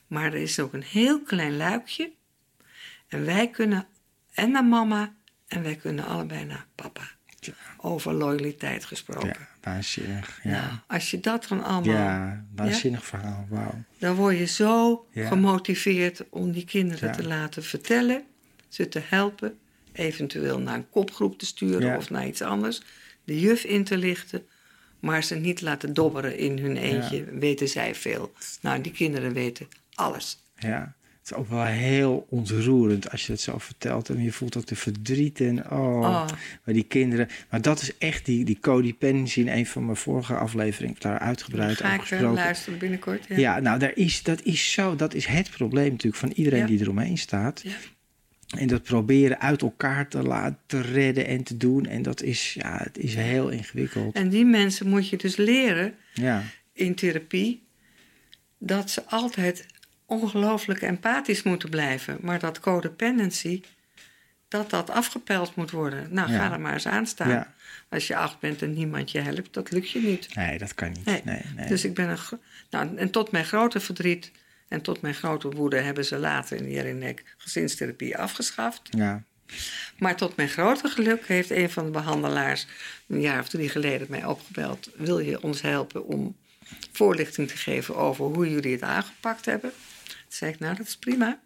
Maar 0.06 0.24
er 0.24 0.34
is 0.34 0.60
ook 0.60 0.72
een 0.72 0.82
heel 0.82 1.22
klein 1.22 1.56
luikje. 1.56 2.12
En 3.08 3.24
wij 3.24 3.50
kunnen 3.50 3.86
en 4.32 4.50
naar 4.50 4.64
mama 4.64 5.14
en 5.48 5.62
wij 5.62 5.76
kunnen 5.76 6.06
allebei 6.06 6.44
naar 6.44 6.66
papa. 6.74 7.10
Over 7.76 8.12
loyaliteit 8.12 8.84
gesproken. 8.84 9.28
Ja, 9.28 9.48
waanzinnig. 9.62 10.40
Nou, 10.42 10.56
Ja. 10.56 10.84
als 10.86 11.10
je 11.10 11.20
dat 11.20 11.46
dan 11.48 11.64
allemaal... 11.64 11.94
Ja, 11.94 12.44
waanzinnig 12.54 13.04
verhaal. 13.04 13.46
Wauw. 13.48 13.74
Dan 13.98 14.14
word 14.14 14.38
je 14.38 14.44
zo 14.46 15.06
gemotiveerd 15.14 16.24
om 16.30 16.52
die 16.52 16.64
kinderen 16.64 17.12
te 17.12 17.26
laten 17.26 17.62
vertellen, 17.64 18.22
ze 18.68 18.88
te 18.88 19.00
helpen, 19.04 19.58
eventueel 19.92 20.58
naar 20.58 20.74
een 20.74 20.90
kopgroep 20.90 21.38
te 21.38 21.46
sturen 21.46 21.96
of 21.96 22.10
naar 22.10 22.26
iets 22.26 22.42
anders, 22.42 22.82
de 23.24 23.40
juf 23.40 23.64
in 23.64 23.84
te 23.84 23.96
lichten, 23.96 24.46
maar 25.00 25.24
ze 25.24 25.34
niet 25.34 25.60
laten 25.60 25.94
dobberen 25.94 26.38
in 26.38 26.58
hun 26.58 26.76
eentje, 26.76 27.24
weten 27.24 27.68
zij 27.68 27.94
veel. 27.94 28.32
Nou, 28.60 28.80
die 28.80 28.92
kinderen 28.92 29.32
weten 29.32 29.68
alles. 29.94 30.38
Ja. 30.58 30.94
Het 31.22 31.30
is 31.30 31.36
ook 31.36 31.48
wel 31.48 31.64
heel 31.64 32.26
ontroerend 32.28 33.10
als 33.10 33.26
je 33.26 33.32
het 33.32 33.40
zo 33.40 33.58
vertelt. 33.58 34.08
En 34.08 34.22
je 34.22 34.32
voelt 34.32 34.56
ook 34.56 34.66
de 34.66 34.76
verdriet 34.76 35.40
en 35.40 35.70
oh, 35.70 36.00
Oh. 36.00 36.26
bij 36.64 36.74
die 36.74 36.82
kinderen. 36.82 37.28
Maar 37.50 37.62
dat 37.62 37.82
is 37.82 37.98
echt 37.98 38.24
die, 38.26 38.44
die 38.44 38.58
codependency 38.60 39.40
in 39.40 39.48
een 39.48 39.66
van 39.66 39.84
mijn 39.84 39.96
vorige 39.96 40.34
afleveringen. 40.34 40.96
Ik 40.96 41.02
heb 41.02 41.12
daar 41.12 41.20
uitgebreid 41.20 41.76
Ga 41.76 41.84
over 41.84 41.94
eh, 41.94 42.00
gesproken. 42.00 42.34
luisteren 42.34 42.78
binnenkort. 42.78 43.24
Ja. 43.28 43.36
Ja, 43.36 43.60
nou, 43.60 43.78
daar 43.78 43.92
is, 43.94 44.22
dat, 44.22 44.42
is 44.42 44.72
zo, 44.72 44.96
dat 44.96 45.14
is 45.14 45.26
het 45.26 45.50
probleem 45.50 45.90
natuurlijk 45.90 46.16
van 46.16 46.30
iedereen 46.30 46.60
Ja. 46.60 46.66
die 46.66 46.80
eromheen 46.80 47.18
staat. 47.18 47.60
Ja. 47.64 47.72
En 48.58 48.66
dat 48.66 48.82
proberen 48.82 49.40
uit 49.40 49.62
elkaar 49.62 50.08
te 50.08 50.22
laten 50.22 50.82
redden 50.82 51.26
en 51.26 51.42
te 51.42 51.56
doen. 51.56 51.86
En 51.86 52.02
dat 52.02 52.22
is, 52.22 52.54
ja, 52.54 52.78
het 52.82 52.98
is 52.98 53.14
heel 53.14 53.48
ingewikkeld. 53.48 54.14
En 54.14 54.28
die 54.28 54.44
mensen 54.44 54.88
moet 54.88 55.08
je 55.08 55.16
dus 55.16 55.36
leren 55.36 55.94
Ja, 56.14 56.42
in 56.72 56.94
therapie 56.94 57.62
dat 58.58 58.90
ze 58.90 59.02
altijd 59.06 59.66
ongelooflijk 60.20 60.82
empathisch 60.82 61.42
moeten 61.42 61.68
blijven, 61.70 62.18
maar 62.20 62.38
dat 62.38 62.60
codependency 62.60 63.62
dat 64.48 64.70
dat 64.70 64.90
afgepeld 64.90 65.54
moet 65.54 65.70
worden. 65.70 66.06
Nou, 66.10 66.32
Ja. 66.32 66.38
ga 66.38 66.52
er 66.52 66.60
maar 66.60 66.72
eens 66.72 66.86
aan 66.86 67.06
staan. 67.06 67.28
Ja. 67.28 67.54
Als 67.88 68.06
je 68.06 68.16
acht 68.16 68.38
bent 68.40 68.62
en 68.62 68.72
niemand 68.74 69.10
je 69.10 69.20
helpt, 69.20 69.54
dat 69.54 69.70
lukt 69.70 69.90
je 69.90 70.00
niet. 70.00 70.34
nee, 70.34 70.58
dat 70.58 70.74
kan 70.74 70.92
niet. 70.92 71.04
Nee. 71.04 71.20
Nee, 71.24 71.42
nee. 71.56 71.68
Dus 71.68 71.84
ik 71.84 71.94
ben 71.94 72.08
een. 72.08 72.18
Nou, 72.70 72.96
en 72.96 73.10
tot 73.10 73.30
mijn 73.30 73.44
grote 73.44 73.80
verdriet 73.80 74.30
en 74.68 74.82
tot 74.82 75.00
mijn 75.00 75.14
grote 75.14 75.48
woede 75.48 75.76
hebben 75.80 76.04
ze 76.04 76.18
later 76.18 76.56
in 76.56 76.70
Jelinek 76.70 77.24
gezinstherapie 77.38 78.16
afgeschaft. 78.18 78.82
Ja, 78.90 79.22
Maar 79.98 80.16
tot 80.16 80.36
mijn 80.36 80.48
grote 80.48 80.88
geluk 80.88 81.26
heeft 81.26 81.50
een 81.50 81.70
van 81.70 81.84
de 81.84 81.90
behandelaars 81.90 82.66
een 83.06 83.20
jaar 83.20 83.40
of 83.40 83.48
drie 83.48 83.68
geleden 83.68 84.06
mij 84.10 84.24
opgebeld. 84.24 84.88
Wil 84.96 85.18
je 85.18 85.42
ons 85.42 85.60
helpen 85.62 86.06
om 86.06 86.36
voorlichting 86.92 87.48
te 87.48 87.56
geven 87.56 87.96
over 87.96 88.24
hoe 88.24 88.50
jullie 88.50 88.72
het 88.72 88.82
aangepakt 88.82 89.44
hebben? 89.44 89.72
Zei 90.32 90.52
ik, 90.52 90.58
nou 90.58 90.76
dat 90.76 90.86
is 90.86 90.96
prima. 90.96 91.40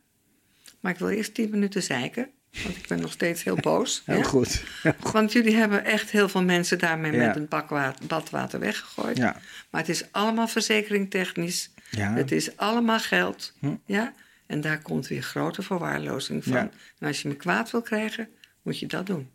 Maar 0.80 0.92
ik 0.92 0.98
wil 0.98 1.08
eerst 1.08 1.34
tien 1.34 1.50
minuten 1.50 1.82
zeiken, 1.82 2.30
want 2.62 2.76
ik 2.76 2.86
ben 2.86 3.00
nog 3.00 3.12
steeds 3.12 3.42
heel 3.42 3.56
boos. 3.56 4.02
heel 4.06 4.16
ja? 4.16 4.22
goed. 4.22 4.64
Want 5.12 5.32
jullie 5.32 5.54
hebben 5.54 5.84
echt 5.84 6.10
heel 6.10 6.28
veel 6.28 6.42
mensen 6.42 6.78
daarmee 6.78 7.12
Ja. 7.12 7.26
met 7.26 7.36
een 7.36 7.48
bakwater, 7.48 8.06
badwater 8.06 8.60
weggegooid. 8.60 9.16
Ja. 9.16 9.36
Maar 9.70 9.80
het 9.80 9.90
is 9.90 10.12
allemaal 10.12 10.48
verzekeringtechnisch. 10.48 11.70
Ja. 11.90 12.14
Het 12.14 12.32
is 12.32 12.56
allemaal 12.56 13.00
geld. 13.00 13.52
Hm. 13.58 13.74
Ja? 13.86 14.14
En 14.46 14.60
daar 14.60 14.82
komt 14.82 15.08
weer 15.08 15.22
grote 15.22 15.62
verwaarlozing 15.62 16.44
van. 16.44 16.52
Ja. 16.52 16.70
En 16.98 17.06
als 17.06 17.22
je 17.22 17.28
me 17.28 17.36
kwaad 17.36 17.70
wil 17.70 17.82
krijgen, 17.82 18.28
moet 18.62 18.78
je 18.78 18.86
dat 18.86 19.06
doen. 19.06 19.30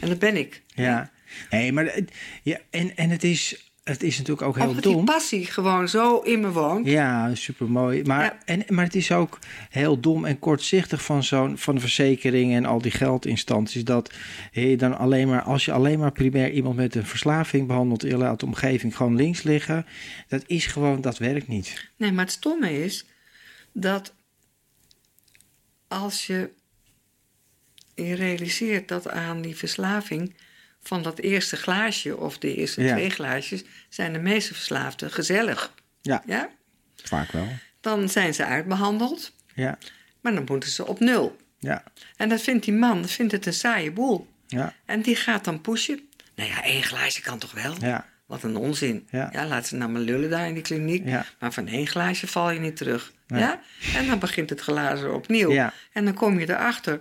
En 0.00 0.08
dat 0.08 0.18
ben 0.18 0.36
ik. 0.36 0.62
Ja, 0.66 1.10
nee, 1.50 1.72
maar 1.72 1.98
ja, 2.42 2.58
en, 2.70 2.96
en 2.96 3.10
het, 3.10 3.24
is, 3.24 3.65
het 3.88 4.02
is 4.02 4.18
natuurlijk 4.18 4.46
ook 4.46 4.56
heel 4.56 4.68
Omdat 4.68 4.82
die 4.82 4.92
dom. 4.92 5.04
passie 5.04 5.46
gewoon 5.46 5.88
zo 5.88 6.18
in 6.18 6.40
me 6.40 6.50
woont. 6.50 6.86
Ja, 6.86 7.34
super 7.34 7.70
mooi. 7.70 8.02
Maar, 8.02 8.24
Ja. 8.24 8.38
en, 8.44 8.62
maar 8.68 8.84
het 8.84 8.94
is 8.94 9.12
ook 9.12 9.38
heel 9.70 10.00
dom 10.00 10.24
en 10.24 10.38
kortzichtig 10.38 11.02
van 11.04 11.22
zo'n 11.22 11.58
van 11.58 11.74
de 11.74 11.80
verzekering 11.80 12.54
en 12.54 12.64
al 12.64 12.80
die 12.80 12.90
geldinstanties. 12.90 13.84
Dat 13.84 14.14
je 14.52 14.76
dan 14.76 14.98
alleen 14.98 15.28
maar, 15.28 15.42
als 15.42 15.64
je 15.64 15.72
alleen 15.72 15.98
maar 15.98 16.12
primair 16.12 16.50
iemand 16.52 16.76
met 16.76 16.94
een 16.94 17.06
verslaving 17.06 17.66
behandelt, 17.66 18.02
laat 18.12 18.40
de 18.40 18.46
omgeving 18.46 18.96
gewoon 18.96 19.16
links 19.16 19.42
liggen. 19.42 19.86
Dat 20.28 20.42
is 20.46 20.66
gewoon, 20.66 21.00
dat 21.00 21.18
werkt 21.18 21.48
niet. 21.48 21.90
Nee, 21.96 22.12
maar 22.12 22.24
het 22.24 22.34
stomme 22.34 22.84
is 22.84 23.06
dat 23.72 24.14
als 25.88 26.26
je 26.26 26.50
je 27.94 28.14
realiseert 28.14 28.88
dat 28.88 29.08
aan 29.08 29.42
die 29.42 29.56
verslaving 29.56 30.34
van 30.86 31.02
dat 31.02 31.18
eerste 31.18 31.56
glaasje 31.56 32.16
of 32.16 32.38
de 32.38 32.54
eerste 32.54 32.82
Ja. 32.82 32.92
twee 32.92 33.10
glaasjes 33.10 33.64
zijn 33.88 34.12
de 34.12 34.18
meeste 34.18 34.54
verslaafden 34.54 35.10
gezellig. 35.10 35.72
Ja, 36.02 36.22
Ja? 36.26 36.48
vaak 37.02 37.32
wel. 37.32 37.48
Dan 37.80 38.08
zijn 38.08 38.34
ze 38.34 38.44
uitbehandeld, 38.44 39.32
Ja, 39.54 39.78
maar 40.20 40.34
dan 40.34 40.44
moeten 40.48 40.70
ze 40.70 40.86
op 40.86 41.00
nul. 41.00 41.36
ja, 41.58 41.82
En 42.16 42.28
dat 42.28 42.40
vindt 42.40 42.64
die 42.64 42.74
man 42.74 43.08
vindt 43.08 43.32
het 43.32 43.46
een 43.46 43.52
saaie 43.52 43.92
boel. 43.92 44.26
ja, 44.46 44.74
En 44.84 45.02
die 45.02 45.16
gaat 45.16 45.44
dan 45.44 45.60
pushen. 45.60 46.08
Nou 46.34 46.48
ja, 46.50 46.62
één 46.64 46.82
glaasje 46.82 47.20
kan 47.22 47.38
toch 47.38 47.52
wel? 47.52 47.74
ja. 47.80 48.06
Wat 48.26 48.42
een 48.42 48.56
onzin. 48.56 49.06
Ja. 49.10 49.28
Ja. 49.32 49.46
laat 49.46 49.66
ze 49.66 49.76
nou 49.76 49.90
maar 49.90 50.00
lullen 50.00 50.30
daar 50.30 50.46
in 50.46 50.54
die 50.54 50.62
kliniek. 50.62 51.08
Ja. 51.08 51.26
Maar 51.38 51.52
van 51.52 51.66
één 51.66 51.86
glaasje 51.86 52.26
val 52.26 52.50
je 52.50 52.60
niet 52.60 52.76
terug. 52.76 53.12
Nee. 53.26 53.40
Ja? 53.40 53.60
En 53.94 54.06
dan 54.06 54.18
begint 54.18 54.50
het 54.50 54.60
glazen 54.60 55.14
opnieuw. 55.14 55.50
Ja. 55.52 55.72
En 55.92 56.04
dan 56.04 56.14
kom 56.14 56.38
je 56.40 56.48
erachter 56.50 57.00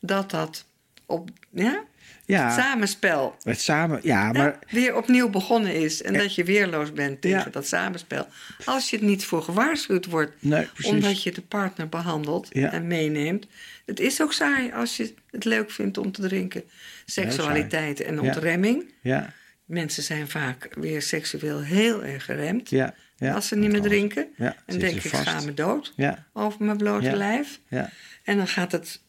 dat 0.00 0.30
dat 0.30 0.66
op 1.06 1.30
ja, 1.50 1.84
Ja, 2.26 2.50
samenspel 2.56 3.36
het 3.42 3.60
samen, 3.60 4.00
ja, 4.02 4.26
ja, 4.26 4.32
maar 4.32 4.58
weer 4.70 4.96
opnieuw 4.96 5.28
begonnen 5.30 5.74
is. 5.74 6.02
En 6.02 6.12
dat 6.12 6.34
je 6.34 6.44
weerloos 6.44 6.92
bent 6.92 7.20
tegen 7.20 7.38
Ja. 7.38 7.48
dat 7.50 7.66
samenspel. 7.66 8.28
Als 8.64 8.90
je 8.90 8.96
het 8.96 9.04
niet 9.04 9.24
voor 9.24 9.42
gewaarschuwd 9.42 10.06
wordt. 10.06 10.32
Nee. 10.38 10.68
Omdat 10.82 11.22
je 11.22 11.32
de 11.32 11.42
partner 11.42 11.88
behandelt 11.88 12.52
en 12.52 12.86
meeneemt. 12.86 13.46
Het 13.86 14.00
is 14.00 14.22
ook 14.22 14.32
saai 14.32 14.72
als 14.72 14.96
je 14.96 15.14
het 15.30 15.44
leuk 15.44 15.70
vindt 15.70 15.98
om 15.98 16.12
te 16.12 16.20
drinken. 16.22 16.62
Seksualiteit 17.04 18.00
en 18.00 18.20
ontremming. 18.20 18.92
ja, 19.02 19.32
Mensen 19.64 20.02
zijn 20.02 20.28
vaak 20.28 20.68
weer 20.78 21.02
seksueel 21.02 21.60
heel 21.60 22.04
erg 22.04 22.24
geremd. 22.24 22.70
ja, 22.70 22.94
ja. 23.16 23.34
als 23.34 23.48
ze 23.48 23.56
niet 23.56 23.72
meer 23.72 23.80
drinken. 23.82 24.26
Ja, 24.36 24.56
en 24.66 24.78
denk 24.78 24.94
ik, 24.96 25.10
vast. 25.10 25.28
ga 25.28 25.40
me 25.40 25.54
dood 25.54 25.92
Ja, 25.96 26.26
over 26.32 26.64
mijn 26.64 26.76
blote 26.76 27.16
lijf. 27.16 27.60
ja, 27.68 27.90
En 28.24 28.36
dan 28.36 28.48
gaat 28.48 28.72
het 28.72 29.00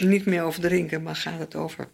niet 0.00 0.24
meer 0.26 0.42
over 0.42 0.60
drinken, 0.60 1.02
maar 1.02 1.16
gaat 1.16 1.38
het 1.38 1.54
over 1.54 1.88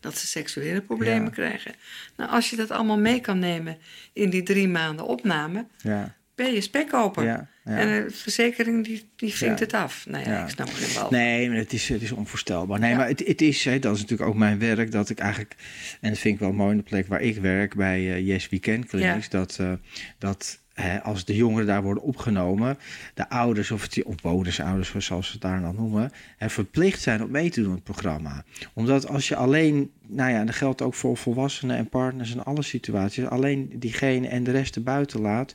dat 0.00 0.18
ze 0.18 0.26
seksuele 0.26 0.80
problemen 0.80 1.24
Ja. 1.24 1.30
krijgen. 1.30 1.74
Nou, 2.16 2.30
als 2.30 2.50
je 2.50 2.56
dat 2.56 2.70
allemaal 2.70 2.98
mee 2.98 3.20
kan 3.20 3.38
nemen 3.38 3.78
in 4.12 4.30
die 4.30 4.42
drie 4.42 4.68
maanden 4.68 5.06
opname, 5.06 5.66
ja, 5.82 6.14
ben 6.34 6.52
je 6.52 6.60
spekkoper. 6.60 7.24
Ja. 7.24 7.48
En 7.64 8.04
de 8.04 8.10
verzekering 8.10 8.84
die, 8.84 9.08
die 9.16 9.34
vindt 9.34 9.58
Ja. 9.58 9.64
het 9.64 9.74
af. 9.74 10.06
Nou 10.08 10.24
ja, 10.30 10.42
ik 10.42 10.48
snap 10.50 10.68
geen 10.72 10.94
bal. 10.94 11.10
Nee, 11.10 11.48
maar 11.48 11.58
het 11.58 11.72
is, 11.72 11.88
het 11.88 12.02
is 12.02 12.12
onvoorstelbaar. 12.12 12.78
Nee, 12.78 12.94
maar 12.94 13.08
het, 13.08 13.26
het 13.26 13.42
is, 13.42 13.64
hè, 13.64 13.78
dat 13.78 13.94
is 13.94 14.00
natuurlijk 14.00 14.28
ook 14.28 14.36
mijn 14.36 14.58
werk, 14.58 14.90
dat 14.90 15.10
ik 15.10 15.18
eigenlijk, 15.18 15.54
en 16.00 16.10
dat 16.10 16.18
vind 16.18 16.34
ik 16.34 16.40
wel 16.40 16.52
mooi 16.52 16.70
in 16.70 16.76
de 16.76 16.82
plek 16.82 17.06
waar 17.06 17.20
ik 17.20 17.36
werk, 17.36 17.74
bij 17.74 17.98
eh, 18.12 18.26
Yes 18.26 18.48
Weekend 18.48 18.86
Clinics, 18.86 19.28
dat, 19.28 19.56
eh, 19.60 19.72
dat 20.18 20.58
als 21.02 21.24
de 21.24 21.36
jongeren 21.36 21.66
daar 21.66 21.82
worden 21.82 22.02
opgenomen, 22.02 22.78
de 23.14 23.28
ouders 23.28 23.70
of, 23.70 23.82
het, 23.82 24.02
of 24.04 24.14
bonusouders, 24.14 24.94
zoals 24.98 25.26
ze 25.26 25.32
het 25.32 25.40
daar 25.40 25.60
dan 25.60 25.74
noemen, 25.74 26.10
hè, 26.36 26.50
verplicht 26.50 27.00
zijn 27.00 27.22
om 27.22 27.30
mee 27.30 27.50
te 27.50 27.60
doen 27.60 27.68
aan 27.68 27.74
het 27.74 27.84
programma. 27.84 28.44
Omdat 28.74 29.08
als 29.08 29.28
je 29.28 29.36
alleen, 29.36 29.90
nou 30.06 30.30
ja, 30.30 30.38
en 30.40 30.46
dat 30.46 30.54
geldt 30.54 30.82
ook 30.82 30.94
voor 30.94 31.16
volwassenen 31.16 31.76
en 31.76 31.88
partners 31.88 32.34
in 32.34 32.42
alle 32.44 32.62
situaties, 32.62 33.24
alleen 33.26 33.72
diegene 33.74 34.28
en 34.28 34.44
de 34.44 34.50
rest 34.50 34.76
erbuiten 34.76 35.20
laat. 35.20 35.54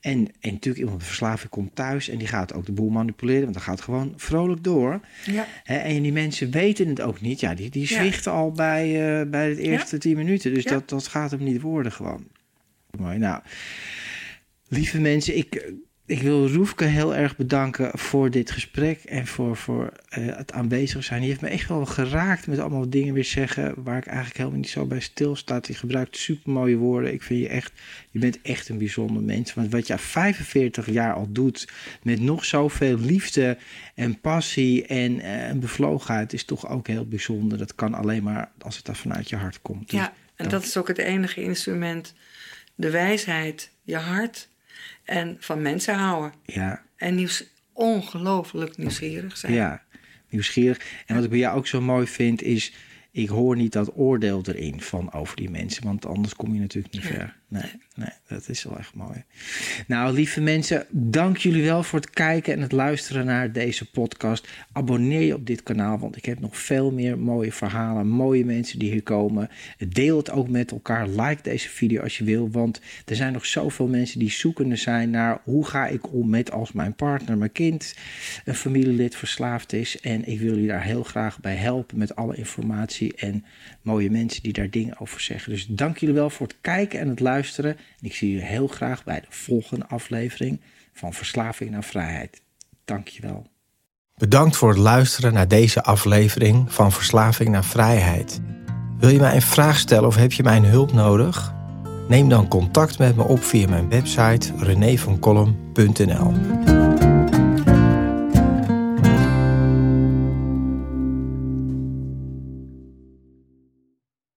En, 0.00 0.12
en 0.40 0.52
natuurlijk 0.52 0.76
iemand 0.78 0.96
met 0.96 1.06
verslaving 1.06 1.50
komt 1.50 1.74
thuis 1.74 2.08
en 2.08 2.18
die 2.18 2.26
gaat 2.28 2.54
ook 2.54 2.66
de 2.66 2.72
boel 2.72 2.90
manipuleren, 2.90 3.42
want 3.42 3.54
dan 3.54 3.62
gaat 3.62 3.80
gewoon 3.80 4.12
vrolijk 4.16 4.64
door. 4.64 5.00
Ja. 5.24 5.46
Hè, 5.64 5.76
en 5.76 6.02
die 6.02 6.12
mensen 6.12 6.50
weten 6.50 6.88
het 6.88 7.00
ook 7.00 7.20
niet. 7.20 7.40
Ja, 7.40 7.54
die, 7.54 7.70
die 7.70 7.88
Ja. 7.88 7.98
zwichten 8.00 8.32
al 8.32 8.52
bij, 8.52 9.20
eh, 9.20 9.26
bij 9.30 9.48
het 9.48 9.58
eerste 9.58 9.98
tien 9.98 10.16
minuten. 10.16 10.54
Dus 10.54 10.64
dat, 10.64 10.88
dat 10.88 11.06
gaat 11.06 11.30
hem 11.30 11.42
niet 11.42 11.60
worden 11.60 11.92
gewoon. 11.92 12.24
Mooi. 12.98 13.18
Nou, 13.18 13.42
lieve 14.70 15.00
mensen, 15.00 15.36
ik, 15.36 15.72
ik 16.06 16.22
wil 16.22 16.48
Roefke 16.48 16.84
heel 16.84 17.14
erg 17.14 17.36
bedanken 17.36 17.98
voor 17.98 18.30
dit 18.30 18.50
gesprek 18.50 19.02
en 19.04 19.26
voor, 19.26 19.56
voor 19.56 19.92
eh, 20.08 20.36
het 20.36 20.52
aanwezig 20.52 21.04
zijn. 21.04 21.20
Die 21.20 21.28
heeft 21.28 21.40
me 21.40 21.48
echt 21.48 21.68
wel 21.68 21.86
geraakt 21.86 22.46
met 22.46 22.58
allemaal 22.58 22.90
dingen 22.90 23.14
weer 23.14 23.24
zeggen 23.24 23.82
waar 23.82 23.96
ik 23.96 24.06
eigenlijk 24.06 24.36
helemaal 24.36 24.58
niet 24.58 24.68
zo 24.68 24.86
bij 24.86 25.00
stilsta. 25.00 25.60
Die 25.60 25.74
gebruikt 25.74 26.16
supermooie 26.16 26.76
woorden. 26.76 27.12
Ik 27.12 27.22
vind 27.22 27.40
je 27.40 27.48
echt, 27.48 27.72
je 28.10 28.18
bent 28.18 28.42
echt 28.42 28.68
een 28.68 28.78
bijzonder 28.78 29.22
mens. 29.22 29.54
Want 29.54 29.72
wat 29.72 29.86
jij 29.86 29.98
45 29.98 30.90
jaar 30.90 31.14
al 31.14 31.26
doet 31.30 31.68
met 32.02 32.20
nog 32.20 32.44
zoveel 32.44 32.98
liefde 32.98 33.58
en 33.94 34.20
passie 34.20 34.86
en, 34.86 35.20
eh, 35.20 35.48
en 35.48 35.60
bevlogenheid 35.60 36.32
is 36.32 36.44
toch 36.44 36.68
ook 36.68 36.86
heel 36.86 37.06
bijzonder. 37.06 37.58
Dat 37.58 37.74
kan 37.74 37.94
alleen 37.94 38.22
maar 38.22 38.50
als 38.58 38.76
het 38.76 38.84
daar 38.84 38.96
vanuit 38.96 39.28
je 39.28 39.36
hart 39.36 39.62
komt. 39.62 39.90
Dus 39.90 40.00
Ja, 40.00 40.12
en 40.36 40.48
dat 40.48 40.62
is 40.62 40.76
ook 40.76 40.88
het 40.88 40.98
enige 40.98 41.42
instrument. 41.42 42.14
De 42.74 42.90
wijsheid, 42.90 43.70
je 43.82 43.96
hart 43.96 44.48
en 45.10 45.36
van 45.38 45.62
mensen 45.62 45.94
houden. 45.94 46.32
ja, 46.44 46.82
En 46.96 47.14
nieuws, 47.14 47.44
ongelooflijk 47.72 48.76
nieuwsgierig 48.76 49.36
zijn. 49.36 49.52
Ja, 49.52 49.82
nieuwsgierig. 50.28 51.02
En 51.06 51.14
wat 51.14 51.24
ik 51.24 51.30
bij 51.30 51.38
jou 51.38 51.56
ook 51.56 51.66
zo 51.66 51.80
mooi 51.80 52.06
vind 52.06 52.42
is, 52.42 52.72
ik 53.10 53.28
hoor 53.28 53.56
niet 53.56 53.72
dat 53.72 53.96
oordeel 53.96 54.42
erin 54.46 54.80
van 54.80 55.12
over 55.12 55.36
die 55.36 55.50
mensen, 55.50 55.84
want 55.84 56.06
anders 56.06 56.34
kom 56.34 56.54
je 56.54 56.60
natuurlijk 56.60 56.94
niet 56.94 57.04
ver. 57.04 57.36
Nee, 57.48 57.72
nee, 58.00 58.38
dat 58.38 58.48
is 58.48 58.64
wel 58.64 58.78
echt 58.78 58.94
mooi. 58.94 59.24
Nou, 59.86 60.14
lieve 60.14 60.40
mensen, 60.40 60.86
dank 60.90 61.36
jullie 61.36 61.64
wel 61.64 61.82
voor 61.82 61.98
het 61.98 62.10
kijken 62.10 62.52
en 62.52 62.60
het 62.60 62.72
luisteren 62.72 63.26
naar 63.26 63.52
deze 63.52 63.90
podcast. 63.90 64.48
Abonneer 64.72 65.20
je 65.20 65.34
op 65.34 65.46
dit 65.46 65.62
kanaal, 65.62 65.98
want 65.98 66.16
ik 66.16 66.24
heb 66.24 66.40
nog 66.40 66.58
veel 66.58 66.90
meer 66.92 67.18
mooie 67.18 67.52
verhalen, 67.52 68.08
mooie 68.08 68.44
mensen 68.44 68.78
die 68.78 68.90
hier 68.90 69.02
komen. 69.02 69.48
Deel 69.88 70.16
het 70.16 70.30
ook 70.30 70.48
met 70.48 70.70
elkaar. 70.70 71.08
Like 71.08 71.42
deze 71.42 71.68
video 71.68 72.02
als 72.02 72.18
je 72.18 72.24
wil, 72.24 72.50
want 72.50 72.80
er 73.04 73.16
zijn 73.16 73.32
nog 73.32 73.46
zoveel 73.46 73.86
mensen 73.86 74.18
die 74.18 74.30
zoekende 74.30 74.76
zijn 74.76 75.10
naar 75.10 75.40
hoe 75.44 75.66
ga 75.66 75.86
ik 75.86 76.12
om 76.12 76.30
met 76.30 76.50
als 76.50 76.72
mijn 76.72 76.94
partner, 76.94 77.38
mijn 77.38 77.52
kind, 77.52 77.94
een 78.44 78.54
familielid 78.54 79.16
verslaafd 79.16 79.72
is. 79.72 80.00
En 80.00 80.28
ik 80.28 80.38
wil 80.40 80.48
jullie 80.48 80.68
daar 80.68 80.84
heel 80.84 81.02
graag 81.02 81.40
bij 81.40 81.54
helpen 81.54 81.98
met 81.98 82.16
alle 82.16 82.36
informatie 82.36 83.14
en 83.16 83.44
mooie 83.82 84.10
mensen 84.10 84.42
die 84.42 84.52
daar 84.52 84.70
dingen 84.70 84.98
over 84.98 85.20
zeggen. 85.20 85.52
Dus 85.52 85.66
dank 85.66 85.98
jullie 85.98 86.14
wel 86.14 86.30
voor 86.30 86.46
het 86.46 86.56
kijken 86.60 87.00
en 87.00 87.08
het 87.08 87.20
luisteren. 87.20 87.76
Ik 88.00 88.14
zie 88.14 88.30
jullie 88.30 88.44
heel 88.44 88.66
graag 88.66 89.04
bij 89.04 89.20
de 89.20 89.26
volgende 89.28 89.86
aflevering 89.86 90.60
van 90.92 91.12
Verslaving 91.12 91.70
naar 91.70 91.84
Vrijheid. 91.84 92.42
Dank 92.84 93.08
je 93.08 93.22
wel. 93.22 93.46
Bedankt 94.16 94.56
voor 94.56 94.68
het 94.68 94.78
luisteren 94.78 95.32
naar 95.32 95.48
deze 95.48 95.82
aflevering 95.82 96.72
van 96.72 96.92
Verslaving 96.92 97.48
naar 97.48 97.64
Vrijheid. 97.64 98.40
Wil 98.98 99.08
je 99.08 99.18
mij 99.18 99.34
een 99.34 99.42
vraag 99.42 99.78
stellen 99.78 100.08
of 100.08 100.16
heb 100.16 100.32
je 100.32 100.42
mijn 100.42 100.64
hulp 100.64 100.92
nodig? 100.92 101.54
Neem 102.08 102.28
dan 102.28 102.48
contact 102.48 102.98
met 102.98 103.16
me 103.16 103.22
op 103.22 103.42
via 103.42 103.68
mijn 103.68 103.88
website 103.88 104.52
renévancolum.nl. 104.56 106.89